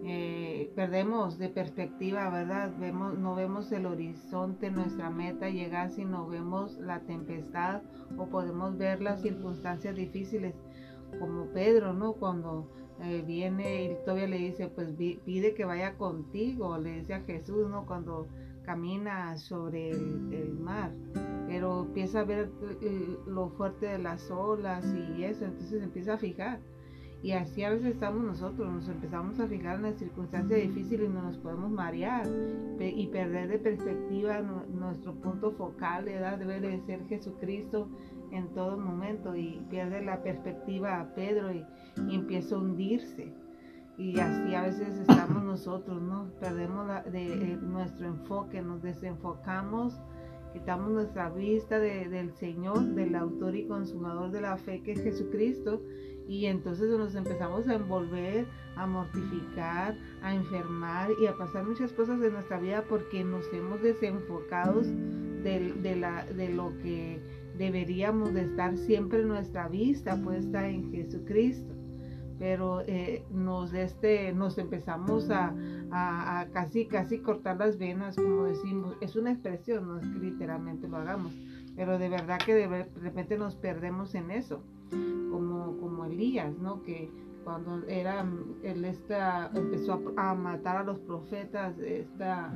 eh, 0.06 0.45
perdemos 0.76 1.38
de 1.38 1.50
perspectiva, 1.50 2.30
¿verdad? 2.30 2.72
Vemos, 2.78 3.18
no 3.18 3.34
vemos 3.34 3.72
el 3.72 3.86
horizonte, 3.86 4.70
nuestra 4.70 5.10
meta 5.10 5.50
llegar, 5.50 5.90
no 6.00 6.28
vemos 6.28 6.78
la 6.80 7.00
tempestad 7.00 7.82
o 8.18 8.28
podemos 8.28 8.78
ver 8.78 9.02
las 9.02 9.22
circunstancias 9.22 9.96
difíciles, 9.96 10.54
como 11.20 11.46
Pedro, 11.46 11.94
¿no? 11.94 12.14
Cuando 12.14 12.70
eh, 13.02 13.24
viene 13.26 13.86
y 13.86 13.96
todavía 14.04 14.28
le 14.28 14.38
dice, 14.38 14.68
pues 14.68 14.90
pide 15.26 15.54
que 15.54 15.64
vaya 15.64 15.98
contigo, 15.98 16.78
le 16.78 17.00
dice 17.00 17.14
a 17.14 17.22
Jesús, 17.22 17.70
¿no? 17.70 17.86
Cuando 17.86 18.28
camina 18.64 19.38
sobre 19.38 19.92
el, 19.92 20.58
mar, 20.60 20.92
pero 21.48 21.84
empieza 21.84 22.22
a 22.22 22.24
ver 22.24 22.50
lo 23.28 23.50
fuerte 23.50 23.86
de 23.86 24.00
las 24.00 24.32
olas 24.32 24.84
y 24.94 25.24
eso, 25.24 25.46
entonces 25.46 25.84
empieza 25.84 26.14
a 26.14 26.18
fijar 26.18 26.60
y 27.26 27.32
así 27.32 27.64
a 27.64 27.72
veces 27.72 27.96
estamos 27.96 28.24
nosotros, 28.24 28.72
nos 28.72 28.88
empezamos 28.88 29.40
a 29.40 29.48
fijar 29.48 29.78
en 29.78 29.82
las 29.82 29.96
circunstancias 29.96 30.62
difíciles 30.62 31.10
y 31.10 31.12
nos 31.12 31.38
podemos 31.38 31.72
marear 31.72 32.28
y 32.80 33.08
perder 33.08 33.48
de 33.48 33.58
perspectiva 33.58 34.42
nuestro 34.42 35.16
punto 35.16 35.52
focal, 35.54 36.06
¿verdad? 36.06 36.38
debe 36.38 36.60
de 36.60 36.80
ser 36.82 37.04
Jesucristo 37.08 37.90
en 38.30 38.54
todo 38.54 38.78
momento 38.78 39.36
y 39.36 39.60
pierde 39.72 40.04
la 40.04 40.22
perspectiva 40.22 41.00
a 41.00 41.16
Pedro 41.16 41.52
y, 41.52 41.66
empieza 42.14 42.54
a 42.54 42.60
hundirse. 42.60 43.34
Y 43.98 44.20
así 44.20 44.54
a 44.54 44.62
veces 44.62 44.96
estamos 45.00 45.44
nosotros, 45.54 46.00
¿no? 46.04 46.30
Perdemos 46.40 46.86
de, 47.12 47.54
eh, 47.54 47.58
nuestro 47.60 48.06
enfoque, 48.06 48.62
nos 48.62 48.84
desenfocamos 48.84 50.00
quitamos 50.54 50.90
nuestra 50.90 51.30
vista 51.32 51.80
del 51.80 52.32
Señor, 52.32 52.80
del 52.96 53.16
autor 53.16 53.58
y 53.58 53.66
consumador 53.68 54.32
de 54.32 54.40
la 54.40 54.56
fe 54.56 54.82
que 54.84 54.94
es 54.94 55.04
Jesucristo, 55.04 55.82
y 56.28 56.46
entonces 56.46 56.90
nos 56.98 57.16
empezamos 57.16 57.68
a 57.68 57.76
envolver, 57.76 58.46
a 58.76 58.88
mortificar, 58.88 59.96
a 60.22 60.34
enfermar 60.34 61.10
y 61.22 61.28
a 61.28 61.38
pasar 61.38 61.66
muchas 61.66 61.92
cosas 61.94 62.22
en 62.22 62.34
nuestra 62.34 62.60
vida 62.60 62.84
porque 62.90 63.24
nos 63.24 63.52
hemos 63.54 63.82
desenfocados 63.82 64.88
de, 64.88 65.96
la, 66.00 66.26
de 66.26 66.50
lo 66.50 66.76
que 66.80 67.22
deberíamos 67.58 68.34
de 68.34 68.42
estar 68.42 68.76
siempre 68.78 69.24
nuestra 69.24 69.68
vista 69.68 70.20
puesta 70.22 70.68
en 70.68 70.92
Jesucristo. 70.92 71.74
Pero 72.38 72.82
eh, 72.86 73.24
nos, 73.32 73.74
este, 73.74 74.34
nos 74.34 74.58
empezamos 74.58 75.30
a, 75.30 75.56
a, 75.92 76.48
casi, 76.52 76.86
casi 76.86 77.20
cortar 77.20 77.58
las 77.58 77.78
venas, 77.78 78.18
como 78.18 78.44
decimos. 78.44 78.98
Es 79.00 79.16
una 79.16 79.32
expresión, 79.32 79.88
no 79.88 80.00
es 80.00 80.08
que 80.08 80.20
literalmente 80.20 80.90
lo 80.90 80.98
hagamos. 80.98 81.34
Pero 81.78 81.98
de 81.98 82.10
verdad 82.10 82.40
que 82.46 82.54
de 82.54 82.90
repente 83.02 83.38
nos 83.38 83.56
perdemos 83.56 84.16
en 84.16 84.32
eso 84.32 84.62
como, 84.90 85.78
como 85.80 86.06
Elías, 86.06 86.58
¿no? 86.60 86.82
Que 86.84 87.10
cuando 87.44 87.86
era, 87.88 88.26
él 88.64 88.86
está, 88.86 89.52
empezó 89.54 90.02
a, 90.18 90.34
matar 90.34 90.78
a 90.78 90.84
los 90.84 91.00
profetas, 91.00 91.78
esta... 91.80 92.52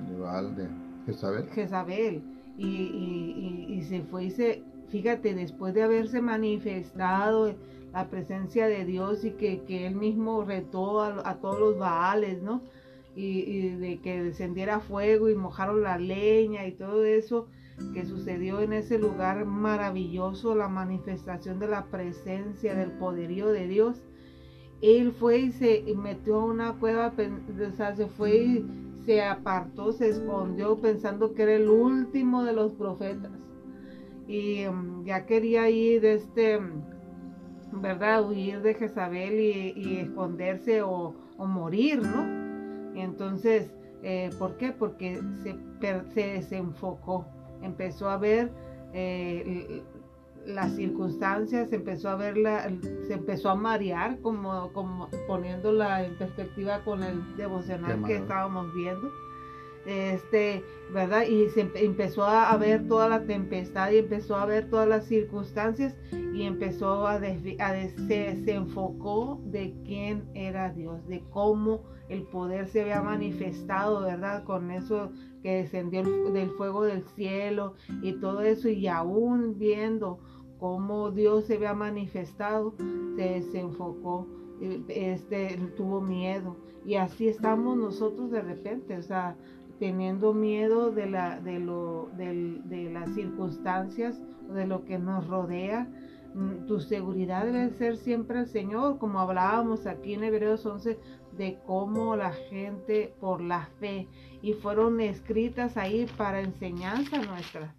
de 0.55 0.67
Jezabel. 1.05 1.49
Jezabel. 1.51 2.23
Y, 2.57 2.65
y, 2.65 3.65
y, 3.69 3.81
se 3.83 4.01
fue 4.01 4.25
y 4.25 4.31
se, 4.31 4.63
fíjate, 4.89 5.33
después 5.33 5.73
de 5.73 5.83
haberse 5.83 6.21
manifestado 6.21 7.55
la 7.93 8.09
presencia 8.09 8.67
de 8.67 8.83
Dios 8.83 9.23
y 9.23 9.31
que, 9.31 9.61
que 9.61 9.87
él 9.87 9.95
mismo 9.95 10.43
retó 10.43 11.01
a, 11.01 11.35
todos 11.35 11.59
los 11.59 11.77
baales, 11.77 12.41
¿no? 12.41 12.61
Y, 13.15 13.39
y, 13.39 13.69
de 13.75 13.99
que 13.99 14.23
descendiera 14.23 14.79
fuego 14.79 15.29
y 15.29 15.35
mojaron 15.35 15.83
la 15.83 15.97
leña 15.97 16.67
y 16.67 16.73
todo 16.73 17.05
eso, 17.05 17.47
que 17.93 18.05
sucedió 18.05 18.61
en 18.61 18.73
ese 18.73 18.99
lugar 18.99 19.45
maravilloso, 19.45 20.55
la 20.55 20.67
manifestación 20.67 21.59
de 21.59 21.67
la 21.67 21.85
presencia, 21.85 22.75
del 22.75 22.91
poderío 22.91 23.47
de 23.47 23.67
Dios. 23.67 24.03
Él 24.81 25.11
fue 25.11 25.39
y 25.39 25.51
se 25.51 25.83
metió 25.95 26.39
a 26.39 26.45
una 26.45 26.73
cueva, 26.73 27.13
o 27.17 27.71
sea, 27.71 27.95
se 27.95 28.07
fue 28.07 28.37
y 28.37 28.65
se 29.05 29.21
apartó, 29.23 29.91
se 29.91 30.09
escondió 30.09 30.77
pensando 30.77 31.33
que 31.33 31.43
era 31.43 31.55
el 31.55 31.69
último 31.69 32.43
de 32.43 32.53
los 32.53 32.73
profetas. 32.73 33.31
Y 34.27 34.65
um, 34.67 35.03
ya 35.03 35.25
quería 35.25 35.69
ir 35.69 36.01
de 36.01 36.13
este, 36.13 36.59
¿verdad? 37.73 38.29
Huir 38.29 38.61
de 38.61 38.75
Jezabel 38.75 39.39
y, 39.39 39.97
esconderse 39.97 40.81
o, 40.83 41.15
morir, 41.39 42.01
¿no? 42.01 42.93
Entonces, 42.95 43.73
eh, 44.03 44.29
¿por 44.37 44.57
qué? 44.57 44.71
Porque 44.71 45.19
se, 45.41 45.55
se 46.13 46.27
desenfocó 46.27 47.25
empezó 47.61 48.09
a 48.09 48.17
ver 48.17 48.51
eh, 48.93 49.83
las 50.45 50.75
circunstancias, 50.75 51.71
empezó 51.71 52.09
a 52.09 52.15
verla, 52.15 52.69
se 53.07 53.13
empezó 53.13 53.49
a 53.49 53.55
marear, 53.55 54.19
como, 54.21 54.71
como 54.73 55.09
poniéndola 55.27 56.05
en 56.05 56.17
perspectiva 56.17 56.83
con 56.83 57.03
el 57.03 57.35
devocional 57.37 58.03
que 58.03 58.15
estábamos 58.15 58.73
viendo. 58.73 59.11
Este, 59.85 60.63
¿verdad? 60.93 61.23
Y 61.23 61.49
se 61.49 61.69
empezó 61.75 62.23
a, 62.25 62.55
ver 62.57 62.87
toda 62.87 63.07
la 63.09 63.23
tempestad 63.23 63.91
y 63.91 63.97
empezó 63.97 64.35
a 64.35 64.45
ver 64.45 64.69
todas 64.69 64.87
las 64.87 65.05
circunstancias 65.05 65.95
y 66.33 66.43
empezó 66.43 67.07
a, 67.07 67.15
a 67.15 67.19
se 67.19 68.53
enfocó 68.53 69.41
de 69.45 69.73
quién 69.85 70.29
era 70.33 70.69
Dios, 70.69 71.07
de 71.07 71.23
cómo 71.31 71.83
el 72.09 72.23
poder 72.23 72.67
se 72.67 72.81
había 72.81 73.01
manifestado, 73.01 74.01
¿verdad? 74.01 74.43
Con 74.43 74.71
eso 74.71 75.11
que 75.41 75.57
descendió 75.57 76.03
del 76.31 76.49
fuego 76.51 76.83
del 76.83 77.03
cielo 77.03 77.75
y 78.01 78.13
todo 78.13 78.41
eso, 78.41 78.67
y 78.67 78.87
aún 78.87 79.57
viendo 79.57 80.19
cómo 80.59 81.11
Dios 81.11 81.45
se 81.45 81.55
había 81.55 81.73
manifestado, 81.73 82.73
se 83.15 83.21
desenfocó, 83.21 84.27
este, 84.89 85.57
tuvo 85.77 86.01
miedo. 86.01 86.57
Y 86.85 86.95
así 86.95 87.27
estamos 87.27 87.77
nosotros 87.77 88.31
de 88.31 88.41
repente, 88.41 88.97
o 88.97 89.03
sea, 89.03 89.35
teniendo 89.79 90.33
miedo 90.33 90.91
de, 90.91 91.09
la, 91.09 91.39
de, 91.39 91.59
lo, 91.59 92.09
de 92.17 92.89
las 92.91 93.13
circunstancias, 93.13 94.21
de 94.53 94.67
lo 94.67 94.83
que 94.83 94.99
nos 94.99 95.27
rodea. 95.27 95.87
Mm, 96.33 96.65
tu 96.67 96.79
seguridad 96.79 97.45
debe 97.45 97.71
ser 97.71 97.97
siempre 97.97 98.39
el 98.39 98.47
Señor, 98.47 98.97
como 98.99 99.19
hablábamos 99.19 99.87
aquí 99.87 100.13
en 100.13 100.23
Hebreos 100.23 100.65
11, 100.65 100.99
de 101.39 101.57
cómo 101.65 102.17
la 102.17 102.33
gente 102.33 103.15
por 103.21 103.39
la 103.39 103.69
fe, 103.79 104.09
y 104.41 104.53
fueron 104.53 104.99
escritas 104.99 105.77
ahí 105.77 106.05
para 106.17 106.41
enseñanza 106.41 107.17
nuestra, 107.21 107.73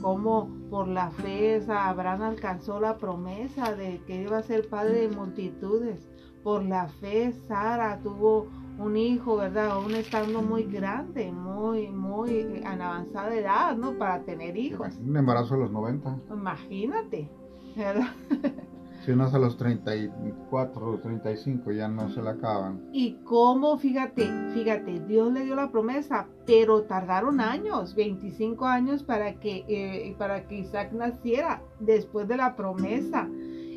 cómo 0.00 0.48
por 0.70 0.88
la 0.88 1.10
fe 1.10 1.62
Abraham 1.68 2.22
alcanzó 2.22 2.80
la 2.80 2.96
promesa 2.96 3.76
de 3.76 4.00
que 4.06 4.22
iba 4.22 4.38
a 4.38 4.42
ser 4.42 4.66
padre 4.68 5.06
de 5.06 5.14
multitudes. 5.14 6.08
Por 6.42 6.64
la 6.64 6.88
fe 6.88 7.32
Sara 7.46 8.00
tuvo 8.02 8.48
un 8.78 8.96
hijo, 8.96 9.36
¿verdad? 9.36 9.72
Aún 9.72 9.94
estando 9.94 10.40
muy 10.40 10.64
grande, 10.64 11.30
muy, 11.30 11.88
muy 11.88 12.40
en 12.40 12.66
avanzada 12.66 13.34
edad, 13.36 13.76
¿no? 13.76 13.96
Para 13.98 14.22
tener 14.22 14.56
hijos. 14.56 14.96
Un 14.96 15.16
embarazo 15.18 15.54
a 15.54 15.58
los 15.58 15.70
90. 15.70 16.18
Imagínate, 16.30 17.30
¿verdad? 17.76 18.08
Si 19.04 19.10
a 19.10 19.38
los 19.38 19.56
34 19.56 20.90
o 20.90 20.98
35 20.98 21.72
ya 21.72 21.88
no 21.88 22.08
se 22.08 22.22
la 22.22 22.32
acaban. 22.32 22.88
Y 22.92 23.14
cómo, 23.24 23.76
fíjate, 23.76 24.30
fíjate, 24.54 25.00
Dios 25.08 25.32
le 25.32 25.44
dio 25.44 25.56
la 25.56 25.72
promesa, 25.72 26.28
pero 26.46 26.82
tardaron 26.82 27.40
años, 27.40 27.96
25 27.96 28.64
años 28.64 29.02
para 29.02 29.40
que, 29.40 29.64
eh, 29.66 30.14
para 30.18 30.46
que 30.46 30.60
Isaac 30.60 30.92
naciera 30.92 31.64
después 31.80 32.28
de 32.28 32.36
la 32.36 32.54
promesa. 32.54 33.28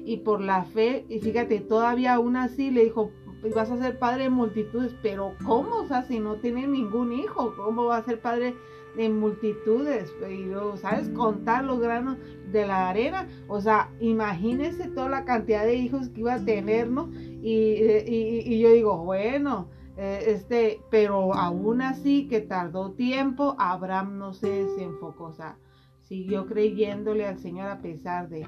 Y 0.07 0.17
por 0.17 0.41
la 0.41 0.63
fe, 0.63 1.07
y 1.09 1.19
fíjate, 1.19 1.59
todavía 1.61 2.13
aún 2.13 2.35
así 2.35 2.69
le 2.69 2.83
dijo, 2.83 3.09
vas 3.55 3.71
a 3.71 3.77
ser 3.77 3.97
padre 3.97 4.25
de 4.25 4.29
multitudes, 4.29 4.95
pero 5.01 5.33
¿cómo? 5.43 5.77
O 5.77 5.87
sea, 5.87 6.03
si 6.03 6.19
no 6.19 6.35
tiene 6.35 6.67
ningún 6.67 7.11
hijo, 7.11 7.55
¿cómo 7.55 7.85
va 7.85 7.97
a 7.97 8.03
ser 8.03 8.21
padre 8.21 8.55
de 8.95 9.09
multitudes? 9.09 10.13
Y 10.29 10.51
¿sabes? 10.77 11.09
Contar 11.09 11.63
los 11.63 11.79
granos 11.79 12.17
de 12.59 12.67
la 12.67 12.89
arena. 12.89 13.27
O 13.47 13.61
sea, 13.61 13.91
imagínense 13.99 14.89
toda 14.89 15.09
la 15.09 15.25
cantidad 15.25 15.63
de 15.65 15.75
hijos 15.75 16.09
que 16.09 16.21
iba 16.21 16.35
a 16.35 16.45
tener, 16.45 16.89
¿no? 16.89 17.09
Y, 17.13 18.59
yo 18.59 18.71
digo, 18.71 19.03
bueno, 19.03 19.67
eh, 19.97 20.23
este, 20.27 20.81
pero 20.89 21.33
aún 21.33 21.81
así 21.81 22.27
que 22.27 22.41
tardó 22.41 22.91
tiempo, 22.91 23.55
Abraham 23.59 24.17
no 24.17 24.33
se 24.33 24.49
desenfocó, 24.49 25.25
o 25.25 25.33
sea, 25.33 25.57
siguió 26.01 26.45
creyéndole 26.47 27.25
al 27.25 27.37
Señor 27.39 27.69
a 27.69 27.81
pesar 27.81 28.29
de 28.29 28.47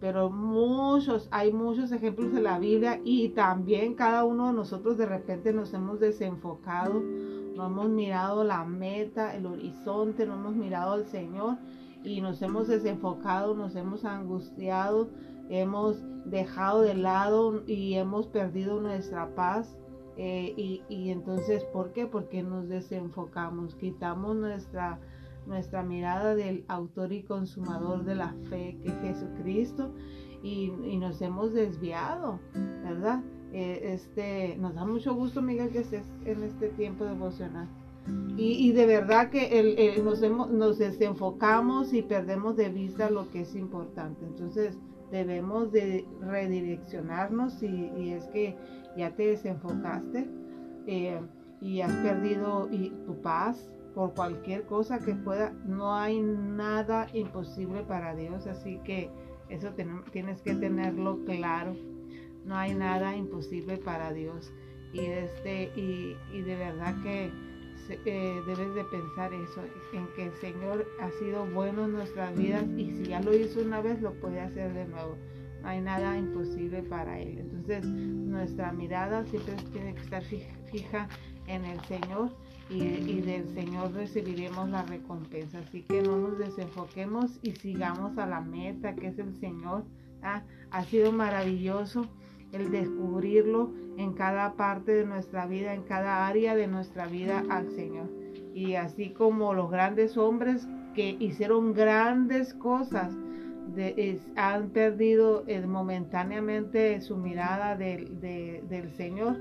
pero 0.00 0.30
muchos, 0.30 1.28
hay 1.32 1.52
muchos 1.52 1.90
ejemplos 1.90 2.32
de 2.32 2.40
la 2.40 2.58
Biblia 2.58 3.00
y 3.04 3.30
también 3.30 3.94
cada 3.94 4.24
uno 4.24 4.46
de 4.46 4.52
nosotros 4.52 4.96
de 4.96 5.06
repente 5.06 5.52
nos 5.52 5.74
hemos 5.74 5.98
desenfocado, 5.98 7.00
no 7.00 7.66
hemos 7.66 7.88
mirado 7.88 8.44
la 8.44 8.64
meta, 8.64 9.34
el 9.34 9.46
horizonte, 9.46 10.24
no 10.24 10.34
hemos 10.34 10.54
mirado 10.54 10.92
al 10.92 11.06
Señor 11.06 11.56
y 12.04 12.20
nos 12.20 12.40
hemos 12.42 12.68
desenfocado, 12.68 13.54
nos 13.54 13.76
hemos 13.76 14.04
angustiado, 14.04 15.10
hemos 15.48 15.96
dejado 16.24 16.82
de 16.82 16.94
lado 16.94 17.62
y 17.66 17.94
hemos 17.94 18.26
perdido 18.26 18.80
nuestra 18.80 19.34
paz. 19.34 19.76
Eh, 20.16 20.52
y, 20.56 20.82
y 20.88 21.10
entonces, 21.10 21.62
¿por 21.64 21.92
qué? 21.92 22.06
Porque 22.06 22.42
nos 22.42 22.68
desenfocamos, 22.68 23.76
quitamos 23.76 24.34
nuestra 24.34 24.98
nuestra 25.48 25.82
mirada 25.82 26.34
del 26.34 26.64
autor 26.68 27.12
y 27.12 27.22
consumador 27.22 28.04
de 28.04 28.14
la 28.14 28.34
fe 28.50 28.78
que 28.82 28.88
es 28.88 29.00
Jesucristo 29.00 29.90
y, 30.42 30.70
nos 30.98 31.20
hemos 31.20 31.52
desviado, 31.52 32.38
¿verdad? 32.84 33.22
Eh, 33.52 33.94
este, 33.94 34.56
nos 34.58 34.74
da 34.74 34.84
mucho 34.84 35.14
gusto, 35.14 35.42
Miguel, 35.42 35.70
que 35.70 35.80
estés 35.80 36.06
en 36.24 36.42
este 36.42 36.68
tiempo 36.68 37.04
devocional. 37.04 37.68
Y, 38.36 38.70
de 38.70 38.86
verdad 38.86 39.30
que 39.30 40.00
nos, 40.04 40.20
nos 40.20 40.78
desenfocamos 40.78 41.92
y 41.92 42.02
perdemos 42.02 42.56
de 42.56 42.68
vista 42.68 43.10
lo 43.10 43.28
que 43.30 43.40
es 43.40 43.56
importante. 43.56 44.24
Entonces 44.24 44.78
debemos 45.10 45.72
de 45.72 46.06
redireccionarnos 46.20 47.60
y, 47.64 48.12
es 48.12 48.26
que 48.28 48.56
ya 48.96 49.10
te 49.16 49.26
desenfocaste 49.26 50.28
eh, 50.86 51.20
y 51.60 51.80
has 51.80 51.92
perdido 51.96 52.68
tu 53.06 53.20
paz, 53.20 53.68
por 53.94 54.14
cualquier 54.14 54.64
cosa 54.66 55.00
que 55.00 55.14
pueda, 55.16 55.50
no 55.66 55.92
hay 55.92 56.20
nada 56.20 57.08
imposible 57.14 57.82
para 57.82 58.14
Dios, 58.14 58.46
así 58.46 58.78
que 58.84 59.10
eso 59.48 59.70
tienes 60.12 60.40
que 60.42 60.54
tenerlo 60.54 61.24
claro. 61.24 61.74
No 62.44 62.54
hay 62.56 62.74
nada 62.74 63.16
imposible 63.16 63.76
para 63.76 64.12
Dios. 64.12 64.52
Y 64.92 65.00
este 65.00 65.72
y, 65.74 66.40
de 66.40 66.56
verdad 66.56 66.94
que 67.02 67.32
eh, 67.88 68.42
debes 68.46 68.74
de 68.74 68.84
pensar 68.84 69.32
eso, 69.32 69.62
en 69.92 70.06
que 70.14 70.26
el 70.26 70.32
Señor 70.34 70.86
ha 71.00 71.10
sido 71.18 71.46
bueno 71.46 71.86
en 71.86 71.92
nuestras 71.92 72.36
vidas 72.36 72.64
y 72.76 72.90
si 72.92 73.04
ya 73.04 73.20
lo 73.20 73.34
hizo 73.34 73.60
una 73.60 73.80
vez, 73.80 74.00
lo 74.00 74.12
puede 74.14 74.40
hacer 74.40 74.72
de 74.74 74.86
nuevo. 74.86 75.16
No 75.62 75.68
hay 75.68 75.80
nada 75.80 76.16
imposible 76.16 76.82
para 76.82 77.18
Él. 77.18 77.38
Entonces, 77.38 77.84
nuestra 77.86 78.72
mirada 78.72 79.24
siempre 79.26 79.54
tiene 79.72 79.94
que 79.94 80.02
estar 80.02 80.22
fija 80.22 81.08
en 81.46 81.64
el 81.64 81.80
Señor 81.86 82.30
y, 82.70 83.20
del 83.20 83.48
Señor 83.54 83.92
recibiremos 83.92 84.68
la 84.68 84.82
recompensa. 84.82 85.58
Así 85.58 85.82
que 85.82 86.02
no 86.02 86.18
nos 86.18 86.38
desenfoquemos 86.38 87.38
y 87.42 87.52
sigamos 87.52 88.18
a 88.18 88.26
la 88.26 88.40
meta 88.40 88.94
que 88.94 89.08
es 89.08 89.18
el 89.18 89.34
Señor. 89.40 89.84
¿ah? 90.22 90.42
Ha 90.70 90.84
sido 90.84 91.10
maravilloso 91.10 92.06
el 92.52 92.70
descubrirlo 92.70 93.72
en 93.96 94.12
cada 94.12 94.54
parte 94.54 94.92
de 94.92 95.04
nuestra 95.04 95.46
vida, 95.46 95.74
en 95.74 95.82
cada 95.82 96.26
área 96.26 96.54
de 96.54 96.66
nuestra 96.66 97.06
vida 97.06 97.44
al 97.48 97.70
Señor. 97.70 98.08
Y 98.54 98.74
así 98.74 99.10
como 99.10 99.54
los 99.54 99.70
grandes 99.70 100.16
hombres 100.16 100.66
que 100.94 101.16
hicieron 101.18 101.74
grandes 101.74 102.54
cosas, 102.54 103.12
han 104.36 104.70
perdido 104.70 105.44
eh, 105.46 105.64
momentáneamente 105.66 107.00
su 107.00 107.16
mirada 107.16 107.76
del 107.76 108.90
Señor 108.96 109.36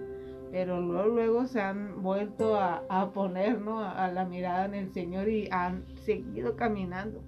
pero 0.52 0.82
luego, 0.82 1.46
se 1.46 1.62
han 1.62 2.02
vuelto 2.02 2.56
a, 2.56 3.12
poner 3.14 3.60
a, 3.68 4.12
la 4.12 4.26
mirada 4.26 4.66
en 4.66 4.76
el 4.76 4.94
Señor 4.94 5.28
y 5.28 5.48
han 5.52 5.84
seguido 6.06 6.56
caminando. 6.56 7.22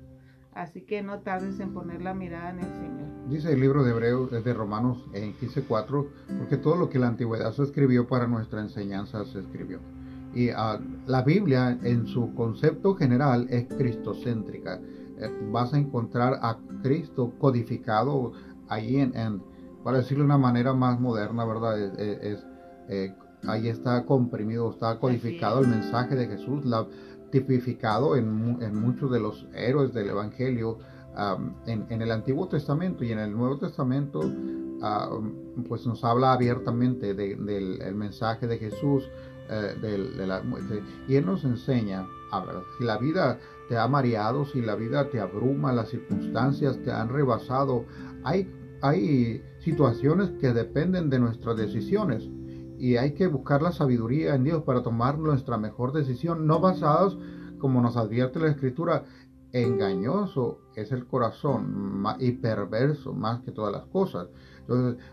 Así 0.53 0.81
que 0.81 1.01
no 1.01 1.19
tardes 1.19 1.59
en 1.59 1.73
poner 1.73 2.01
la 2.01 2.13
mirada 2.13 2.49
en 2.49 2.59
el 2.59 2.73
Señor. 2.73 3.29
Dice 3.29 3.53
el 3.53 3.59
libro 3.59 3.83
de 3.83 3.91
Hebreos, 3.91 4.31
de 4.31 4.53
Romanos 4.53 5.05
en 5.13 5.33
15.4, 5.35 6.07
porque 6.39 6.57
todo 6.57 6.75
lo 6.75 6.89
que 6.89 6.99
la 6.99 7.07
antigüedad 7.07 7.53
se 7.53 7.63
escribió 7.63 8.07
para 8.07 8.27
nuestra 8.27 8.61
enseñanza 8.61 9.23
se 9.25 9.39
escribió. 9.39 9.79
Y 10.33 10.49
uh, 10.49 10.79
la 11.05 11.21
Biblia 11.21 11.77
en 11.83 12.07
su 12.07 12.33
concepto 12.33 12.95
general 12.95 13.47
es 13.49 13.67
cristocéntrica. 13.67 14.79
Eh, 15.19 15.31
vas 15.51 15.73
a 15.73 15.77
encontrar 15.77 16.39
a 16.41 16.57
Cristo 16.81 17.33
codificado 17.37 18.33
ahí 18.67 18.97
en, 18.97 19.41
para 19.83 19.97
decirlo 19.97 20.23
de 20.23 20.27
una 20.27 20.37
manera 20.37 20.73
más 20.73 20.99
moderna, 20.99 21.45
¿verdad? 21.45 21.79
es 21.79 22.43
eh, 22.89 23.13
ahí 23.47 23.67
está 23.67 24.05
comprimido, 24.05 24.71
está 24.71 24.99
codificado 24.99 25.61
el 25.61 25.67
mensaje 25.67 26.15
de 26.15 26.27
Jesús, 26.27 26.65
la, 26.65 26.87
tipificado 27.31 28.15
en, 28.15 28.31
muchos 28.75 29.11
de 29.11 29.19
los 29.19 29.47
héroes 29.53 29.93
del 29.93 30.09
Evangelio 30.09 30.79
en, 31.65 32.01
el 32.01 32.11
Antiguo 32.11 32.47
Testamento 32.47 33.03
y 33.03 33.11
en 33.11 33.19
el 33.19 33.35
Nuevo 33.35 33.57
Testamento, 33.57 34.21
pues 35.67 35.85
nos 35.85 36.03
habla 36.03 36.33
abiertamente 36.33 37.13
del 37.13 37.95
mensaje 37.95 38.47
de 38.47 38.57
Jesús, 38.57 39.09
eh, 39.51 39.75
de, 39.81 40.27
la, 40.27 40.43
y 41.07 41.15
Él 41.15 41.25
nos 41.25 41.43
enseña, 41.43 42.07
a 42.31 42.45
si 42.77 42.83
la 42.83 42.99
vida 42.99 43.39
te 43.67 43.77
ha 43.77 43.87
mareado, 43.87 44.45
si 44.45 44.61
la 44.61 44.75
vida 44.75 45.09
te 45.09 45.19
abruma, 45.19 45.73
las 45.73 45.89
circunstancias 45.89 46.77
te 46.83 46.91
han 46.91 47.09
rebasado, 47.09 47.85
hay, 48.23 48.47
hay 48.81 49.43
situaciones 49.59 50.29
que 50.39 50.53
dependen 50.53 51.09
de 51.09 51.17
nuestras 51.17 51.57
decisiones 51.57 52.29
y 52.79 52.97
hay 52.97 53.13
que 53.13 53.27
buscar 53.27 53.61
la 53.61 53.71
sabiduría 53.71 54.35
en 54.35 54.45
Dios 54.45 54.63
para 54.63 54.81
tomar 54.81 55.19
nuestra 55.19 55.57
mejor 55.57 55.91
decisión, 55.91 56.47
no 56.47 56.59
basados, 56.59 57.17
como 57.59 57.81
nos 57.81 57.97
advierte 57.97 58.39
la 58.39 58.47
Escritura, 58.47 59.03
engañoso 59.51 60.59
es 60.75 60.91
el 60.91 61.05
corazón 61.05 62.03
y 62.19 62.31
perverso 62.31 63.13
más 63.13 63.41
que 63.41 63.51
todas 63.51 63.73
las 63.73 63.85
cosas. 63.87 64.27
Entonces, 64.61 65.03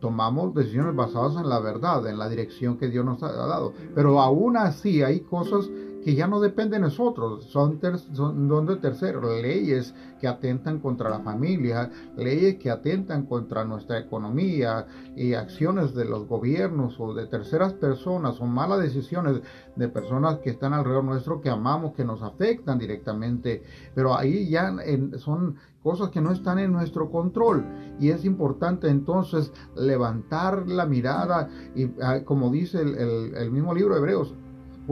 tomamos 0.00 0.54
decisiones 0.54 0.96
basadas 0.96 1.36
en 1.36 1.48
la 1.48 1.60
verdad, 1.60 2.06
en 2.06 2.18
la 2.18 2.28
dirección 2.28 2.78
que 2.78 2.88
Dios 2.88 3.04
nos 3.04 3.22
ha 3.22 3.30
dado. 3.32 3.72
Pero 3.94 4.20
aún 4.20 4.56
así 4.56 5.02
hay 5.02 5.20
cosas 5.20 5.70
que 6.02 6.14
ya 6.14 6.26
no 6.26 6.40
dependen 6.40 6.72
de 6.72 6.78
nosotros, 6.80 7.44
son, 7.44 7.78
de 7.80 8.76
terceros, 8.76 9.42
leyes 9.42 9.94
que 10.20 10.26
atentan 10.26 10.78
contra 10.78 11.10
la 11.10 11.20
familia, 11.20 11.90
leyes 12.16 12.56
que 12.56 12.70
atentan 12.70 13.26
contra 13.26 13.64
nuestra 13.64 13.98
economía 13.98 14.86
y 15.16 15.34
acciones 15.34 15.94
de 15.94 16.04
los 16.04 16.26
gobiernos 16.26 16.98
o 16.98 17.12
de 17.14 17.26
terceras 17.26 17.74
personas. 17.74 18.40
O 18.40 18.46
malas 18.46 18.80
decisiones 18.80 19.40
de 19.76 19.88
personas 19.88 20.38
que 20.38 20.50
están 20.50 20.72
alrededor 20.72 21.04
nuestro 21.04 21.40
que 21.40 21.50
amamos, 21.50 21.94
que 21.94 22.04
nos 22.04 22.22
afectan 22.22 22.78
directamente, 22.78 23.62
pero 23.94 24.16
ahí 24.16 24.48
ya 24.48 24.74
son 25.18 25.56
cosas 25.82 26.10
que 26.10 26.20
no 26.20 26.32
están 26.32 26.58
en 26.58 26.72
nuestro 26.72 27.10
control. 27.10 27.64
Y 28.00 28.10
es 28.10 28.24
importante 28.24 28.88
entonces 28.88 29.52
levantar 29.76 30.68
la 30.68 30.86
mirada 30.86 31.48
y 31.74 31.90
ah, 32.02 32.20
como 32.24 32.50
dice 32.50 32.80
el, 32.80 33.34
el 33.34 33.50
mismo 33.50 33.74
libro 33.74 33.94
de 33.94 34.00
Hebreos, 34.00 34.34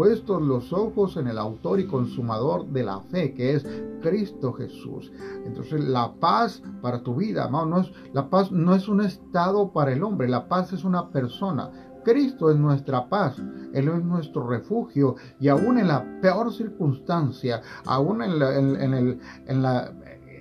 puestos 0.01 0.41
los 0.41 0.73
ojos 0.73 1.19
en 1.19 1.27
el 1.27 1.37
autor 1.37 1.79
y 1.79 1.87
consumador 1.87 2.67
de 2.69 2.85
la 2.85 3.01
fe, 3.01 3.35
que 3.35 3.53
es 3.53 3.67
Cristo 4.01 4.55
Jesús. 4.55 5.13
Entonces 5.45 5.87
la 5.87 6.15
paz 6.15 6.63
para 6.81 7.03
tu 7.03 7.17
vida, 7.17 7.51
no 7.51 7.79
es, 7.79 7.93
la 8.15 8.31
paz 8.31 8.51
no 8.51 8.75
es 8.75 8.89
un 8.89 9.03
estado 9.03 9.75
para 9.75 9.93
el 9.93 10.03
hombre, 10.03 10.27
la 10.27 10.49
paz 10.49 10.73
es 10.73 10.85
una 10.85 11.11
persona. 11.11 11.71
Cristo 12.03 12.51
es 12.51 12.57
nuestra 12.57 13.11
paz, 13.11 13.37
Él 13.75 13.89
es 13.89 14.03
nuestro 14.03 14.49
refugio 14.49 15.17
y 15.39 15.49
aún 15.49 15.77
en 15.77 15.89
la 15.89 16.03
peor 16.23 16.51
circunstancia, 16.51 17.61
aún 17.85 18.23
en 18.23 18.41
el, 18.41 19.21
en 19.49 19.63
la 19.63 19.93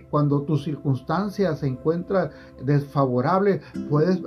cuando 0.09 0.43
tu 0.43 0.55
circunstancia 0.55 1.53
se 1.57 1.67
encuentra 1.67 2.31
desfavorable, 2.63 3.59
puedes 3.89 4.21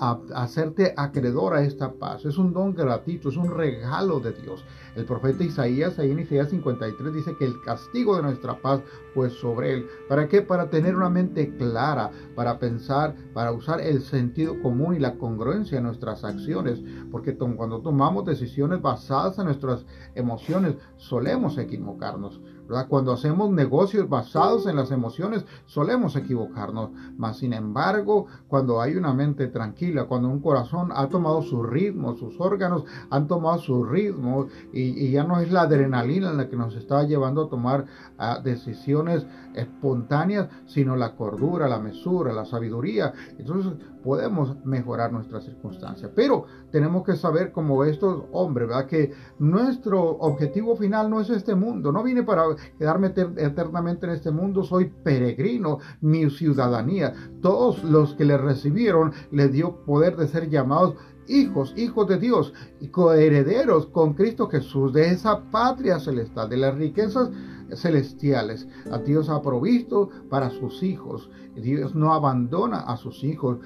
hacerte 0.00 0.94
acreedor 0.96 1.54
a 1.54 1.62
esta 1.62 1.92
paz. 1.92 2.24
Es 2.24 2.38
un 2.38 2.52
don 2.52 2.74
gratuito, 2.74 3.28
es 3.28 3.36
un 3.36 3.54
regalo 3.54 4.20
de 4.20 4.32
Dios. 4.32 4.64
El 4.96 5.04
profeta 5.04 5.44
Isaías, 5.44 5.98
ahí 5.98 6.10
en 6.10 6.20
Isaías 6.20 6.50
53, 6.50 7.12
dice 7.12 7.36
que 7.36 7.44
el 7.44 7.60
castigo 7.62 8.16
de 8.16 8.22
nuestra 8.22 8.60
paz 8.60 8.80
fue 9.14 9.30
sobre 9.30 9.74
él. 9.74 9.86
¿Para 10.08 10.28
qué? 10.28 10.42
Para 10.42 10.70
tener 10.70 10.96
una 10.96 11.10
mente 11.10 11.56
clara, 11.56 12.10
para 12.34 12.58
pensar, 12.58 13.14
para 13.32 13.52
usar 13.52 13.80
el 13.80 14.02
sentido 14.02 14.60
común 14.62 14.96
y 14.96 14.98
la 14.98 15.16
congruencia 15.16 15.78
en 15.78 15.84
nuestras 15.84 16.24
acciones. 16.24 16.82
Porque 17.10 17.36
cuando 17.36 17.80
tomamos 17.80 18.24
decisiones 18.24 18.82
basadas 18.82 19.38
en 19.38 19.46
nuestras 19.46 19.84
emociones, 20.14 20.74
solemos 20.96 21.58
equivocarnos. 21.58 22.40
Cuando 22.88 23.12
hacemos 23.12 23.50
negocios 23.50 24.08
basados 24.08 24.66
en 24.66 24.76
las 24.76 24.90
emociones, 24.90 25.46
solemos 25.66 26.16
equivocarnos. 26.16 26.90
Mas, 27.16 27.38
sin 27.38 27.52
embargo, 27.54 28.26
cuando 28.46 28.80
hay 28.80 28.94
una 28.96 29.14
mente 29.14 29.46
tranquila, 29.46 30.04
cuando 30.04 30.28
un 30.28 30.40
corazón 30.40 30.90
ha 30.94 31.08
tomado 31.08 31.42
su 31.42 31.62
ritmo, 31.62 32.14
sus 32.16 32.38
órganos 32.40 32.84
han 33.10 33.26
tomado 33.26 33.58
su 33.58 33.84
ritmo 33.84 34.48
y, 34.72 35.10
ya 35.10 35.24
no 35.24 35.40
es 35.40 35.50
la 35.50 35.62
adrenalina 35.62 36.32
la 36.32 36.48
que 36.48 36.56
nos 36.56 36.74
está 36.76 37.02
llevando 37.04 37.44
a 37.44 37.48
tomar 37.48 37.86
ah, 38.18 38.40
decisiones 38.42 39.26
espontáneas, 39.54 40.48
sino 40.66 40.96
la 40.96 41.14
cordura, 41.16 41.68
la 41.68 41.78
mesura, 41.78 42.32
la 42.32 42.44
sabiduría. 42.44 43.12
Entonces 43.38 43.72
podemos 44.02 44.56
mejorar 44.64 45.12
nuestra 45.12 45.40
circunstancia. 45.40 46.10
Pero 46.14 46.46
tenemos 46.70 47.04
que 47.04 47.16
saber 47.16 47.52
como 47.52 47.84
estos 47.84 48.24
hombres, 48.32 48.68
¿verdad? 48.68 48.86
Que 48.86 49.12
nuestro 49.38 50.02
objetivo 50.18 50.76
final 50.76 51.10
no 51.10 51.20
es 51.20 51.30
este 51.30 51.54
mundo. 51.54 51.92
No 51.92 52.02
vine 52.02 52.22
para 52.22 52.44
quedarme 52.78 53.12
eternamente 53.36 54.06
en 54.06 54.12
este 54.12 54.30
mundo. 54.30 54.62
Soy 54.62 54.86
peregrino, 54.86 55.78
mi 56.00 56.28
ciudadanía. 56.30 57.14
Todos 57.40 57.84
los 57.84 58.14
que 58.14 58.24
le 58.24 58.36
recibieron 58.36 59.12
le 59.30 59.48
dio 59.48 59.84
poder 59.84 60.16
de 60.16 60.28
ser 60.28 60.48
llamados 60.48 60.94
hijos, 61.28 61.74
hijos 61.76 62.08
de 62.08 62.18
Dios 62.18 62.52
y 62.80 62.88
coherederos 62.88 63.86
con 63.86 64.14
Cristo 64.14 64.48
Jesús 64.48 64.92
de 64.92 65.10
esa 65.10 65.42
patria 65.50 66.00
celestial, 66.00 66.48
de 66.48 66.56
las 66.56 66.74
riquezas 66.74 67.30
celestiales. 67.74 68.66
A 68.90 68.98
Dios 68.98 69.28
ha 69.28 69.42
provisto 69.42 70.10
para 70.30 70.50
sus 70.50 70.82
hijos. 70.82 71.30
Dios 71.54 71.94
no 71.94 72.14
abandona 72.14 72.80
a 72.80 72.96
sus 72.96 73.22
hijos. 73.24 73.58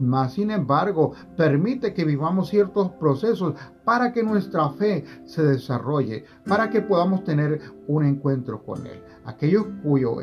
Mas, 0.00 0.32
sin 0.32 0.50
embargo, 0.50 1.12
permite 1.36 1.94
que 1.94 2.04
vivamos 2.04 2.48
ciertos 2.48 2.90
procesos 2.92 3.54
para 3.84 4.12
que 4.12 4.22
nuestra 4.22 4.70
fe 4.70 5.04
se 5.24 5.42
desarrolle, 5.42 6.24
para 6.46 6.70
que 6.70 6.82
podamos 6.82 7.24
tener 7.24 7.60
un 7.86 8.04
encuentro 8.04 8.62
con 8.64 8.86
Él. 8.86 9.02
Aquellos 9.24 9.66
cuyo 9.82 10.16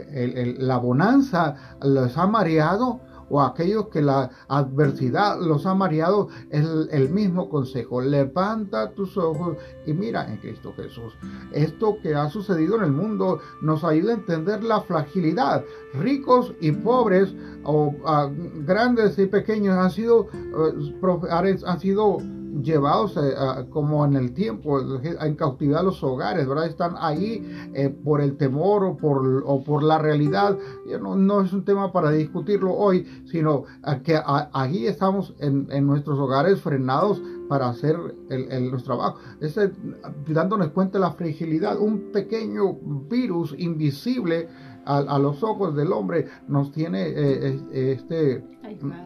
la 0.58 0.78
bonanza 0.78 1.56
los 1.82 2.18
ha 2.18 2.28
mareado, 2.28 3.02
o 3.30 3.42
aquellos 3.42 3.88
que 3.90 4.02
la 4.02 4.30
adversidad 4.48 5.40
los 5.40 5.66
ha 5.66 5.74
mareado, 5.74 6.30
es 6.50 6.66
el, 6.92 7.10
mismo 7.10 7.50
consejo. 7.50 8.02
Levanta 8.02 8.92
tus 8.92 9.18
ojos 9.18 9.58
y 9.86 9.94
mira 9.94 10.30
en 10.30 10.38
Cristo 10.38 10.74
Jesús. 10.76 11.14
Esto 11.54 11.98
que 12.02 12.14
ha 12.14 12.30
sucedido 12.30 12.78
en 12.78 12.84
el 12.84 12.92
mundo 12.92 13.40
nos 13.62 13.84
ayuda 13.84 14.12
a 14.12 14.16
entender 14.16 14.64
la 14.64 14.82
fragilidad. 14.82 15.64
Ricos 15.94 16.54
y 16.60 16.72
pobres, 16.72 17.34
o 17.64 17.94
ah, 18.06 18.30
grandes 18.66 19.18
y 19.18 19.28
pequeños, 19.28 19.78
han 19.78 19.92
sido, 19.92 20.28
uh, 20.54 21.26
han 21.32 21.80
sido 21.80 22.18
llevados 22.62 23.18
eh, 23.18 23.34
como 23.70 24.06
en 24.06 24.16
el 24.16 24.34
tiempo 24.34 24.80
en 24.80 25.36
cautividad 25.36 25.84
los 25.84 26.04
hogares, 26.04 26.48
¿verdad? 26.48 26.68
Están 26.68 26.96
ahí 27.00 27.72
eh, 27.74 27.90
por 27.90 28.22
el 28.22 28.38
temor 28.38 28.84
o 28.84 28.98
por, 28.98 29.44
o 29.46 29.64
por 29.64 29.84
la 29.84 29.98
realidad. 29.98 30.58
No, 31.02 31.16
no, 31.16 31.42
es 31.42 31.54
un 31.54 31.66
tema 31.66 31.92
para 31.92 32.12
discutirlo 32.12 32.74
hoy, 32.74 33.06
sino 33.26 33.64
que 34.04 34.20
allí 34.26 34.88
estamos 34.88 35.34
en, 35.40 35.68
en, 35.72 35.86
nuestros 35.86 36.18
hogares 36.20 36.62
frenados 36.62 37.22
para 37.48 37.70
hacer 37.70 37.98
el, 38.30 38.52
el 38.52 38.72
nuestro 38.72 38.96
trabajo. 38.96 39.20
Ese, 39.40 39.72
dándonos 40.28 40.70
cuenta 40.70 40.98
de 40.98 41.04
la 41.04 41.12
fragilidad, 41.12 41.80
un 41.80 42.12
pequeño 42.12 42.74
virus 43.10 43.56
invisible 43.58 44.48
a, 44.86 45.20
los 45.20 45.44
ojos 45.44 45.76
del 45.76 45.92
hombre 45.92 46.28
nos 46.48 46.72
tiene 46.72 47.08
eh, 47.08 47.60
este, 47.74 48.44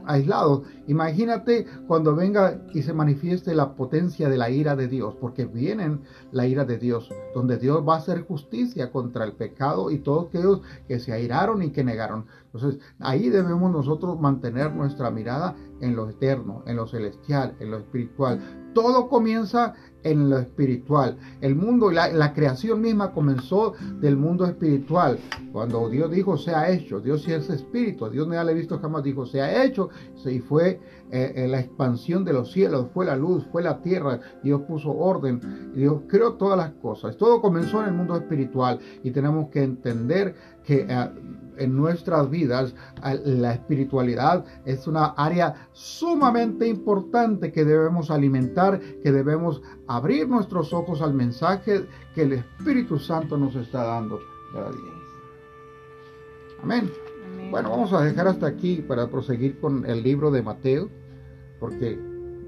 aislados. 0.06 0.64
Imagínate 0.88 1.66
cuando 1.88 2.16
venga 2.16 2.62
y 2.74 2.82
se 2.82 2.94
manifieste 2.94 3.54
la 3.54 3.76
potencia 3.76 4.30
de 4.30 4.38
la 4.38 4.50
ira 4.50 4.76
de 4.76 4.88
Dios, 4.88 5.16
porque 5.20 5.46
viene 5.46 6.00
la 6.32 6.48
ira 6.48 6.66
de 6.66 6.78
Dios, 6.78 7.10
donde 7.34 7.58
Dios 7.58 7.88
va 7.88 7.96
a 7.96 7.98
hacer 7.98 8.26
justicia 8.26 8.92
contra 8.92 9.26
el 9.26 9.34
pecado 9.34 9.92
y 9.92 10.00
todos 10.00 10.28
aquellos 10.28 10.62
que 10.88 11.00
se 11.00 11.14
airaron 11.14 11.62
y 11.64 11.72
que 11.72 11.84
negaron. 11.84 12.26
Entonces, 12.52 12.82
ahí 13.00 13.30
debemos 13.30 13.72
nosotros 13.72 14.20
mantener 14.20 14.74
nuestra 14.74 15.12
mirada 15.12 15.56
en 15.82 15.96
lo 15.96 16.10
eterno, 16.10 16.64
en 16.66 16.78
lo 16.78 16.88
celestial, 16.88 17.56
en 17.60 17.72
lo 17.72 17.78
espiritual. 17.78 18.72
Todo 18.74 19.08
comienza 19.08 19.74
en 20.04 20.30
lo 20.30 20.38
espiritual. 20.40 21.18
El 21.42 21.56
mundo, 21.56 21.92
la, 21.92 22.10
la 22.10 22.34
creación 22.34 22.82
misma 22.82 23.12
comenzó 23.12 23.74
del 24.00 24.18
mundo 24.18 24.46
espiritual. 24.46 25.20
Cuando 25.52 25.90
Dios 25.90 26.12
dijo, 26.12 26.38
se 26.38 26.54
ha 26.54 26.70
hecho, 26.70 27.00
Dios 27.00 27.28
es 27.28 27.50
espíritu, 27.50 28.10
Dios 28.10 28.28
no 28.28 28.44
le 28.44 28.54
visto 28.54 28.80
jamás, 28.80 29.04
dijo, 29.04 29.26
se 29.26 29.42
ha 29.42 29.64
hecho, 29.64 29.90
y 30.26 30.40
fue 30.40 30.80
eh, 31.12 31.48
la 31.50 31.60
expansión 31.60 32.24
de 32.24 32.34
los 32.34 32.52
cielos, 32.52 32.88
fue 32.94 33.06
la 33.06 33.16
luz, 33.16 33.46
fue 33.52 33.64
la 33.64 33.82
tierra, 33.82 34.20
Dios 34.44 34.62
puso 34.62 34.92
orden, 34.92 35.72
Dios 35.76 36.02
creó 36.08 36.34
todas 36.34 36.58
las 36.58 36.72
cosas. 36.74 37.18
Todo 37.18 37.42
comenzó 37.42 37.82
en 37.82 37.90
el 37.90 37.94
mundo 37.94 38.16
espiritual 38.16 38.80
y 39.04 39.12
tenemos 39.12 39.50
que 39.50 39.64
entender 39.64 40.36
que... 40.64 40.86
Eh, 40.88 41.10
en 41.60 41.76
nuestras 41.76 42.30
vidas, 42.30 42.74
la 43.26 43.54
espiritualidad 43.54 44.46
es 44.66 44.88
una 44.88 45.08
área 45.08 45.68
sumamente 45.72 46.68
importante 46.68 47.52
que 47.52 47.66
debemos 47.66 48.10
alimentar, 48.10 48.80
que 49.04 49.12
debemos 49.12 49.62
abrir 49.88 50.28
nuestros 50.28 50.74
ojos 50.74 51.02
al 51.02 51.14
mensaje 51.14 51.86
que 52.16 52.24
el 52.24 52.34
Espíritu 52.34 52.98
Santo 52.98 53.38
nos 53.38 53.56
está 53.56 53.84
dando 53.84 54.20
cada 54.54 54.72
día. 54.72 54.94
Amén. 56.64 56.92
Bueno, 57.52 57.72
vamos 57.72 57.94
a 57.94 58.02
dejar 58.02 58.28
hasta 58.28 58.48
aquí 58.48 58.84
para 58.88 59.10
proseguir 59.10 59.60
con 59.60 59.86
el 59.86 60.04
libro 60.04 60.30
de 60.32 60.42
Mateo, 60.42 60.90
porque 61.60 61.98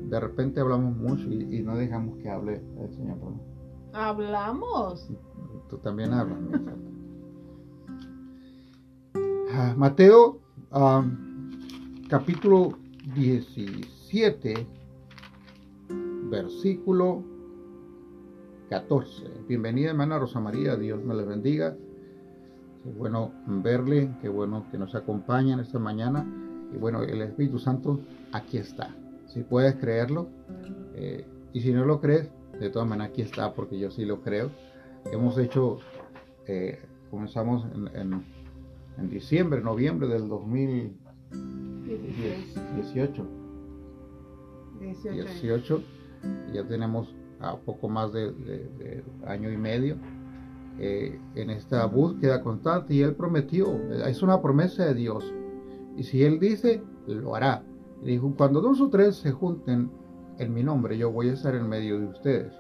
de 0.02 0.20
repente 0.20 0.60
hablamos 0.60 0.96
mucho 0.96 1.24
y, 1.30 1.62
no 1.64 1.76
dejamos 1.76 2.18
que 2.18 2.30
hable 2.30 2.62
el 2.80 2.94
Señor. 2.94 3.18
Hablamos. 3.94 5.10
Tú 5.70 5.78
también 5.78 6.14
hablas. 6.14 6.40
Mateo 9.76 10.40
capítulo 12.08 12.78
17, 13.16 14.68
versículo 16.30 17.24
14. 18.70 19.24
Bienvenida 19.50 19.90
hermana 19.90 20.20
Rosa 20.20 20.40
María, 20.40 20.78
Dios 20.78 21.04
me 21.04 21.16
le 21.16 21.26
bendiga. 21.26 21.76
Qué 22.84 22.90
bueno 22.92 23.34
verle, 23.46 24.10
qué 24.22 24.30
bueno 24.30 24.66
que 24.72 24.78
nos 24.78 24.96
acompañan 24.96 25.60
esta 25.60 25.80
mañana. 25.80 26.26
Y 26.74 26.78
bueno, 26.78 27.04
el 27.04 27.22
Espíritu 27.22 27.60
Santo 27.60 28.00
aquí 28.32 28.58
está. 28.58 28.96
Si 29.28 29.44
puedes 29.44 29.76
creerlo, 29.76 30.30
eh, 30.96 31.26
y 31.52 31.60
si 31.60 31.74
no 31.74 31.86
lo 31.86 32.00
crees, 32.00 32.30
de 32.58 32.70
todas 32.70 32.88
maneras 32.88 33.12
aquí 33.12 33.22
está, 33.24 33.54
porque 33.54 33.78
yo 33.78 33.92
sí 33.92 34.06
lo 34.06 34.22
creo. 34.22 34.50
Hemos 35.12 35.38
hecho, 35.38 35.80
eh, 36.48 36.80
comenzamos 37.10 37.66
en 37.74 37.90
en 38.00 38.41
diciembre, 38.98 39.62
noviembre 39.62 40.08
del 40.08 40.28
2018. 40.28 43.28
18. 44.80 45.84
ya 46.54 46.68
tenemos 46.68 47.16
a 47.40 47.56
poco 47.58 47.90
más 47.90 48.14
de, 48.14 49.04
año 49.26 49.52
y 49.52 49.58
medio 49.58 49.98
eh, 50.80 51.20
en 51.36 51.50
esta 51.50 51.86
búsqueda 51.86 52.42
constante 52.42 52.94
y 52.94 53.02
Él 53.02 53.16
prometió, 53.16 53.78
es 54.06 54.22
una 54.22 54.42
promesa 54.42 54.86
de 54.86 54.94
Dios. 54.94 55.34
Y 55.98 56.04
si 56.04 56.24
Él 56.24 56.40
dice, 56.40 56.82
lo 57.08 57.36
hará. 57.36 57.64
dijo, 58.04 58.34
cuando 58.38 58.62
dos 58.62 58.80
o 58.82 58.90
tres 58.90 59.18
se 59.18 59.32
junten 59.32 59.92
en 60.38 60.54
mi 60.54 60.64
nombre, 60.64 60.98
yo 60.98 61.12
voy 61.12 61.28
a 61.30 61.34
estar 61.34 61.56
en 61.56 61.68
medio 61.68 62.00
de 62.00 62.08
ustedes. 62.08 62.54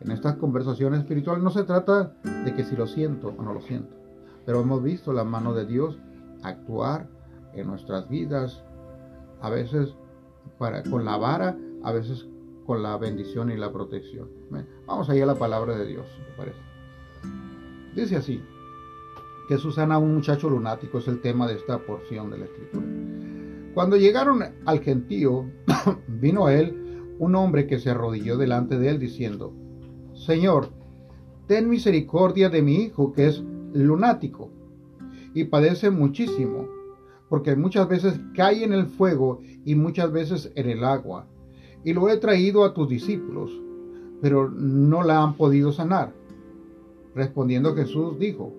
En 0.00 0.10
estas 0.10 0.36
conversaciones 0.36 1.00
espirituales 1.00 1.42
no 1.42 1.50
se 1.50 1.64
trata 1.64 2.14
de 2.44 2.54
que 2.54 2.64
si 2.64 2.76
lo 2.76 2.86
siento 2.86 3.34
o 3.36 3.42
no 3.42 3.54
lo 3.54 3.60
siento 3.60 3.99
pero 4.46 4.60
hemos 4.60 4.82
visto 4.82 5.12
la 5.12 5.24
mano 5.24 5.54
de 5.54 5.66
Dios 5.66 5.98
actuar 6.42 7.08
en 7.54 7.66
nuestras 7.66 8.08
vidas, 8.08 8.62
a 9.40 9.50
veces 9.50 9.94
para, 10.58 10.82
con 10.82 11.04
la 11.04 11.16
vara, 11.16 11.56
a 11.82 11.92
veces 11.92 12.26
con 12.66 12.82
la 12.82 12.96
bendición 12.96 13.50
y 13.50 13.56
la 13.56 13.72
protección. 13.72 14.28
Vamos 14.86 15.08
allá 15.10 15.24
a 15.24 15.26
la 15.26 15.34
palabra 15.34 15.76
de 15.76 15.86
Dios, 15.86 16.06
¿te 16.26 16.36
parece? 16.36 16.58
Dice 17.94 18.16
así, 18.16 18.42
Jesús 19.48 19.74
sana 19.74 19.96
a 19.96 19.98
un 19.98 20.14
muchacho 20.14 20.48
lunático, 20.48 20.98
es 20.98 21.08
el 21.08 21.20
tema 21.20 21.48
de 21.48 21.54
esta 21.54 21.78
porción 21.78 22.30
de 22.30 22.38
la 22.38 22.44
escritura. 22.44 22.86
Cuando 23.74 23.96
llegaron 23.96 24.42
al 24.64 24.80
gentío, 24.80 25.46
vino 26.08 26.46
a 26.46 26.54
él 26.54 27.14
un 27.18 27.34
hombre 27.34 27.66
que 27.66 27.78
se 27.78 27.90
arrodilló 27.90 28.36
delante 28.36 28.78
de 28.78 28.88
él 28.88 28.98
diciendo, 28.98 29.52
Señor, 30.14 30.68
ten 31.46 31.68
misericordia 31.68 32.48
de 32.48 32.62
mi 32.62 32.76
hijo 32.76 33.12
que 33.12 33.26
es 33.26 33.42
lunático 33.72 34.50
y 35.34 35.44
padece 35.44 35.90
muchísimo, 35.90 36.68
porque 37.28 37.54
muchas 37.56 37.88
veces 37.88 38.20
cae 38.34 38.64
en 38.64 38.72
el 38.72 38.86
fuego 38.86 39.40
y 39.64 39.74
muchas 39.74 40.10
veces 40.10 40.50
en 40.54 40.68
el 40.68 40.84
agua. 40.84 41.26
Y 41.84 41.92
lo 41.92 42.08
he 42.08 42.16
traído 42.16 42.64
a 42.64 42.74
tus 42.74 42.88
discípulos, 42.88 43.50
pero 44.20 44.50
no 44.50 45.02
la 45.02 45.22
han 45.22 45.34
podido 45.34 45.72
sanar. 45.72 46.12
Respondiendo 47.14 47.74
Jesús 47.74 48.18
dijo, 48.18 48.52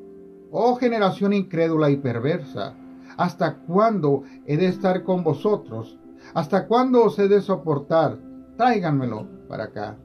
Oh 0.51 0.76
generación 0.76 1.34
incrédula 1.34 1.89
y 1.89 1.97
perversa, 1.97 2.76
¿hasta 3.18 3.57
cuándo 3.59 4.24
he 4.45 4.57
de 4.57 4.68
estar 4.68 5.03
con 5.03 5.24
vosotros? 5.24 5.97
¿Hasta 6.34 6.68
cuándo 6.68 7.05
os 7.05 7.18
he 7.20 7.28
de 7.28 7.41
soportar? 7.41 8.18
Tráiganmelo 8.57 9.28
para 9.47 9.66
acá. 9.66 9.97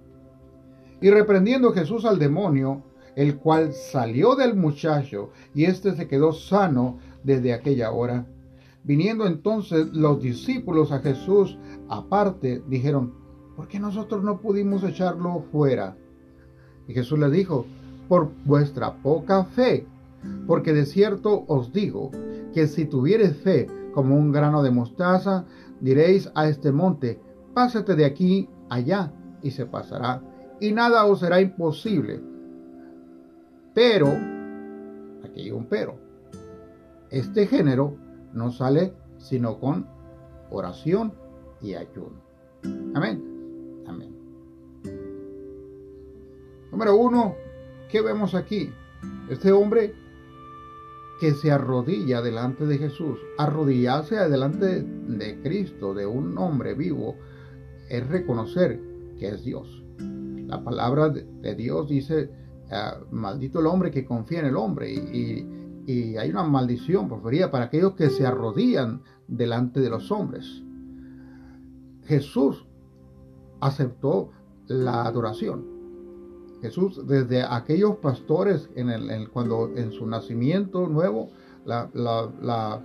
Y 1.00 1.10
reprendiendo 1.10 1.72
Jesús 1.72 2.04
al 2.04 2.18
demonio, 2.18 2.82
el 3.16 3.38
cual 3.38 3.72
salió 3.72 4.36
del 4.36 4.54
muchacho, 4.54 5.30
y 5.54 5.64
éste 5.64 5.96
se 5.96 6.06
quedó 6.06 6.32
sano 6.32 6.98
desde 7.24 7.52
aquella 7.52 7.90
hora. 7.90 8.26
Viniendo 8.84 9.26
entonces 9.26 9.88
los 9.92 10.22
discípulos 10.22 10.92
a 10.92 11.00
Jesús 11.00 11.58
aparte, 11.88 12.62
dijeron, 12.68 13.14
¿por 13.56 13.66
qué 13.66 13.80
nosotros 13.80 14.22
no 14.22 14.40
pudimos 14.40 14.84
echarlo 14.84 15.44
fuera? 15.50 15.96
Y 16.86 16.92
Jesús 16.92 17.18
le 17.18 17.30
dijo, 17.30 17.66
por 18.06 18.30
vuestra 18.44 18.94
poca 19.02 19.44
fe, 19.44 19.86
porque 20.46 20.72
de 20.72 20.86
cierto 20.86 21.44
os 21.48 21.72
digo 21.72 22.10
que 22.54 22.68
si 22.68 22.84
tuviereis 22.84 23.36
fe 23.38 23.66
como 23.92 24.16
un 24.16 24.30
grano 24.30 24.62
de 24.62 24.70
mostaza, 24.70 25.46
diréis 25.80 26.30
a 26.34 26.48
este 26.48 26.70
monte, 26.70 27.18
pásate 27.54 27.96
de 27.96 28.04
aquí 28.04 28.48
allá, 28.68 29.12
y 29.42 29.50
se 29.50 29.64
pasará, 29.66 30.22
y 30.60 30.72
nada 30.72 31.06
os 31.06 31.20
será 31.20 31.40
imposible. 31.40 32.35
Pero, 33.76 34.08
aquí 35.22 35.42
hay 35.42 35.50
un 35.50 35.66
pero, 35.66 35.98
este 37.10 37.46
género 37.46 37.94
no 38.32 38.50
sale 38.50 38.94
sino 39.18 39.60
con 39.60 39.86
oración 40.48 41.12
y 41.60 41.74
ayuno. 41.74 42.22
Amén. 42.94 43.84
Amén. 43.86 44.16
Número 46.72 46.96
uno, 46.96 47.34
¿qué 47.90 48.00
vemos 48.00 48.34
aquí? 48.34 48.72
Este 49.28 49.52
hombre 49.52 49.94
que 51.20 51.32
se 51.32 51.50
arrodilla 51.50 52.22
delante 52.22 52.64
de 52.64 52.78
Jesús, 52.78 53.18
arrodillarse 53.36 54.16
delante 54.30 54.84
de 54.84 55.42
Cristo, 55.42 55.92
de 55.92 56.06
un 56.06 56.38
hombre 56.38 56.72
vivo, 56.72 57.16
es 57.90 58.08
reconocer 58.08 58.80
que 59.18 59.28
es 59.28 59.44
Dios. 59.44 59.84
La 60.46 60.64
palabra 60.64 61.10
de 61.10 61.54
Dios 61.54 61.90
dice 61.90 62.45
Ah, 62.70 62.98
maldito 63.10 63.60
el 63.60 63.66
hombre 63.66 63.90
que 63.90 64.04
confía 64.04 64.40
en 64.40 64.46
el 64.46 64.56
hombre. 64.56 64.92
Y, 64.92 65.46
hay 66.18 66.30
una 66.30 66.42
maldición, 66.42 67.08
porfería, 67.08 67.52
para 67.52 67.66
aquellos 67.66 67.94
que 67.94 68.10
se 68.10 68.26
arrodillan 68.26 69.02
delante 69.28 69.78
de 69.78 69.88
los 69.88 70.10
hombres. 70.10 70.64
Jesús 72.06 72.66
aceptó 73.60 74.30
la 74.66 75.04
adoración. 75.04 75.64
Jesús, 76.60 77.06
desde 77.06 77.44
aquellos 77.44 77.98
pastores, 77.98 78.68
cuando 79.32 79.70
en 79.76 79.92
su 79.92 80.08
nacimiento 80.08 80.88
nuevo, 80.88 81.30
ah, 81.68 82.80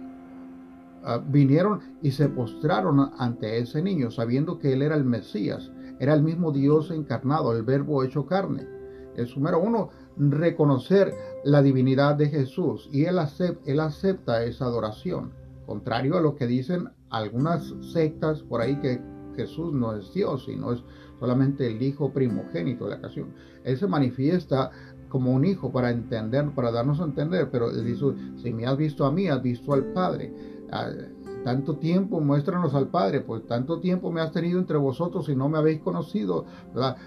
vinieron 1.27 1.79
y 2.03 2.11
se 2.11 2.29
postraron 2.29 3.11
ante 3.17 3.57
ese 3.57 3.81
niño, 3.81 4.11
sabiendo 4.11 4.59
que 4.59 4.73
él 4.73 4.83
era 4.83 4.95
el 4.95 5.05
Mesías, 5.05 5.71
era 5.99 6.13
el 6.13 6.21
mismo 6.21 6.51
Dios 6.51 6.91
encarnado, 6.91 7.57
el 7.57 7.63
verbo 7.63 8.03
hecho 8.03 8.27
carne. 8.27 8.80
Es 9.15 9.35
número 9.35 9.59
uno, 9.59 9.89
reconocer 10.17 11.13
la 11.43 11.61
divinidad 11.61 12.15
de 12.15 12.29
Jesús 12.29 12.89
y 12.91 13.05
él 13.05 13.19
acepta, 13.19 13.71
él 13.71 13.79
acepta 13.79 14.43
esa 14.43 14.65
adoración, 14.65 15.31
contrario 15.65 16.17
a 16.17 16.21
lo 16.21 16.35
que 16.35 16.47
dicen 16.47 16.89
algunas 17.09 17.73
sectas 17.81 18.41
por 18.41 18.61
ahí 18.61 18.79
que 18.79 19.01
Jesús 19.35 19.73
no 19.73 19.95
es 19.95 20.13
Dios, 20.13 20.45
sino 20.45 20.73
es 20.73 20.83
solamente 21.19 21.67
el 21.67 21.81
hijo 21.81 22.11
primogénito 22.11 22.85
de 22.85 22.91
la 22.91 22.97
ocasión. 22.97 23.33
Él 23.63 23.77
se 23.77 23.87
manifiesta 23.87 24.71
como 25.09 25.31
un 25.33 25.45
hijo 25.45 25.71
para 25.71 25.91
entender, 25.91 26.49
para 26.51 26.71
darnos 26.71 26.99
a 27.01 27.03
entender, 27.03 27.49
pero 27.51 27.69
él 27.69 27.85
dice, 27.85 28.05
si 28.37 28.53
me 28.53 28.65
has 28.65 28.77
visto 28.77 29.05
a 29.05 29.11
mí, 29.11 29.27
has 29.27 29.41
visto 29.41 29.73
al 29.73 29.85
Padre. 29.93 30.33
Ah, 30.71 30.89
tanto 31.43 31.77
tiempo 31.77 32.19
muéstranos 32.21 32.73
al 32.75 32.87
Padre, 32.87 33.21
pues 33.21 33.45
tanto 33.45 33.79
tiempo 33.79 34.11
me 34.11 34.21
has 34.21 34.31
tenido 34.31 34.59
entre 34.59 34.77
vosotros 34.77 35.27
y 35.27 35.35
no 35.35 35.49
me 35.49 35.57
habéis 35.57 35.81
conocido, 35.81 36.45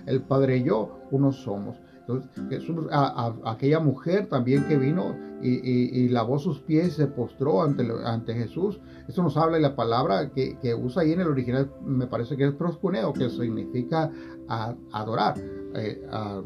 el 0.06 0.22
Padre 0.22 0.58
y 0.58 0.64
yo, 0.64 0.98
uno 1.10 1.32
somos. 1.32 1.76
Entonces, 2.06 2.30
Jesús, 2.50 2.86
a, 2.90 3.34
aquella 3.46 3.80
mujer 3.80 4.26
también 4.26 4.68
que 4.68 4.76
vino 4.76 5.16
y, 5.40 6.08
lavó 6.08 6.38
sus 6.38 6.60
pies 6.60 6.88
y 6.88 6.90
se 6.90 7.06
postró 7.06 7.62
ante, 7.62 7.86
ante 8.04 8.34
Jesús. 8.34 8.78
Eso 9.08 9.22
nos 9.22 9.36
habla 9.38 9.56
de 9.56 9.62
la 9.62 9.74
palabra 9.74 10.30
que, 10.30 10.74
usa 10.74 11.02
ahí 11.02 11.12
en 11.12 11.20
el 11.20 11.28
original, 11.28 11.70
me 11.82 12.06
parece 12.06 12.36
que 12.36 12.44
es 12.44 12.52
proscuneo, 12.52 13.12
que 13.14 13.30
significa 13.30 14.10
adorar 14.92 15.34
eh, 15.74 16.06
a, 16.10 16.42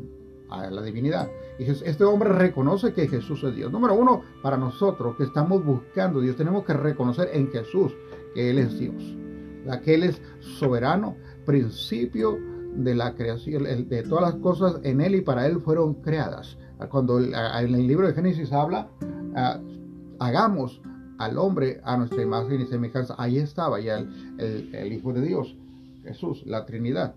la 0.71 0.83
divinidad. 0.83 1.29
Y 1.59 1.65
este 1.65 2.05
hombre 2.05 2.31
reconoce 2.31 2.93
que 2.93 3.09
Jesús 3.09 3.43
es 3.43 3.57
Dios. 3.57 3.73
Número 3.73 3.95
uno, 3.95 4.23
para 4.43 4.57
nosotros 4.57 5.17
que 5.17 5.25
estamos 5.25 5.65
buscando 5.65 6.21
Dios, 6.21 6.37
tenemos 6.37 6.65
que 6.65 6.73
reconocer 6.73 7.31
en 7.33 7.51
Jesús 7.51 7.93
que 8.33 8.51
Él 8.51 8.59
es 8.59 8.79
Dios, 8.79 9.17
que 9.85 9.95
Él 9.95 10.05
es 10.05 10.23
soberano, 10.39 11.17
principio 11.45 12.39
de 12.77 12.95
la 12.95 13.14
creación, 13.14 13.64
de 13.64 14.03
todas 14.03 14.33
las 14.33 14.41
cosas 14.41 14.81
en 14.85 15.01
Él 15.01 15.14
y 15.16 15.21
para 15.21 15.47
Él 15.47 15.61
fueron 15.61 15.95
creadas. 15.95 16.59
Cuando 16.91 17.19
en 17.21 17.35
el 17.35 17.87
libro 17.87 18.07
de 18.07 18.14
Génesis 18.14 18.53
habla, 18.53 18.89
hagamos 20.19 20.81
al 21.19 21.39
hombre 21.39 21.81
a 21.85 21.97
nuestra 21.97 22.23
imagen 22.23 22.61
y 22.61 22.66
semejanza. 22.66 23.14
Ahí 23.19 23.39
estaba 23.39 23.81
ya 23.81 23.99
el, 24.39 24.93
Hijo 24.93 25.12
de 25.12 25.23
Dios, 25.23 25.57
Jesús, 26.05 26.45
la 26.47 26.64
Trinidad. 26.64 27.14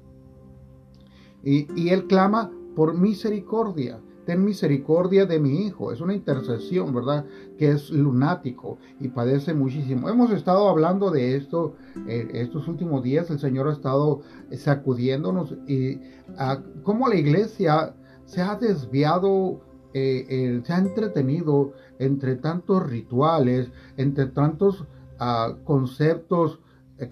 Y, 1.44 1.68
y 1.80 1.90
Él 1.90 2.08
clama 2.08 2.52
por 2.76 2.98
misericordia 2.98 4.00
ten 4.32 4.46
misericordia 4.46 5.26
de 5.26 5.42
mi 5.42 5.66
hijo. 5.66 5.92
Es 5.92 6.00
una 6.00 6.14
intercesión, 6.14 6.94
¿verdad? 6.94 7.26
Que 7.58 7.72
es 7.72 7.90
lunático 7.90 8.78
y 9.02 9.10
padece 9.10 9.54
muchísimo. 9.54 10.08
Hemos 10.08 10.32
estado 10.32 10.70
hablando 10.70 11.12
de 11.12 11.36
esto 11.36 11.76
eh, 12.08 12.30
estos 12.36 12.70
últimos 12.70 13.04
días. 13.04 13.30
El 13.30 13.40
Señor 13.40 13.68
ha 13.68 13.74
estado 13.74 14.22
sacudiéndonos 14.54 15.54
y 15.68 16.00
ah, 16.38 16.60
cómo 16.84 17.10
la 17.10 17.16
iglesia 17.16 17.94
se 18.24 18.42
ha 18.42 18.56
desviado, 18.56 19.60
eh, 19.94 20.62
se 20.64 20.72
ha 20.72 20.78
entretenido 20.78 21.74
entre 22.00 22.38
tantos 22.38 22.88
rituales, 22.88 23.70
entre 23.98 24.28
tantos 24.28 24.86
ah, 25.20 25.58
conceptos 25.66 26.62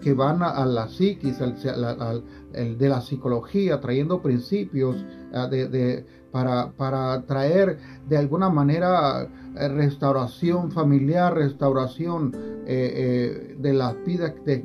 que 0.00 0.14
van 0.14 0.40
a, 0.44 0.64
la 0.66 0.88
psiquis, 0.88 1.40
de 1.40 2.88
la 2.88 3.00
psicología, 3.00 3.80
trayendo 3.80 4.22
principios 4.22 5.04
ah, 5.34 5.48
de 5.48 6.06
para, 6.30 6.72
para 6.72 7.22
traer 7.26 7.78
de 8.08 8.16
alguna 8.16 8.50
manera 8.50 9.28
eh, 9.56 9.68
restauración 9.68 10.70
familiar, 10.70 11.34
restauración 11.34 12.32
eh, 12.66 12.66
eh, 12.66 13.56
de 13.58 13.72
las 13.72 13.96
vidas, 14.04 14.34
de, 14.44 14.58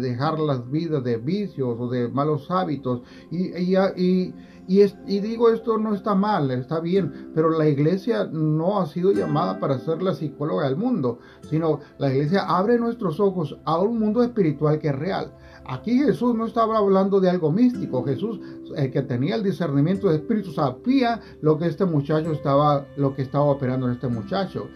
dejar 0.00 0.38
las 0.38 0.70
vidas 0.70 1.04
de 1.04 1.18
vicios 1.18 1.76
o 1.78 1.88
de 1.88 2.08
malos 2.08 2.50
hábitos. 2.50 3.02
Y, 3.30 3.52
y, 3.58 4.34
y, 4.66 5.20
digo, 5.20 5.50
esto 5.50 5.78
no 5.78 5.94
está 5.94 6.14
mal, 6.14 6.50
está 6.52 6.80
bien, 6.80 7.32
pero 7.34 7.50
la 7.50 7.68
iglesia 7.68 8.24
no 8.30 8.80
ha 8.80 8.86
sido 8.86 9.12
llamada 9.12 9.58
para 9.58 9.78
ser 9.80 10.00
la 10.00 10.14
psicóloga 10.14 10.68
del 10.68 10.76
mundo, 10.76 11.18
sino 11.50 11.80
la 11.98 12.12
iglesia 12.12 12.42
abre 12.42 12.78
nuestros 12.78 13.18
ojos 13.18 13.58
a 13.64 13.78
un 13.78 13.98
mundo 13.98 14.22
espiritual 14.22 14.78
que 14.78 14.88
es 14.88 14.96
real. 14.96 15.32
Aquí 15.70 15.96
Jesús 15.98 16.34
no 16.34 16.46
estaba 16.46 16.78
hablando 16.78 17.20
de 17.20 17.30
algo 17.30 17.52
místico. 17.52 18.02
Jesús, 18.02 18.40
el 18.76 18.90
que 18.90 19.02
tenía 19.02 19.36
el 19.36 19.44
discernimiento 19.44 20.08
de 20.08 20.16
espíritu, 20.16 20.50
sabía 20.50 21.20
lo 21.42 21.58
que 21.58 21.66
este 21.66 21.84
muchacho 21.84 22.32
estaba, 22.32 22.86
lo 22.96 23.14
que 23.14 23.22
estaba 23.22 23.44
operando 23.44 23.86
en 23.86 23.92
este 23.92 24.08
muchacho. 24.08 24.66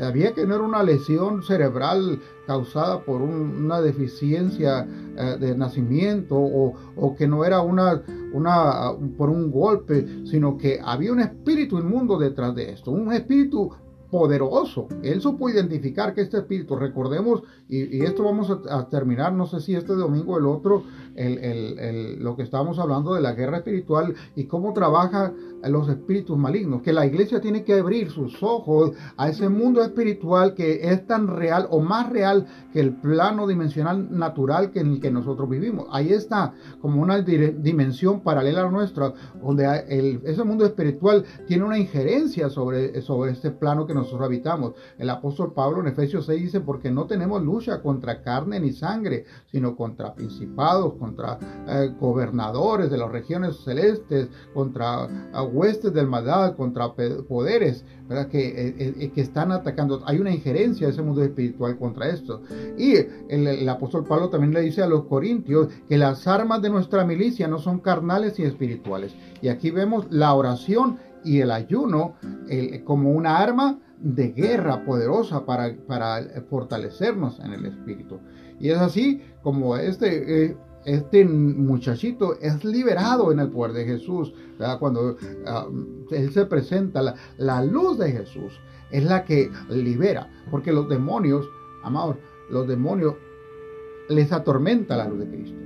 Había 0.00 0.32
que 0.32 0.46
no 0.46 0.54
era 0.54 0.62
una 0.62 0.84
lesión 0.84 1.42
cerebral 1.42 2.20
causada 2.46 3.00
por 3.02 3.20
una 3.20 3.80
deficiencia 3.80 4.86
eh, 5.16 5.36
de 5.40 5.56
nacimiento 5.56 6.36
o, 6.36 7.16
que 7.16 7.26
no 7.26 7.44
era 7.44 7.60
una, 7.60 8.02
una, 8.32 8.92
por 9.18 9.30
un 9.30 9.50
golpe, 9.50 10.06
sino 10.24 10.56
que 10.56 10.80
había 10.84 11.12
un 11.12 11.20
espíritu 11.20 11.78
inmundo 11.78 12.16
detrás 12.16 12.54
de 12.54 12.70
esto, 12.70 12.92
un 12.92 13.12
espíritu 13.12 13.72
poderoso. 14.14 14.86
Él 15.02 15.20
supo 15.20 15.48
identificar 15.48 16.14
que 16.14 16.20
este 16.20 16.36
espíritu, 16.36 16.76
recordemos, 16.76 17.42
y, 17.68 18.04
esto 18.04 18.22
vamos 18.22 18.48
a, 18.48 18.88
terminar, 18.88 19.32
no 19.32 19.44
sé 19.44 19.58
si 19.58 19.74
este 19.74 19.92
domingo 19.92 20.34
o 20.34 20.38
el 20.38 20.46
otro, 20.46 20.84
lo 21.16 22.36
que 22.36 22.42
estábamos 22.42 22.78
hablando 22.78 23.14
de 23.14 23.22
la 23.22 23.32
guerra 23.32 23.58
espiritual 23.58 24.14
y 24.34 24.44
cómo 24.44 24.72
trabaja 24.72 25.32
los 25.68 25.88
espíritus 25.88 26.36
malignos, 26.36 26.82
que 26.82 26.92
la 26.92 27.06
iglesia 27.06 27.40
tiene 27.40 27.64
que 27.64 27.74
abrir 27.74 28.10
sus 28.10 28.42
ojos 28.42 28.92
a 29.16 29.28
ese 29.28 29.48
mundo 29.48 29.82
espiritual 29.82 30.54
que 30.54 30.90
es 30.90 31.06
tan 31.06 31.26
real 31.26 31.66
o 31.70 31.80
más 31.80 32.10
real 32.10 32.46
que 32.72 32.80
el 32.80 32.94
plano 32.94 33.46
dimensional 33.46 34.08
natural 34.16 34.70
que 34.70 34.80
en 34.80 34.92
el 34.92 35.00
que 35.00 35.10
nosotros 35.10 35.48
vivimos. 35.48 35.86
Ahí 35.90 36.12
está 36.12 36.54
como 36.80 37.00
una 37.00 37.20
dimensión 37.20 38.20
paralela 38.20 38.62
a 38.62 38.70
nuestra, 38.70 39.14
donde 39.42 40.20
ese 40.24 40.44
mundo 40.44 40.64
espiritual 40.66 41.24
tiene 41.46 41.64
una 41.64 41.78
injerencia 41.78 42.50
sobre, 42.50 43.00
sobre 43.02 43.32
este 43.32 43.50
plano 43.50 43.86
que 43.86 43.94
nosotros 43.94 44.22
habitamos. 44.22 44.74
El 44.98 45.10
apóstol 45.10 45.52
Pablo 45.52 45.80
en 45.80 45.88
Efesios 45.88 46.26
6 46.26 46.42
dice, 46.42 46.60
porque 46.60 46.90
no 46.90 47.06
tenemos 47.06 47.42
lucha 47.42 47.80
contra 47.80 48.22
carne 48.22 48.60
ni 48.60 48.72
sangre, 48.72 49.24
sino 49.50 49.76
contra 49.76 50.14
principados, 50.14 50.94
contra 51.04 51.38
eh, 51.68 51.92
gobernadores 52.00 52.90
de 52.90 52.96
las 52.96 53.10
regiones 53.10 53.56
celestes, 53.62 54.28
contra 54.54 55.04
uh, 55.04 55.42
huestes 55.52 55.92
del 55.92 56.06
maldad, 56.06 56.56
contra 56.56 56.92
poderes 56.94 57.84
¿verdad? 58.08 58.28
Que, 58.28 58.48
eh, 58.48 58.94
eh, 59.00 59.10
que 59.14 59.20
están 59.20 59.52
atacando. 59.52 60.02
Hay 60.06 60.18
una 60.18 60.30
injerencia 60.30 60.86
de 60.86 60.92
ese 60.92 61.02
mundo 61.02 61.22
espiritual 61.22 61.78
contra 61.78 62.08
esto. 62.08 62.42
Y 62.76 62.96
el, 62.96 63.46
el, 63.46 63.68
apóstol 63.68 64.04
Pablo 64.04 64.28
también 64.28 64.52
le 64.52 64.60
dice 64.60 64.82
a 64.82 64.86
los 64.86 65.04
corintios 65.04 65.68
que 65.88 65.96
las 65.96 66.26
armas 66.26 66.60
de 66.60 66.70
nuestra 66.70 67.04
milicia 67.04 67.48
no 67.48 67.58
son 67.58 67.80
carnales 67.80 68.38
y 68.38 68.42
espirituales. 68.42 69.14
Y 69.40 69.48
aquí 69.48 69.70
vemos 69.70 70.06
la 70.10 70.34
oración 70.34 70.98
y 71.24 71.40
el 71.40 71.50
ayuno 71.50 72.16
como 72.84 73.10
una 73.10 73.38
arma 73.38 73.78
de 73.98 74.32
guerra 74.32 74.84
poderosa 74.84 75.46
para, 75.46 75.74
para 75.86 76.20
fortalecernos 76.50 77.40
en 77.40 77.54
el 77.54 77.64
espíritu. 77.64 78.20
Y 78.60 78.68
es 78.68 78.78
así 78.78 79.22
como 79.42 79.76
este, 79.78 80.54
este 80.84 81.24
muchachito 81.24 82.38
es 82.40 82.64
liberado 82.64 83.32
en 83.32 83.40
el 83.40 83.50
poder 83.50 83.72
de 83.72 83.84
Jesús. 83.84 84.32
Cuando 84.78 85.16
ah, 85.46 85.66
él 86.10 86.32
se 86.32 86.46
presenta, 86.46 87.02
la, 87.02 87.14
la, 87.38 87.62
luz 87.62 87.98
de 87.98 88.12
Jesús 88.12 88.60
es 88.90 89.04
la 89.04 89.24
que 89.24 89.50
libera, 89.68 90.30
porque 90.50 90.72
los 90.72 90.88
demonios, 90.88 91.48
amados, 91.82 92.16
los 92.50 92.68
demonios 92.68 93.14
les 94.08 94.32
atormenta 94.32 94.96
la 94.96 95.08
luz 95.08 95.20
de 95.20 95.28
Cristo. 95.28 95.63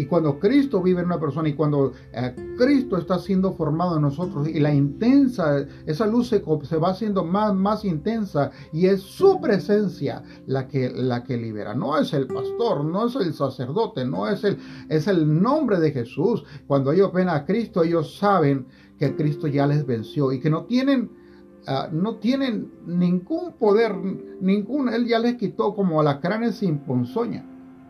Y 0.00 0.06
cuando 0.06 0.38
Cristo 0.38 0.80
vive 0.80 1.00
en 1.00 1.06
una 1.08 1.20
persona 1.20 1.50
y 1.50 1.52
cuando 1.52 1.92
eh, 2.14 2.34
Cristo 2.56 2.96
está 2.96 3.18
siendo 3.18 3.52
formado 3.52 3.96
en 3.96 4.02
nosotros 4.02 4.48
y 4.48 4.58
la 4.58 4.72
intensa, 4.72 5.66
esa 5.84 6.06
luz 6.06 6.28
se, 6.28 6.38
va 6.38 6.88
haciendo 6.88 7.22
más, 7.22 7.54
más 7.54 7.84
intensa 7.84 8.50
y 8.72 8.86
es 8.86 9.02
su 9.02 9.38
presencia 9.42 10.22
la 10.46 10.66
que, 10.66 10.88
la 10.88 11.22
que 11.22 11.36
libera. 11.36 11.74
No 11.74 11.98
es 11.98 12.14
el 12.14 12.28
pastor, 12.28 12.82
no 12.82 13.08
es 13.08 13.16
el 13.16 13.34
sacerdote, 13.34 14.06
no 14.06 14.26
es 14.26 14.42
el, 14.42 14.56
es 14.88 15.06
el 15.06 15.42
nombre 15.42 15.78
de 15.78 15.90
Jesús. 15.90 16.44
Cuando 16.66 16.92
ellos 16.92 17.12
ven 17.12 17.28
a 17.28 17.44
Cristo, 17.44 17.84
ellos 17.84 18.16
saben 18.16 18.68
que 18.98 19.14
Cristo 19.14 19.48
ya 19.48 19.66
les 19.66 19.84
venció 19.84 20.32
y 20.32 20.40
que 20.40 20.48
no 20.48 20.64
tienen... 20.64 21.20
Uh, 21.68 21.94
no 21.94 22.16
tienen 22.16 22.72
ningún 22.86 23.52
poder, 23.52 23.94
ningún, 24.40 24.88
él 24.88 25.06
ya 25.06 25.18
les 25.18 25.34
quitó 25.34 25.74
como 25.74 26.00
a 26.00 26.02
la 26.02 26.18
cránea 26.18 26.52
sin 26.52 26.78
ponzoña, 26.78 27.44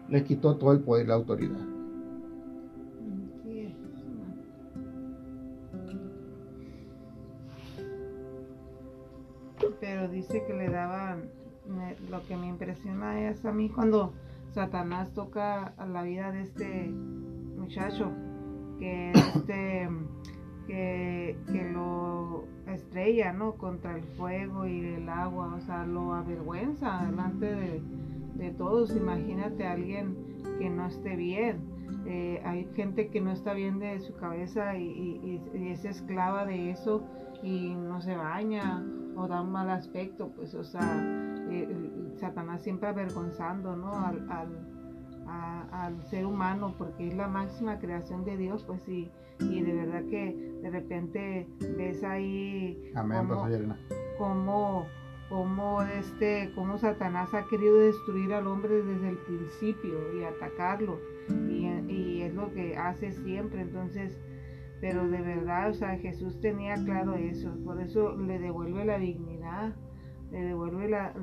les 0.08 0.24
quitó 0.24 0.56
todo 0.56 0.72
el 0.72 0.80
poder 0.80 1.04
y 1.04 1.08
la 1.08 1.14
autoridad. 1.14 1.79
Lo 12.11 12.24
que 12.26 12.36
me 12.36 12.49
impresiona 12.49 13.28
es 13.28 13.45
a 13.45 13.53
mí 13.53 13.68
cuando 13.68 14.12
Satanás 14.53 15.12
toca 15.14 15.74
a 15.76 15.86
la 15.86 16.03
vida 16.03 16.32
de 16.32 16.43
este 16.43 16.91
muchacho, 17.57 18.12
que 18.78 19.12
este 19.12 19.88
que, 20.66 21.70
lo 21.72 22.45
estrella, 22.68 23.32
¿no? 23.32 23.55
Contra 23.55 23.97
el 23.97 24.05
fuego 24.16 24.66
y 24.66 24.84
el 24.84 25.09
agua, 25.09 25.55
o 25.57 25.61
sea, 25.61 25.84
lo 25.84 26.14
avergüenza 26.14 27.05
delante 27.05 27.47
de, 27.47 27.82
de 28.36 28.51
todos. 28.53 28.95
Imagínate 28.95 29.66
a 29.66 29.72
alguien 29.72 30.16
que 30.59 30.70
no 30.70 30.86
esté 30.86 31.16
bien. 31.16 31.59
Eh, 32.07 32.41
hay 32.45 32.68
gente 32.76 33.09
que 33.09 33.20
no 33.20 33.32
está 33.32 33.53
bien 33.53 33.80
de 33.80 33.99
su 34.01 34.14
cabeza 34.14 34.76
y, 34.76 35.41
y 35.53 35.68
es 35.68 35.84
esclava 35.84 36.47
de 36.47 36.70
eso 36.70 37.03
y 37.43 37.74
no 37.74 38.01
se 38.01 38.14
baña 38.14 38.84
o 39.16 39.26
da 39.26 39.43
un 39.43 39.53
mal 39.53 39.70
aspecto, 39.70 40.28
pues, 40.28 40.55
o 40.55 40.64
sea, 40.64 41.29
eh, 41.51 42.14
Satanás 42.16 42.62
siempre 42.62 42.88
avergonzando, 42.88 43.76
¿no? 43.76 43.92
Al, 43.94 44.26
al, 45.72 46.03
ser 46.07 46.26
humano, 46.26 46.74
porque 46.76 47.09
es 47.09 47.14
la 47.14 47.28
máxima 47.28 47.78
creación 47.78 48.24
de 48.24 48.36
Dios, 48.36 48.64
pues 48.64 48.82
sí, 48.82 49.11
y 49.38 49.62
de 49.62 49.72
verdad 49.74 50.03
que 50.11 50.59
de 50.61 50.70
repente 50.70 51.48
ves 51.76 52.03
ahí 52.03 52.90
Amén, 52.96 53.28
como, 54.18 55.82
este, 55.82 56.51
como 56.57 56.78
Satanás 56.78 57.32
ha 57.34 57.44
querido 57.44 57.78
destruir 57.78 58.32
al 58.32 58.48
hombre 58.48 58.82
desde 58.82 59.11
el 59.11 59.18
principio 59.18 60.18
y 60.18 60.24
atacarlo, 60.24 60.98
y, 61.48 61.66
y 61.88 62.22
es 62.22 62.34
lo 62.34 62.53
que 62.53 62.76
hace 62.76 63.12
siempre, 63.12 63.61
entonces 63.61 64.18
pero 64.80 65.07
de 65.07 65.20
verdad, 65.20 65.70
o 65.70 65.74
sea, 65.74 65.98
Jesús 65.98 66.40
tenía 66.40 66.74
claro 66.74 67.14
eso, 67.14 67.55
por 67.64 67.80
eso 67.80 68.16
le 68.16 68.38
devuelve 68.38 68.84
la 68.84 68.98
dignidad, 68.98 69.74
le 70.30 70.44
devuelve 70.44 70.88
la, 70.88 71.14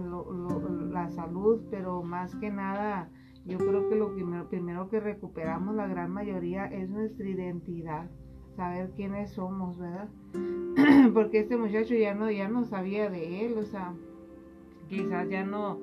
la 0.92 1.10
salud, 1.10 1.62
pero 1.70 2.04
más 2.04 2.36
que 2.36 2.50
nada, 2.50 3.10
yo 3.46 3.58
creo 3.58 3.90
que 3.90 3.96
lo 3.96 4.14
primero, 4.14 4.50
primero 4.50 4.90
que 4.90 5.00
recuperamos 5.00 5.76
la 5.76 5.88
gran 5.88 6.12
mayoría 6.12 6.66
es 6.66 6.90
nuestra 6.90 7.28
identidad, 7.28 8.10
saber 8.56 8.92
quiénes 8.96 9.32
somos, 9.32 9.78
¿verdad? 9.78 10.10
Porque 11.14 11.40
este 11.40 11.58
muchacho 11.58 11.96
ya 11.96 12.14
no, 12.14 12.30
ya 12.30 12.50
no 12.50 12.66
sabía 12.66 13.10
de 13.10 13.46
él, 13.46 13.58
o 13.58 13.64
sea, 13.64 13.94
quizás 14.90 15.30
ya 15.30 15.46
no, 15.46 15.80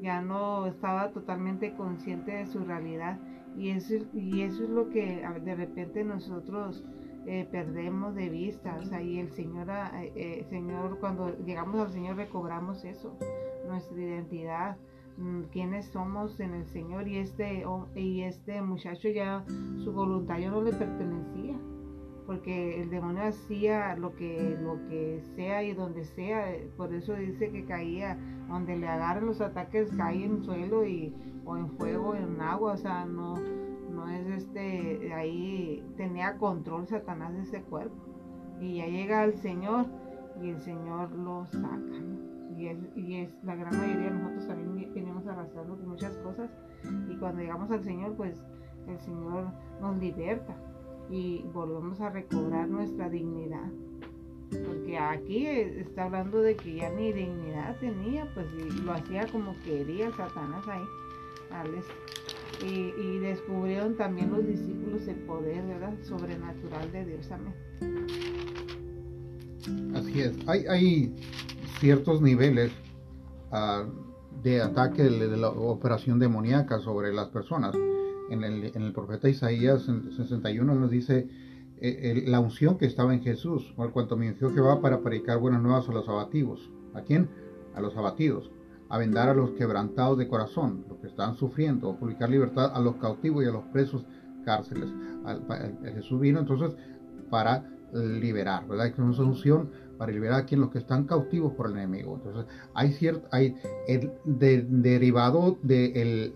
ya 0.00 0.20
no 0.20 0.66
estaba 0.66 1.10
totalmente 1.12 1.74
consciente 1.74 2.32
de 2.32 2.46
su 2.46 2.60
realidad. 2.60 3.18
Y 3.56 3.70
eso, 3.70 3.94
y 4.12 4.42
eso 4.42 4.62
es 4.62 4.70
lo 4.70 4.88
que 4.90 5.26
de 5.44 5.54
repente 5.56 6.04
nosotros 6.04 6.84
eh, 7.26 7.46
perdemos 7.50 8.14
de 8.14 8.28
vista. 8.28 8.76
O 8.80 8.84
sea, 8.84 9.02
y 9.02 9.18
el 9.18 9.30
Señor, 9.30 9.70
ah, 9.70 9.90
eh, 10.02 10.12
eh, 10.14 10.46
Señor, 10.48 10.98
cuando 11.00 11.36
llegamos 11.44 11.78
al 11.80 11.92
Señor 11.92 12.16
recobramos 12.16 12.84
eso, 12.84 13.16
nuestra 13.66 14.00
identidad, 14.00 14.76
mm, 15.16 15.42
quiénes 15.52 15.86
somos 15.86 16.38
en 16.40 16.54
el 16.54 16.66
Señor. 16.66 17.08
Y 17.08 17.18
este, 17.18 17.64
y 17.94 18.22
este 18.22 18.62
muchacho 18.62 19.08
ya, 19.08 19.44
su 19.84 19.92
voluntad 19.92 20.38
ya 20.38 20.50
no 20.50 20.62
le 20.62 20.72
pertenecía. 20.72 21.56
Porque 22.26 22.82
el 22.82 22.90
demonio 22.90 23.22
hacía 23.22 23.96
lo 23.96 24.14
que, 24.14 24.58
lo 24.60 24.76
que 24.88 25.22
sea 25.34 25.62
y 25.62 25.72
donde 25.72 26.04
sea. 26.04 26.44
Por 26.76 26.92
eso 26.92 27.14
dice 27.14 27.50
que 27.50 27.64
caía, 27.64 28.18
donde 28.48 28.76
le 28.76 28.86
agarran 28.86 29.26
los 29.26 29.40
ataques, 29.40 29.90
cae 29.96 30.24
en 30.24 30.42
suelo 30.42 30.86
y, 30.86 31.14
o 31.46 31.56
en 31.56 31.70
fuego, 31.78 32.14
en 32.14 32.38
agua. 32.42 32.72
O 32.74 32.76
sea, 32.76 33.06
no, 33.06 33.34
no 33.98 34.08
es 34.08 34.26
este, 34.26 35.12
ahí 35.12 35.84
tenía 35.96 36.36
control 36.36 36.86
Satanás 36.86 37.34
de 37.34 37.42
ese 37.42 37.62
cuerpo. 37.62 37.96
Y 38.60 38.76
ya 38.76 38.86
llega 38.86 39.22
al 39.22 39.34
Señor 39.34 39.86
y 40.40 40.50
el 40.50 40.60
Señor 40.60 41.10
lo 41.12 41.44
saca. 41.46 41.98
Y, 42.56 42.68
es, 42.68 42.78
y 42.96 43.16
es 43.16 43.44
la 43.44 43.54
gran 43.54 43.76
mayoría 43.76 44.10
de 44.10 44.10
nosotros 44.10 44.48
también 44.48 44.94
venimos 44.94 45.26
arrastrando 45.26 45.76
muchas 45.76 46.16
cosas. 46.18 46.50
Y 47.08 47.16
cuando 47.16 47.42
llegamos 47.42 47.70
al 47.70 47.82
Señor, 47.82 48.14
pues 48.14 48.40
el 48.88 48.98
Señor 49.00 49.48
nos 49.80 49.98
liberta 49.98 50.56
y 51.10 51.42
volvemos 51.52 52.00
a 52.00 52.10
recobrar 52.10 52.68
nuestra 52.68 53.08
dignidad. 53.08 53.70
Porque 54.50 54.98
aquí 54.98 55.46
está 55.46 56.04
hablando 56.04 56.40
de 56.40 56.56
que 56.56 56.76
ya 56.76 56.90
ni 56.90 57.12
dignidad 57.12 57.76
tenía, 57.80 58.26
pues 58.34 58.46
lo 58.82 58.92
hacía 58.92 59.26
como 59.26 59.54
quería 59.64 60.10
Satanás 60.12 60.66
ahí. 60.68 60.84
Y, 62.64 63.18
descubrieron 63.18 63.96
también 63.96 64.30
los 64.30 64.46
discípulos 64.46 65.06
el 65.06 65.16
poder 65.26 65.64
¿verdad? 65.66 65.94
sobrenatural 66.02 66.90
de 66.92 67.04
Dios. 67.04 67.30
Amén. 67.30 67.54
Así 69.94 70.20
es. 70.20 70.32
Hay, 70.46 70.66
hay 70.66 71.14
ciertos 71.78 72.22
niveles 72.22 72.72
uh, 73.52 73.86
de 74.42 74.62
ataque 74.62 75.02
de, 75.04 75.36
la 75.36 75.50
operación 75.50 76.18
demoníaca 76.18 76.78
sobre 76.78 77.12
las 77.12 77.28
personas. 77.28 77.74
En 78.30 78.44
el, 78.44 78.72
en 78.74 78.82
el 78.82 78.92
profeta 78.92 79.28
Isaías 79.28 79.84
61 79.84 80.74
nos 80.74 80.90
dice 80.90 81.28
eh, 81.80 82.24
la 82.26 82.40
unción 82.40 82.76
que 82.76 82.86
estaba 82.86 83.14
en 83.14 83.22
Jesús, 83.22 83.72
por 83.76 83.92
cuanto 83.92 84.16
me 84.16 84.30
ungió 84.30 84.64
va 84.64 84.80
para 84.80 85.00
predicar 85.00 85.38
buenas 85.38 85.62
nuevas 85.62 85.88
a 85.88 85.92
los 85.92 86.08
abatidos. 86.08 86.70
¿A 86.94 87.02
quién? 87.02 87.28
A 87.74 87.80
los 87.80 87.96
abatidos 87.96 88.50
a 88.88 88.98
vendar 88.98 89.28
a 89.28 89.34
los 89.34 89.50
quebrantados 89.50 90.18
de 90.18 90.28
corazón, 90.28 90.84
que 91.00 91.06
están 91.06 91.36
sufriendo, 91.36 91.96
publicar 91.96 92.30
libertad 92.30 92.72
a 92.74 92.80
los 92.80 92.96
cautivos 92.96 93.44
y 93.44 93.48
a 93.48 93.52
los 93.52 93.64
presos 93.66 94.04
cárceles. 94.44 94.88
Jesús 95.94 96.20
vino 96.20 96.40
entonces 96.40 96.74
para 97.30 97.64
liberar, 97.92 98.66
¿verdad? 98.66 98.88
Es 98.88 98.98
una 98.98 99.14
solución 99.14 99.70
para 99.96 100.12
liberar 100.12 100.40
a 100.40 100.46
quienes 100.46 100.66
los 100.66 100.72
que 100.72 100.78
están 100.78 101.04
cautivos 101.04 101.54
por 101.54 101.66
el 101.66 101.72
enemigo. 101.72 102.16
Entonces, 102.16 102.46
hay 102.74 102.92
cierto, 102.92 103.28
hay 103.32 103.56
el 103.86 104.12
derivado 104.24 105.58
del 105.62 106.34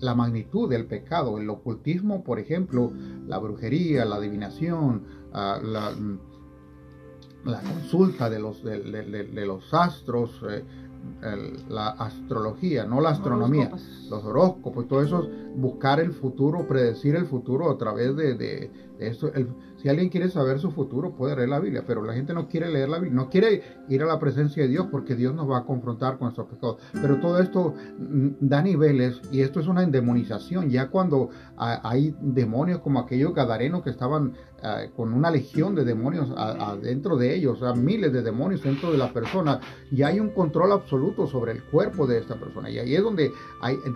la 0.00 0.14
magnitud 0.14 0.68
del 0.68 0.86
pecado. 0.86 1.38
El 1.38 1.50
ocultismo, 1.50 2.22
por 2.22 2.38
ejemplo, 2.38 2.92
la 3.26 3.38
brujería, 3.38 4.04
la 4.04 4.16
adivinación, 4.16 5.04
ah, 5.32 5.58
la, 5.62 5.92
la, 7.44 7.60
consulta 7.60 8.30
de 8.30 8.38
los, 8.38 8.62
de, 8.62 9.46
los 9.46 9.72
astros, 9.74 10.40
eh, 10.48 10.64
la 11.68 11.88
astrología, 11.90 12.84
no 12.84 13.00
la 13.00 13.10
astronomía, 13.10 13.70
los 14.10 14.24
horóscopos, 14.24 14.88
todo 14.88 15.02
eso, 15.02 15.28
buscar 15.56 16.00
el 16.00 16.12
futuro, 16.12 16.66
predecir 16.66 17.16
el 17.16 17.26
futuro 17.26 17.70
a 17.70 17.78
través 17.78 18.16
de, 18.16 18.34
de, 18.34 18.70
eso. 18.98 19.30
Si 19.80 19.88
alguien 19.88 20.08
quiere 20.08 20.28
saber 20.28 20.58
su 20.58 20.72
futuro, 20.72 21.14
puede 21.14 21.36
leer 21.36 21.48
la 21.48 21.60
Biblia, 21.60 21.84
pero 21.86 22.02
la 22.02 22.12
gente 22.12 22.34
no 22.34 22.48
quiere 22.48 22.68
leer 22.68 22.88
la 22.88 22.98
Biblia, 22.98 23.14
no 23.14 23.30
quiere 23.30 23.62
ir 23.88 24.02
a 24.02 24.06
la 24.06 24.18
presencia 24.18 24.64
de 24.64 24.68
Dios 24.68 24.88
porque 24.90 25.14
Dios 25.14 25.34
nos 25.34 25.48
va 25.48 25.58
a 25.58 25.64
confrontar 25.64 26.18
con 26.18 26.26
nuestros 26.26 26.48
pecados. 26.48 26.78
Pero 27.00 27.20
todo 27.20 27.38
esto 27.40 27.74
mm, 27.98 28.28
da 28.40 28.60
niveles 28.60 29.20
y 29.30 29.40
esto 29.40 29.60
es 29.60 29.68
una 29.68 29.84
endemonización. 29.84 30.68
Ya 30.70 30.88
cuando 30.88 31.30
hay 31.56 32.14
demonios 32.20 32.80
como 32.80 32.98
aquellos 33.00 33.34
gadarenos 33.34 33.82
que 33.82 33.90
estaban 33.90 34.34
eh, 34.60 34.90
con 34.96 35.12
una 35.12 35.30
legión 35.30 35.76
de 35.76 35.84
demonios 35.84 36.30
adentro 36.36 37.16
de 37.16 37.36
ellos, 37.36 37.62
o 37.62 37.64
sea, 37.64 37.80
miles 37.80 38.12
de 38.12 38.22
demonios 38.22 38.64
dentro 38.64 38.90
de 38.90 38.98
la 38.98 39.12
persona, 39.12 39.60
y 39.92 40.02
hay 40.02 40.18
un 40.18 40.30
control 40.30 40.72
absoluto 40.72 41.28
sobre 41.28 41.52
el 41.52 41.62
cuerpo 41.62 42.08
de 42.08 42.18
esta 42.18 42.34
persona. 42.34 42.68
Y 42.68 42.78
ahí 42.78 42.96
es 42.96 43.02
donde 43.02 43.30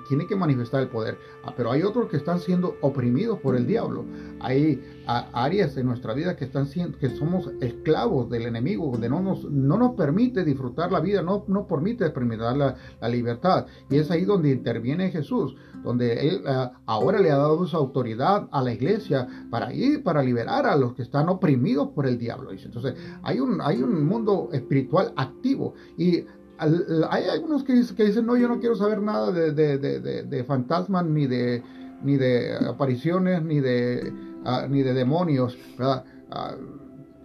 tiene 0.09 0.29
que 0.29 0.37
manifestar 0.37 0.83
el 0.83 0.89
poder. 0.89 1.19
Ah, 1.45 1.53
pero 1.57 1.73
hay 1.73 1.83
otros 1.83 2.09
que 2.09 2.17
están 2.17 2.39
siendo 2.39 2.77
oprimidos 2.81 3.41
por 3.41 3.57
el 3.57 3.67
diablo. 3.67 4.05
Hay 4.39 5.02
áreas 5.07 5.77
en 5.77 5.87
nuestra 5.87 6.15
vida 6.15 6.37
que 6.37 6.45
están 6.45 6.67
siendo, 6.67 6.99
que 6.99 7.11
somos 7.11 7.51
esclavos 7.61 8.31
del 8.31 8.47
enemigo, 8.47 8.91
donde 8.91 9.09
no 9.09 9.21
nos, 9.21 9.45
no 9.51 9.77
nos 9.77 9.95
permite 9.95 10.45
disfrutar 10.45 10.93
la 10.93 11.01
vida, 11.01 11.23
no 11.23 11.45
nos 11.49 11.67
permite 11.67 12.05
experimentar 12.05 12.57
la, 12.57 13.09
libertad. 13.09 13.67
Y 13.91 13.97
es 13.97 14.11
ahí 14.11 14.25
donde 14.25 14.51
interviene 14.51 15.11
Jesús, 15.11 15.55
donde 15.83 16.29
Él 16.29 16.43
eh, 16.47 16.71
ahora 16.87 17.19
le 17.19 17.31
ha 17.31 17.37
dado 17.37 17.67
su 17.67 17.77
autoridad 17.77 18.49
a 18.53 18.63
la 18.63 18.73
iglesia 18.73 19.27
para 19.51 19.73
ir, 19.73 20.03
para 20.03 20.23
liberar 20.23 20.67
a 20.67 20.77
los 20.77 20.95
que 20.95 21.03
están 21.03 21.29
oprimidos 21.29 21.89
por 21.89 22.07
el 22.07 22.19
diablo. 22.19 22.53
Entonces, 22.53 22.95
hay 23.23 23.41
un, 23.41 23.61
hay 23.61 23.83
un 23.83 24.07
mundo 24.07 24.49
espiritual 24.53 25.13
activo 25.17 25.75
y 25.99 26.25
hay 26.59 27.25
algunos 27.25 27.65
que, 27.65 27.83
que, 27.97 28.05
dicen, 28.05 28.25
no, 28.25 28.37
yo 28.37 28.47
no 28.47 28.61
quiero 28.61 28.77
saber 28.77 29.03
nada 29.03 29.33
de, 29.33 29.53
de, 29.53 29.79
de, 29.79 30.23
de 30.23 30.45
fantasmas, 30.45 31.05
ni 31.05 31.27
de, 31.27 31.61
ni 32.05 32.17
de 32.17 32.57
apariciones, 32.69 33.43
ni 33.43 33.61
de 33.61 34.13
Ah, 34.45 34.67
ni 34.69 34.83
de 34.83 34.93
demonios, 34.93 35.57
¿verdad? 35.79 36.05
Ah, 36.31 36.55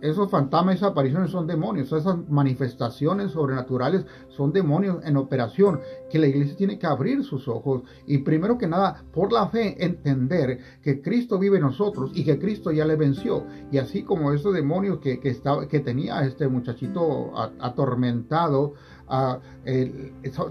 esos 0.01 0.29
fantasmas, 0.29 0.75
esas 0.75 0.91
apariciones 0.91 1.31
son 1.31 1.47
demonios, 1.47 1.91
esas 1.91 2.17
manifestaciones 2.29 3.31
sobrenaturales 3.31 4.05
son 4.27 4.53
demonios 4.53 5.03
en 5.03 5.17
operación, 5.17 5.79
que 6.11 6.19
la 6.19 6.27
iglesia 6.27 6.55
tiene 6.55 6.77
que 6.77 6.85
abrir 6.85 7.23
sus 7.23 7.47
ojos 7.47 7.81
y 8.05 8.19
primero 8.19 8.59
que 8.59 8.67
nada, 8.67 9.03
por 9.11 9.33
la 9.33 9.47
fe, 9.47 9.83
entender 9.83 10.59
que 10.83 11.01
Cristo 11.01 11.39
vive 11.39 11.57
en 11.57 11.63
nosotros 11.63 12.11
y 12.13 12.23
que 12.23 12.37
Cristo 12.37 12.71
ya 12.71 12.85
le 12.85 12.95
venció. 12.95 13.45
Y 13.71 13.79
así 13.79 14.03
como 14.03 14.31
esos 14.31 14.53
demonios 14.53 14.99
que, 14.99 15.19
que, 15.19 15.29
estaba, 15.29 15.67
que 15.67 15.79
tenía 15.79 16.23
este 16.23 16.47
muchachito 16.47 17.31
atormentado, 17.59 18.73
ah, 19.07 19.39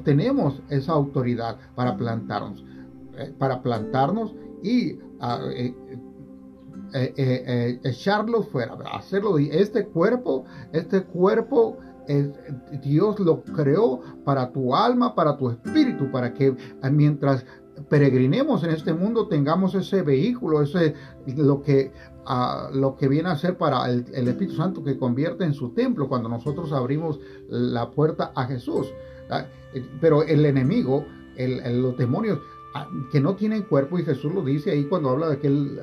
tenemos 0.03 0.61
esa 0.71 0.93
autoridad 0.93 1.57
para 1.77 1.97
plantarnos, 1.97 2.64
eh, 3.17 3.33
para 3.39 3.62
plantarnos 3.62 4.35
y 4.62 4.99
eh, 5.53 5.75
eh, 6.99 7.15
eh, 7.17 7.81
echarlo 7.85 8.43
fuera, 8.43 8.75
hacerlo. 8.93 9.37
Este 9.39 9.87
cuerpo, 9.87 10.45
este 10.73 11.03
cuerpo 11.03 11.77
Dios 12.83 13.19
lo 13.19 13.43
creó 13.43 14.01
para 14.25 14.51
tu 14.53 14.75
alma, 14.75 15.15
para 15.15 15.37
tu 15.37 15.51
espíritu, 15.51 16.11
para 16.11 16.33
que 16.33 16.57
mientras 16.91 17.45
peregrinemos 17.89 18.65
en 18.65 18.71
este 18.71 18.95
mundo 18.95 19.29
tengamos 19.29 19.75
ese 19.75 20.01
vehículo, 20.03 20.63
ese 20.63 20.95
lo 21.37 21.61
que 21.61 21.93
ah, 22.25 22.71
lo 22.73 22.97
que 22.97 23.09
viene 23.09 23.29
a 23.29 23.37
ser 23.37 23.59
para 23.59 23.91
el, 23.91 24.07
Espíritu 24.29 24.55
Santo 24.55 24.83
que 24.83 24.97
convierte 24.97 25.45
en 25.45 25.53
su 25.53 25.71
templo 25.71 26.09
cuando 26.09 26.29
nosotros 26.29 26.73
abrimos 26.73 27.21
la 27.49 27.91
puerta 27.91 28.33
a 28.35 28.47
Jesús. 28.47 28.87
Pero 30.01 30.23
el 30.23 30.47
enemigo, 30.47 31.05
los 31.37 31.97
demonios 31.99 32.39
que 33.11 33.20
no 33.20 33.35
tienen 33.37 33.62
cuerpo 33.62 33.99
y 33.99 34.05
Jesús 34.05 34.33
lo 34.35 34.43
dice 34.43 34.70
ahí 34.70 34.85
cuando 34.85 35.11
habla 35.11 35.29
de 35.29 35.35
aquel 35.35 35.81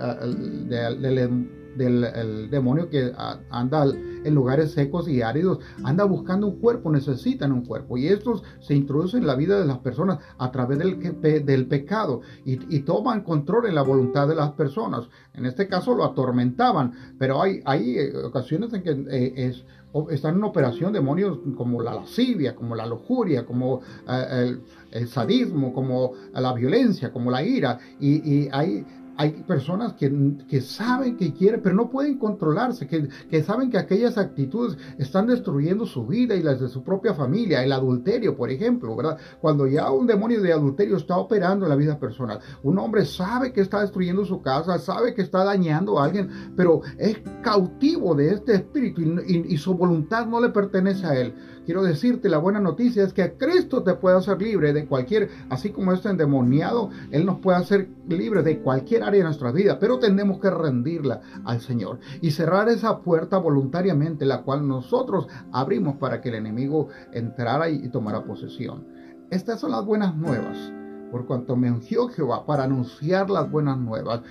del, 1.76 2.50
demonio 2.50 2.90
que 2.90 3.12
anda 3.50 3.86
en 3.86 4.36
lugares 4.36 4.72
secos 4.72 5.08
y 5.08 5.22
áridos, 5.22 5.60
anda 5.84 6.04
buscando 6.04 6.48
un 6.48 6.60
cuerpo, 6.60 6.92
necesitan 6.92 7.52
un 7.52 7.66
cuerpo 7.66 7.98
y 7.98 8.08
estos 8.08 8.44
se 8.60 8.76
introducen 8.76 9.22
en 9.22 9.28
la 9.28 9.36
vida 9.36 9.60
de 9.60 9.66
las 9.66 9.80
personas 9.80 10.20
a 10.38 10.52
través 10.52 10.78
del, 10.78 11.00
del 11.22 11.68
pecado 11.68 12.22
y, 12.46 12.80
toman 12.84 13.24
control 13.24 13.68
en 13.68 13.76
la 13.76 13.82
voluntad 13.82 14.28
de 14.28 14.36
las 14.36 14.52
personas. 14.52 15.08
En 15.34 15.46
este 15.46 15.68
caso 15.68 15.96
lo 15.96 16.04
atormentaban, 16.04 16.92
pero 17.18 17.42
hay, 17.42 17.62
hay 17.66 17.98
eh, 17.98 18.18
ocasiones 18.18 18.74
en 18.74 18.84
que 18.84 18.92
eh, 18.92 19.34
es 19.36 19.64
están 20.10 20.36
en 20.36 20.44
operación 20.44 20.92
demonios 20.92 21.40
como 21.56 21.82
la 21.82 21.94
lascivia, 21.94 22.56
como 22.56 22.76
la 22.76 22.86
lujuria, 22.86 23.46
como 23.46 23.82
eh, 24.08 24.58
el, 24.92 25.08
sadismo, 25.08 25.74
como 25.74 26.14
la 26.34 26.54
violencia, 26.54 27.12
como 27.12 27.30
la 27.30 27.44
ira. 27.44 27.80
Y, 28.00 28.16
y 28.30 28.50
hay 28.52 28.86
hay 29.18 29.32
personas 29.44 29.94
que, 29.94 30.12
que, 30.48 30.62
saben 30.62 31.18
que 31.18 31.34
quieren, 31.34 31.62
pero 31.62 31.76
no 31.76 31.90
pueden 31.90 32.18
controlarse, 32.18 32.88
que, 32.88 33.08
que, 33.30 33.44
saben 33.44 33.70
que 33.70 33.78
aquellas 33.78 34.18
actitudes 34.18 34.78
están 34.98 35.28
destruyendo 35.28 35.86
su 35.86 36.06
vida 36.06 36.36
y 36.36 36.44
las 36.44 36.60
de 36.60 36.68
su 36.68 36.84
propia 36.84 37.14
familia. 37.14 37.64
El 37.64 37.72
adulterio, 37.72 38.36
por 38.36 38.50
ejemplo, 38.50 38.96
¿verdad? 38.96 39.18
Cuando 39.42 39.68
ya 39.68 39.92
un 39.92 40.08
demonio 40.08 40.42
de 40.42 40.54
adulterio 40.54 40.98
está 40.98 41.18
operando 41.18 41.66
en 41.66 41.70
la 41.70 41.76
vida 41.76 42.00
personal, 42.00 42.40
un 42.64 42.80
hombre 42.80 43.06
sabe 43.06 43.54
que 43.54 43.62
está 43.62 43.82
destruyendo 43.82 44.26
su 44.26 44.42
casa, 44.42 44.80
sabe 44.80 45.14
que 45.14 45.22
está 45.22 45.44
dañando 45.44 46.00
a 46.00 46.06
alguien, 46.06 46.54
pero 46.56 46.82
es 46.98 47.18
cautivo 47.42 48.16
de 48.16 48.30
este 48.30 48.56
espíritu 48.56 49.02
y, 49.02 49.54
y 49.54 49.58
su 49.58 49.76
voluntad 49.76 50.26
no 50.26 50.42
le 50.42 50.50
pertenece 50.50 51.06
a 51.06 51.20
él. 51.20 51.34
Quiero 51.66 51.84
decirte, 51.84 52.30
la 52.30 52.38
buena 52.38 52.60
noticia 52.60 53.04
es 53.04 53.14
que 53.14 53.38
Cristo 53.38 53.84
te 53.84 53.94
puede 53.94 54.18
hacer 54.18 54.42
libre 54.42 54.74
de 54.74 54.86
cualquier, 54.86 55.30
así 55.50 55.72
como 55.72 55.94
este 55.94 56.10
endemoniado, 56.10 56.90
Él 57.12 57.26
nos 57.26 57.40
puede 57.40 57.58
hacer 57.58 57.90
libre 58.08 58.44
de 58.44 58.60
cualquier 58.60 59.04
área 59.04 59.20
de 59.20 59.26
nuestra 59.26 59.52
vida, 59.52 59.80
pero 59.80 60.00
tenemos 60.00 60.40
que 60.40 60.50
rendirla 60.50 61.22
al 61.46 61.62
Señor 61.62 62.00
y 62.22 62.32
cerrar 62.32 62.70
esa 62.70 63.00
puerta 63.00 63.38
voluntariamente, 63.38 64.26
la 64.26 64.42
cual 64.42 64.68
nosotros 64.68 65.28
abrimos 65.52 65.96
para 65.98 66.22
que 66.22 66.30
el 66.30 66.36
enemigo 66.36 66.90
entrara 67.12 67.70
y 67.70 67.88
tomara 67.90 68.24
posesión. 68.24 68.88
Estas 69.30 69.60
son 69.60 69.72
las 69.72 69.86
buenas 69.86 70.16
nuevas 70.16 70.74
por 71.14 71.28
cuanto 71.28 71.56
me 71.56 71.72
ungió 71.72 72.08
Jehová 72.08 72.44
para 72.44 72.64
anunciar 72.64 73.30
las 73.30 73.48
buenas 73.52 73.78
nuevas 73.78 74.22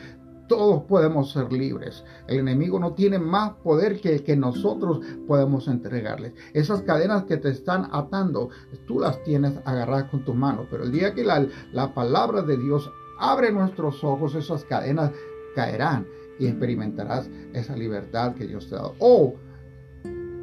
todos 0.53 0.83
podemos 0.83 1.33
ser 1.33 1.51
libres. 1.51 2.05
El 2.29 2.41
enemigo 2.41 2.79
no 2.79 2.93
tiene 2.93 3.19
más 3.19 3.53
poder 3.65 4.03
que 4.03 4.17
el 4.17 4.23
que 4.23 4.37
nosotros 4.37 5.01
podemos 5.27 5.67
entregarles. 5.67 6.35
Esas 6.53 6.83
cadenas 6.83 7.25
que 7.25 7.39
te 7.39 7.49
están 7.49 7.89
atando, 7.91 8.51
tú 8.87 9.01
las 9.01 9.23
tienes 9.23 9.55
agarradas 9.65 10.11
con 10.11 10.27
tus 10.27 10.35
manos. 10.35 10.67
Pero 10.71 10.85
el 10.85 10.93
día 10.93 11.15
que 11.15 11.25
la, 11.25 11.47
la 11.73 11.95
palabra 11.95 12.43
de 12.43 12.59
Dios 12.59 12.93
abre 13.19 13.51
nuestros 13.51 14.05
ojos, 14.05 14.35
esas 14.35 14.63
cadenas 14.67 15.13
caerán 15.55 16.07
y 16.39 16.49
experimentarás 16.49 17.31
esa 17.55 17.75
libertad 17.75 18.35
que 18.35 18.47
Dios 18.47 18.69
te 18.69 18.75
ha 18.75 18.81
dado. 18.81 18.95
O 18.99 19.37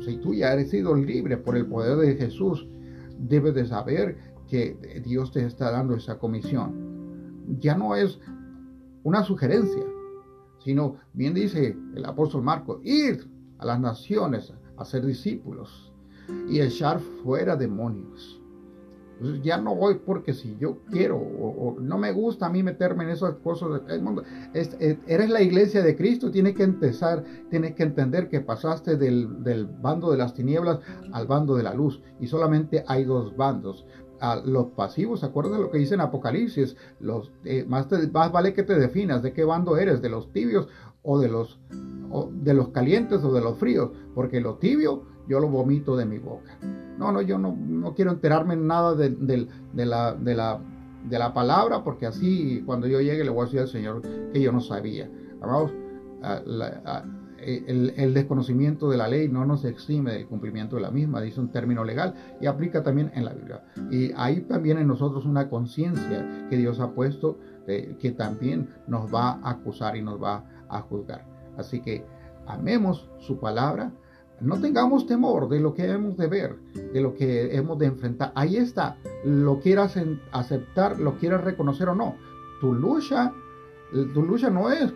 si 0.04 0.18
tú 0.18 0.34
ya 0.34 0.54
eres 0.54 0.72
sido 0.72 0.96
libre 0.96 1.38
por 1.38 1.56
el 1.56 1.68
poder 1.68 1.98
de 1.98 2.16
Jesús, 2.16 2.68
debes 3.20 3.54
de 3.54 3.68
saber 3.68 4.18
que 4.48 4.76
Dios 5.06 5.32
te 5.32 5.46
está 5.46 5.70
dando 5.70 5.94
esa 5.96 6.18
comisión. 6.18 7.46
Ya 7.60 7.78
no 7.78 7.96
es 7.96 8.20
una 9.04 9.24
sugerencia, 9.24 9.84
sino 10.70 10.98
bien 11.14 11.34
dice 11.34 11.76
el 11.96 12.06
apóstol 12.06 12.44
Marcos, 12.44 12.80
ir 12.84 13.28
a 13.58 13.66
las 13.66 13.80
naciones 13.80 14.54
a 14.78 14.86
ser 14.86 15.04
discípulos 15.04 15.92
y 16.48 16.62
echar 16.62 17.00
fuera 17.00 17.56
demonios. 17.56 18.40
Entonces 19.18 19.44
ya 19.44 19.58
no 19.58 19.74
voy 19.74 19.96
porque 19.96 20.32
si 20.32 20.56
yo 20.60 20.78
quiero 20.92 21.18
o, 21.18 21.76
no 21.82 21.98
me 21.98 22.12
gusta 22.12 22.46
a 22.46 22.50
mí 22.50 22.62
meterme 22.62 23.06
en 23.06 23.10
esas 23.10 23.34
cosas 23.38 23.84
del 23.88 24.04
mundo. 24.04 24.22
eres 24.54 25.30
la 25.32 25.42
iglesia 25.42 25.82
de 25.82 25.96
Cristo, 25.96 26.30
tienes 26.30 26.54
que 26.54 26.64
empezar, 26.64 27.24
tienes 27.50 27.74
que 27.74 27.82
entender 27.82 28.30
que 28.30 28.40
pasaste 28.40 28.96
del, 28.96 29.44
del, 29.44 29.66
bando 29.66 30.12
de 30.12 30.20
las 30.20 30.36
tinieblas 30.36 30.82
al 31.12 31.26
bando 31.26 31.56
de 31.56 31.64
la 31.64 31.74
luz 31.74 32.00
y 32.20 32.28
solamente 32.28 32.84
hay 32.88 33.06
dos 33.06 33.36
bandos 33.36 33.88
a 34.20 34.38
los 34.38 34.68
pasivos, 34.68 35.24
acuérdate 35.24 35.62
lo 35.62 35.72
que 35.72 35.78
dice 35.78 35.96
en 35.96 36.02
Apocalipsis, 36.02 36.76
los, 37.00 37.32
eh, 37.46 37.66
más, 37.68 37.88
más, 38.12 38.32
vale 38.32 38.54
que 38.54 38.64
te 38.64 38.78
definas 38.78 39.24
de 39.24 39.34
qué 39.34 39.44
bando 39.44 39.78
eres, 39.78 40.02
de 40.02 40.10
los 40.10 40.32
tibios 40.32 40.68
o 41.04 41.20
de 41.20 41.30
los, 41.30 41.60
de 42.32 42.54
los 42.54 42.70
calientes 42.70 43.24
o 43.24 43.34
de 43.34 43.42
los 43.42 43.58
fríos, 43.58 43.92
porque 44.14 44.42
lo 44.42 44.56
tibio 44.56 45.04
yo 45.30 45.40
lo 45.40 45.48
vomito 45.48 45.96
de 45.96 46.06
mi 46.06 46.18
boca. 46.18 46.58
No, 46.98 47.12
no, 47.12 47.22
yo 47.22 47.38
no, 47.38 47.56
no 47.56 47.94
quiero 47.94 48.12
enterarme 48.12 48.56
en 48.56 48.68
nada 48.68 48.96
de, 48.96 49.10
la, 49.74 50.16
de, 50.16 50.36
la, 50.36 50.60
de 51.08 51.20
la 51.20 51.34
palabra, 51.34 51.84
porque 51.84 52.08
así 52.08 52.64
cuando 52.66 52.88
yo 52.88 53.00
llegue 53.00 53.24
le 53.24 53.30
voy 53.30 53.42
a 53.42 53.46
decir 53.46 53.60
al 53.60 53.68
Señor 53.68 54.02
que 54.34 54.42
yo 54.42 54.52
no 54.52 54.60
sabía. 54.60 55.10
Vamos, 55.40 55.72
el, 57.44 58.14
desconocimiento 58.14 58.90
de 58.90 58.98
la 58.98 59.08
ley 59.08 59.28
no 59.28 59.46
nos 59.46 59.66
exime 59.66 60.14
del 60.14 60.28
cumplimiento 60.28 60.76
de 60.76 60.82
la 60.82 60.92
misma, 60.92 61.22
dice 61.22 61.40
un 61.40 61.50
término 61.50 61.84
legal 61.84 62.14
y 62.42 62.48
aplica 62.48 62.84
también 62.84 63.12
en 63.16 63.26
la 63.26 63.34
Biblia. 63.34 63.64
Y 63.92 64.12
hay 64.16 64.42
también 64.42 64.78
en 64.78 64.88
nosotros 64.88 65.26
una 65.26 65.50
conciencia 65.50 66.48
que 66.50 66.58
Dios 66.58 66.80
ha 66.80 66.92
puesto 66.92 67.38
que 68.00 68.12
también 68.18 68.70
nos 68.88 69.14
va 69.14 69.40
a 69.44 69.52
acusar 69.52 69.96
y 69.96 70.02
nos 70.02 70.22
va 70.22 70.44
a 70.70 70.82
juzgar. 70.82 71.26
Así 71.58 71.82
que 71.82 72.04
amemos 72.48 73.10
su 73.20 73.40
palabra, 73.40 73.92
no 74.42 74.60
tengamos 74.60 75.06
temor 75.06 75.50
de 75.50 75.60
lo 75.60 75.74
que 75.74 75.86
hemos 75.86 76.18
de 76.18 76.28
ver, 76.28 76.56
de 76.94 77.02
lo 77.02 77.14
que 77.14 77.56
hemos 77.56 77.78
de 77.78 77.88
enfrentar. 77.88 78.32
Ahí 78.36 78.58
está, 78.58 78.98
lo 79.24 79.60
quieras 79.60 80.00
aceptar, 80.32 81.00
lo 81.00 81.18
quieras 81.18 81.44
reconocer 81.44 81.90
o 81.90 81.96
no. 81.96 82.16
Tu 82.62 82.74
lucha, 82.74 83.34
tu 83.92 84.24
lucha 84.24 84.50
no 84.50 84.72
es 84.72 84.94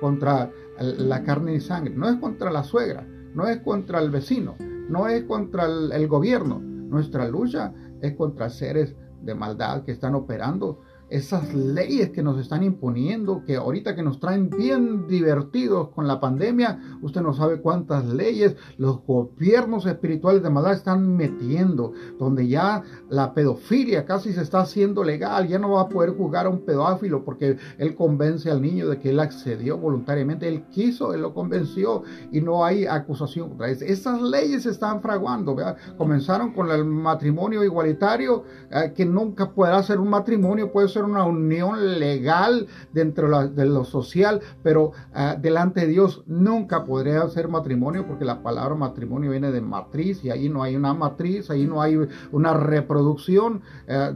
contra 0.00 0.50
la 0.78 1.22
carne 1.22 1.54
y 1.54 1.60
sangre, 1.60 1.94
no 1.94 2.08
es 2.08 2.16
contra 2.16 2.50
la 2.50 2.64
suegra, 2.64 3.06
no 3.34 3.46
es 3.46 3.60
contra 3.60 4.00
el 4.00 4.10
vecino, 4.10 4.56
no 4.88 5.08
es 5.08 5.24
contra 5.24 5.66
el 5.66 6.08
gobierno. 6.08 6.58
Nuestra 6.60 7.28
lucha 7.28 7.72
es 8.00 8.14
contra 8.14 8.50
seres 8.50 8.94
de 9.22 9.34
maldad 9.34 9.84
que 9.84 9.92
están 9.92 10.14
operando 10.14 10.80
esas 11.10 11.54
leyes 11.54 12.10
que 12.10 12.22
nos 12.22 12.38
están 12.40 12.62
imponiendo, 12.62 13.44
que 13.44 13.56
ahorita 13.56 13.94
que 13.94 14.02
nos 14.02 14.20
traen 14.20 14.50
bien 14.50 15.06
divertidos 15.06 15.90
con 15.90 16.08
la 16.08 16.20
pandemia, 16.20 16.98
usted 17.02 17.20
no 17.20 17.34
sabe 17.34 17.60
cuántas 17.60 18.06
leyes 18.06 18.56
los 18.78 19.04
gobiernos 19.04 19.86
espirituales 19.86 20.42
de 20.42 20.50
maldad 20.50 20.72
están 20.72 21.16
metiendo, 21.16 21.92
donde 22.18 22.48
ya 22.48 22.82
la 23.08 23.34
pedofilia 23.34 24.04
casi 24.04 24.32
se 24.32 24.42
está 24.42 24.60
haciendo 24.60 25.04
legal, 25.04 25.48
ya 25.48 25.58
no 25.58 25.72
va 25.72 25.82
a 25.82 25.88
poder 25.88 26.10
jugar 26.10 26.46
a 26.46 26.50
un 26.50 26.64
pedófilo 26.64 27.24
porque 27.24 27.58
él 27.78 27.94
convence 27.94 28.50
al 28.50 28.62
niño 28.62 28.88
de 28.88 28.98
que 28.98 29.10
él 29.10 29.20
accedió 29.20 29.78
voluntariamente, 29.78 30.48
él 30.48 30.64
quiso, 30.70 31.14
él 31.14 31.22
lo 31.22 31.34
convenció 31.34 32.02
y 32.32 32.40
no 32.40 32.64
hay 32.64 32.86
acusación 32.86 33.56
Esas 33.62 34.22
leyes 34.22 34.64
se 34.64 34.70
están 34.70 35.00
fraguando, 35.00 35.56
comenzaron 35.96 36.52
con 36.52 36.70
el 36.70 36.84
matrimonio 36.84 37.62
igualitario, 37.62 38.44
eh, 38.70 38.92
que 38.94 39.04
nunca 39.04 39.50
podrá 39.50 39.82
ser 39.82 40.00
un 40.00 40.08
matrimonio, 40.08 40.72
puede 40.72 40.88
ser 40.94 41.04
una 41.04 41.24
unión 41.24 41.98
legal 41.98 42.66
dentro 42.92 43.48
de 43.48 43.66
lo 43.66 43.84
social, 43.84 44.40
pero 44.62 44.92
ah, 45.12 45.36
delante 45.40 45.82
de 45.82 45.88
Dios 45.88 46.22
nunca 46.26 46.84
podría 46.84 47.28
ser 47.28 47.48
matrimonio 47.48 48.06
porque 48.06 48.24
la 48.24 48.42
palabra 48.42 48.74
matrimonio 48.74 49.30
viene 49.32 49.52
de 49.52 49.60
matriz 49.60 50.24
y 50.24 50.30
ahí 50.30 50.48
no 50.48 50.62
hay 50.62 50.76
una 50.76 50.94
matriz, 50.94 51.50
ahí 51.50 51.66
no 51.66 51.82
hay 51.82 51.98
una 52.32 52.54
reproducción 52.54 53.62
eh, 53.86 54.12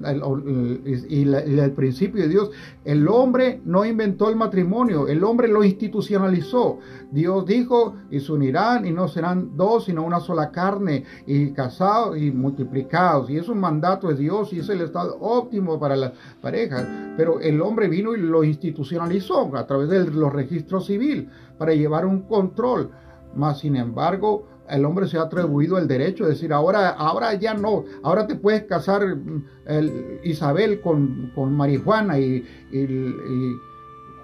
y, 1.08 1.22
el 1.58 1.72
principio 1.72 2.22
de 2.22 2.28
Dios. 2.28 2.50
El 2.84 3.08
hombre 3.08 3.60
no 3.64 3.84
inventó 3.84 4.28
el 4.28 4.36
matrimonio, 4.36 5.08
el 5.08 5.24
hombre 5.24 5.48
lo 5.48 5.64
institucionalizó. 5.64 6.78
Dios 7.10 7.44
dijo 7.46 7.94
y 8.10 8.20
se 8.20 8.32
unirán 8.32 8.86
y 8.86 8.92
no 8.92 9.08
serán 9.08 9.56
dos, 9.56 9.86
sino 9.86 10.04
una 10.04 10.20
sola 10.20 10.50
carne 10.50 11.04
y 11.26 11.52
casados 11.52 12.16
y 12.18 12.30
multiplicados. 12.30 13.30
Y 13.30 13.36
es 13.36 13.48
un 13.48 13.58
mandato 13.58 14.08
de 14.08 14.14
Dios 14.14 14.52
y 14.52 14.60
es 14.60 14.68
el 14.68 14.82
estado 14.82 15.18
óptimo 15.20 15.78
para 15.78 15.96
las 15.96 16.12
parejas 16.40 16.67
pero 17.16 17.40
el 17.40 17.60
hombre 17.60 17.88
vino 17.88 18.14
y 18.14 18.20
lo 18.20 18.44
institucionalizó 18.44 19.54
a 19.56 19.66
través 19.66 19.88
de 19.88 20.10
los 20.10 20.32
registros 20.32 20.86
civil 20.86 21.28
para 21.58 21.74
llevar 21.74 22.06
un 22.06 22.22
control. 22.22 22.90
Más 23.34 23.58
sin 23.60 23.76
embargo, 23.76 24.46
el 24.70 24.84
hombre 24.84 25.06
se 25.06 25.18
ha 25.18 25.22
atribuido 25.22 25.78
el 25.78 25.88
derecho 25.88 26.24
de 26.24 26.30
decir, 26.30 26.52
ahora, 26.52 26.90
ahora 26.90 27.34
ya 27.34 27.54
no, 27.54 27.84
ahora 28.02 28.26
te 28.26 28.34
puedes 28.34 28.64
casar 28.64 29.06
mm, 29.06 29.44
el 29.66 30.20
Isabel 30.24 30.80
con, 30.80 31.32
marihuana 31.56 32.18
y, 32.18 32.44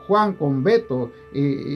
Juan 0.06 0.34
con 0.34 0.62
Beto, 0.62 1.10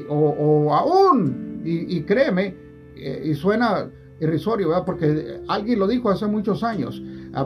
o, 0.08 0.74
aún, 0.74 1.62
y, 1.64 2.02
créeme, 2.02 2.54
eh, 2.94 3.22
y 3.24 3.34
suena 3.34 3.90
irrisorio, 4.20 4.68
¿verdad? 4.68 4.84
porque 4.84 5.40
alguien 5.48 5.78
lo 5.78 5.86
dijo 5.86 6.10
hace 6.10 6.26
muchos 6.26 6.62
años, 6.62 7.02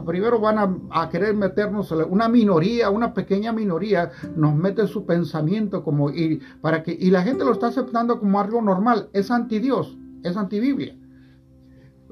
primero 0.06 0.40
van 0.40 0.80
a, 0.90 1.08
querer 1.08 1.34
meternos, 1.34 1.90
una 1.92 2.28
minoría, 2.28 2.90
una 2.90 3.12
pequeña 3.12 3.52
minoría, 3.52 4.10
nos 4.36 4.54
mete 4.54 4.86
su 4.86 5.04
pensamiento 5.04 5.82
como, 5.82 6.10
y, 6.10 6.40
para 6.60 6.82
que, 6.82 6.96
y 6.98 7.10
la 7.10 7.22
gente 7.22 7.44
lo 7.44 7.52
está 7.52 7.68
aceptando 7.68 8.18
como 8.18 8.40
algo 8.40 8.62
normal, 8.62 9.08
es 9.12 9.30
anti 9.30 9.58
Dios, 9.58 9.96
es 10.22 10.36
anti 10.36 10.60
Biblia. 10.60 10.96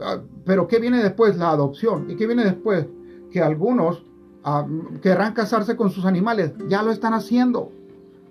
Ah, 0.01 0.21
pero 0.45 0.66
¿qué 0.66 0.79
viene 0.79 1.03
después? 1.03 1.37
La 1.37 1.51
adopción. 1.51 2.11
¿Y 2.11 2.16
qué 2.16 2.27
viene 2.27 2.45
después? 2.45 2.87
Que 3.31 3.43
algunos 3.43 4.05
ah, 4.45 4.66
querrán 5.03 5.35
casarse 5.35 5.77
con 5.77 5.91
sus 5.91 6.05
animales, 6.05 6.53
ya 6.68 6.83
lo 6.83 6.91
están 6.91 7.14
haciendo. 7.14 7.71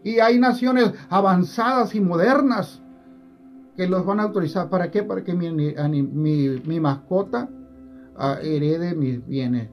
Y 0.04 0.20
hay 0.20 0.40
naciones 0.40 0.94
avanzadas 1.10 1.94
y 1.94 2.02
modernas 2.02 2.82
que 3.76 3.88
los 3.88 4.06
van 4.06 4.20
a 4.20 4.24
autorizar. 4.24 4.70
¿Para 4.70 4.92
qué? 4.92 5.04
Para 5.04 5.24
que 5.24 5.34
mi 5.34 6.80
mascota 6.80 7.50
herede 8.42 8.96
mis 8.96 9.26
bienes. 9.26 9.70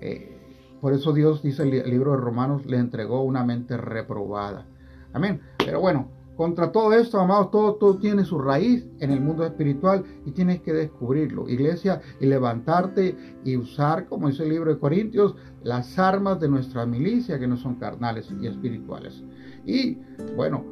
Eh, 0.00 0.38
por 0.80 0.92
eso 0.92 1.12
Dios 1.12 1.42
dice 1.42 1.62
el 1.62 1.90
libro 1.90 2.12
de 2.12 2.18
Romanos, 2.18 2.64
le 2.66 2.78
entregó 2.78 3.22
una 3.22 3.44
mente 3.44 3.76
reprobada. 3.76 4.66
Amén. 5.12 5.40
Pero 5.58 5.80
bueno, 5.80 6.08
contra 6.36 6.70
todo 6.70 6.92
esto, 6.92 7.18
amados, 7.18 7.50
todo, 7.50 7.74
todo 7.74 7.98
tiene 7.98 8.24
su 8.24 8.38
raíz 8.38 8.88
en 9.00 9.10
el 9.10 9.20
mundo 9.20 9.44
espiritual 9.44 10.04
y 10.24 10.30
tienes 10.30 10.60
que 10.60 10.72
descubrirlo, 10.72 11.48
iglesia, 11.48 12.00
y 12.20 12.26
levantarte 12.26 13.16
y 13.44 13.56
usar, 13.56 14.06
como 14.06 14.28
dice 14.28 14.44
el 14.44 14.50
libro 14.50 14.72
de 14.72 14.78
Corintios, 14.78 15.34
las 15.64 15.98
armas 15.98 16.38
de 16.38 16.48
nuestra 16.48 16.86
milicia 16.86 17.40
que 17.40 17.48
no 17.48 17.56
son 17.56 17.74
carnales 17.74 18.32
y 18.40 18.46
espirituales. 18.46 19.24
Y 19.66 19.98
bueno, 20.36 20.64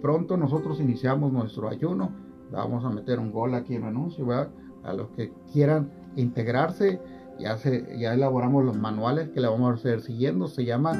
pronto 0.00 0.38
nosotros 0.38 0.80
iniciamos 0.80 1.32
nuestro 1.32 1.68
ayuno. 1.68 2.10
Vamos 2.50 2.82
a 2.84 2.90
meter 2.90 3.18
un 3.18 3.30
gol 3.30 3.54
aquí 3.54 3.74
en 3.74 3.82
el 3.82 3.88
anuncio. 3.88 4.24
A 4.84 4.92
los 4.92 5.08
que 5.10 5.32
quieran 5.52 5.90
integrarse. 6.16 7.00
Ya, 7.38 7.56
se, 7.56 7.98
ya 7.98 8.12
elaboramos 8.12 8.64
los 8.64 8.76
manuales 8.76 9.30
que 9.30 9.40
le 9.40 9.48
vamos 9.48 9.70
a 9.70 9.74
hacer 9.74 10.00
siguiendo. 10.02 10.46
Se 10.46 10.64
llama 10.64 10.92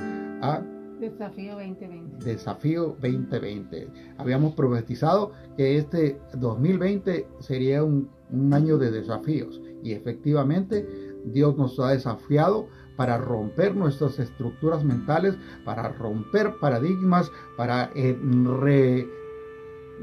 a 0.42 0.62
Desafío 1.00 1.54
2020. 1.54 2.24
Desafío 2.24 2.96
2020. 3.00 3.88
Habíamos 4.18 4.54
profetizado 4.54 5.32
que 5.56 5.78
este 5.78 6.20
2020 6.34 7.26
sería 7.40 7.82
un, 7.82 8.10
un 8.30 8.52
año 8.52 8.76
de 8.76 8.90
desafíos 8.90 9.60
y 9.82 9.92
efectivamente 9.92 10.86
Dios 11.24 11.56
nos 11.56 11.78
ha 11.80 11.90
desafiado 11.90 12.68
para 12.96 13.16
romper 13.16 13.74
nuestras 13.74 14.18
estructuras 14.18 14.84
mentales, 14.84 15.34
para 15.64 15.88
romper 15.88 16.56
paradigmas, 16.60 17.32
para 17.56 17.90
eh, 17.94 18.14
re, 18.60 19.08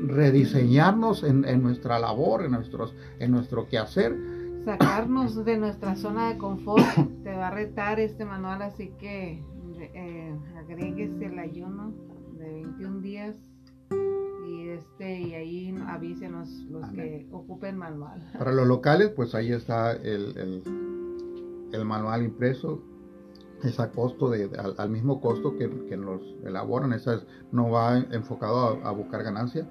rediseñarnos 0.05 1.23
en, 1.23 1.41
nuestra 1.61 1.99
labor, 1.99 2.43
en, 2.45 2.51
nuestros, 2.51 2.95
en 3.19 3.31
nuestro 3.31 3.67
quehacer. 3.67 4.15
Sacarnos 4.63 5.43
de 5.45 5.57
nuestra 5.57 5.95
zona 5.95 6.29
de 6.29 6.37
confort. 6.37 6.83
Te 7.23 7.35
va 7.35 7.47
a 7.47 7.51
retar 7.51 7.99
este 7.99 8.25
manual, 8.25 8.61
así 8.61 8.91
que 8.99 9.43
eh, 9.79 10.35
agregues 10.57 11.11
el 11.21 11.39
ayuno 11.39 11.93
de 12.37 12.51
21 12.51 12.99
días 13.01 13.35
y 14.47 14.69
este 14.69 15.21
y 15.21 15.33
ahí 15.33 15.75
avísenos 15.87 16.49
los 16.69 16.89
que 16.89 17.27
ocupen 17.31 17.77
manual. 17.77 18.21
Para 18.37 18.51
los 18.51 18.67
locales, 18.67 19.09
pues 19.15 19.35
ahí 19.35 19.51
está 19.51 19.93
el, 19.93 20.63
el, 21.71 21.85
manual 21.85 22.23
impreso 22.23 22.81
es 23.63 23.79
a 23.79 23.91
costo 23.91 24.29
de, 24.29 24.49
al, 24.77 24.89
mismo 24.89 25.19
costo 25.19 25.57
que, 25.57 25.69
que 25.87 25.97
nos 25.97 26.21
elaboran, 26.43 26.93
esa 26.93 27.21
no 27.51 27.71
va 27.71 27.97
enfocado 27.97 28.79
a, 28.83 28.89
a 28.89 28.91
buscar 28.91 29.23
ganancia, 29.23 29.67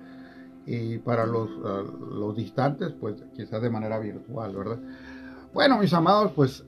y 0.66 0.98
para 0.98 1.24
los, 1.24 1.48
ah, 1.64 1.82
los 2.10 2.36
distantes, 2.36 2.92
pues 3.00 3.14
quizás 3.34 3.62
de 3.62 3.70
manera 3.70 3.98
virtual, 3.98 4.54
¿verdad? 4.54 4.78
Bueno, 5.54 5.78
mis 5.78 5.94
amados, 5.94 6.32
pues 6.34 6.64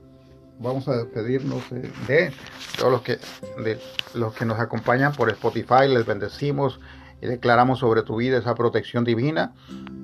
vamos 0.60 0.88
a 0.88 0.96
despedirnos 0.96 1.62
de, 2.06 2.32
todos 2.78 2.92
los 2.92 3.02
que, 3.02 3.18
de 3.62 3.78
los 4.14 4.34
que 4.34 4.44
nos 4.44 4.58
acompañan 4.58 5.12
por 5.12 5.28
Spotify, 5.30 5.88
les 5.88 6.06
bendecimos 6.06 6.80
y 7.20 7.26
declaramos 7.26 7.80
sobre 7.80 8.02
tu 8.02 8.16
vida 8.16 8.38
esa 8.38 8.54
protección 8.54 9.04
divina, 9.04 9.52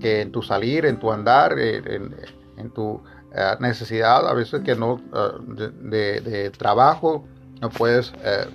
que 0.01 0.21
en 0.21 0.33
tu 0.33 0.43
salir, 0.43 0.85
en 0.87 0.99
tu 0.99 1.13
andar, 1.13 1.57
en, 1.59 2.71
tu 2.75 3.01
ah, 3.37 3.57
necesidad, 3.61 4.29
a 4.29 4.35
veces 4.35 4.63
que 4.63 4.75
no, 4.75 5.01
ah, 5.13 5.35
de, 5.47 6.21
de, 6.21 6.51
trabajo, 6.51 7.25
no 7.61 7.71
puedes 7.71 8.13
eh, 8.25 8.47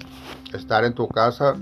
estar 0.53 0.83
en 0.83 0.93
tu 0.93 1.07
casa 1.07 1.55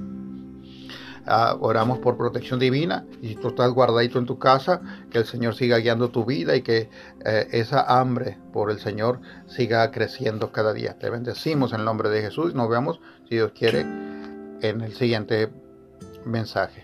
Ah, 1.27 1.57
oramos 1.59 1.99
por 1.99 2.17
protección 2.17 2.59
divina 2.59 3.05
y 3.21 3.35
tú 3.35 3.49
estás 3.49 3.71
guardadito 3.71 4.17
en 4.17 4.25
tu 4.25 4.39
casa, 4.39 4.81
que 5.11 5.17
el 5.17 5.25
Señor 5.25 5.55
siga 5.55 5.77
guiando 5.77 6.09
tu 6.09 6.25
vida 6.25 6.55
y 6.55 6.61
que 6.61 6.89
eh, 7.25 7.47
esa 7.51 7.81
hambre 7.99 8.37
por 8.53 8.71
el 8.71 8.79
Señor 8.79 9.19
siga 9.45 9.91
creciendo 9.91 10.51
cada 10.51 10.73
día. 10.73 10.97
Te 10.97 11.09
bendecimos 11.09 11.73
en 11.73 11.79
el 11.79 11.85
nombre 11.85 12.09
de 12.09 12.21
Jesús 12.21 12.55
nos 12.55 12.69
vemos, 12.69 12.99
si 13.27 13.35
Dios 13.35 13.51
quiere, 13.53 13.81
en 13.81 14.81
el 14.81 14.93
siguiente 14.95 15.49
mensaje. 16.25 16.83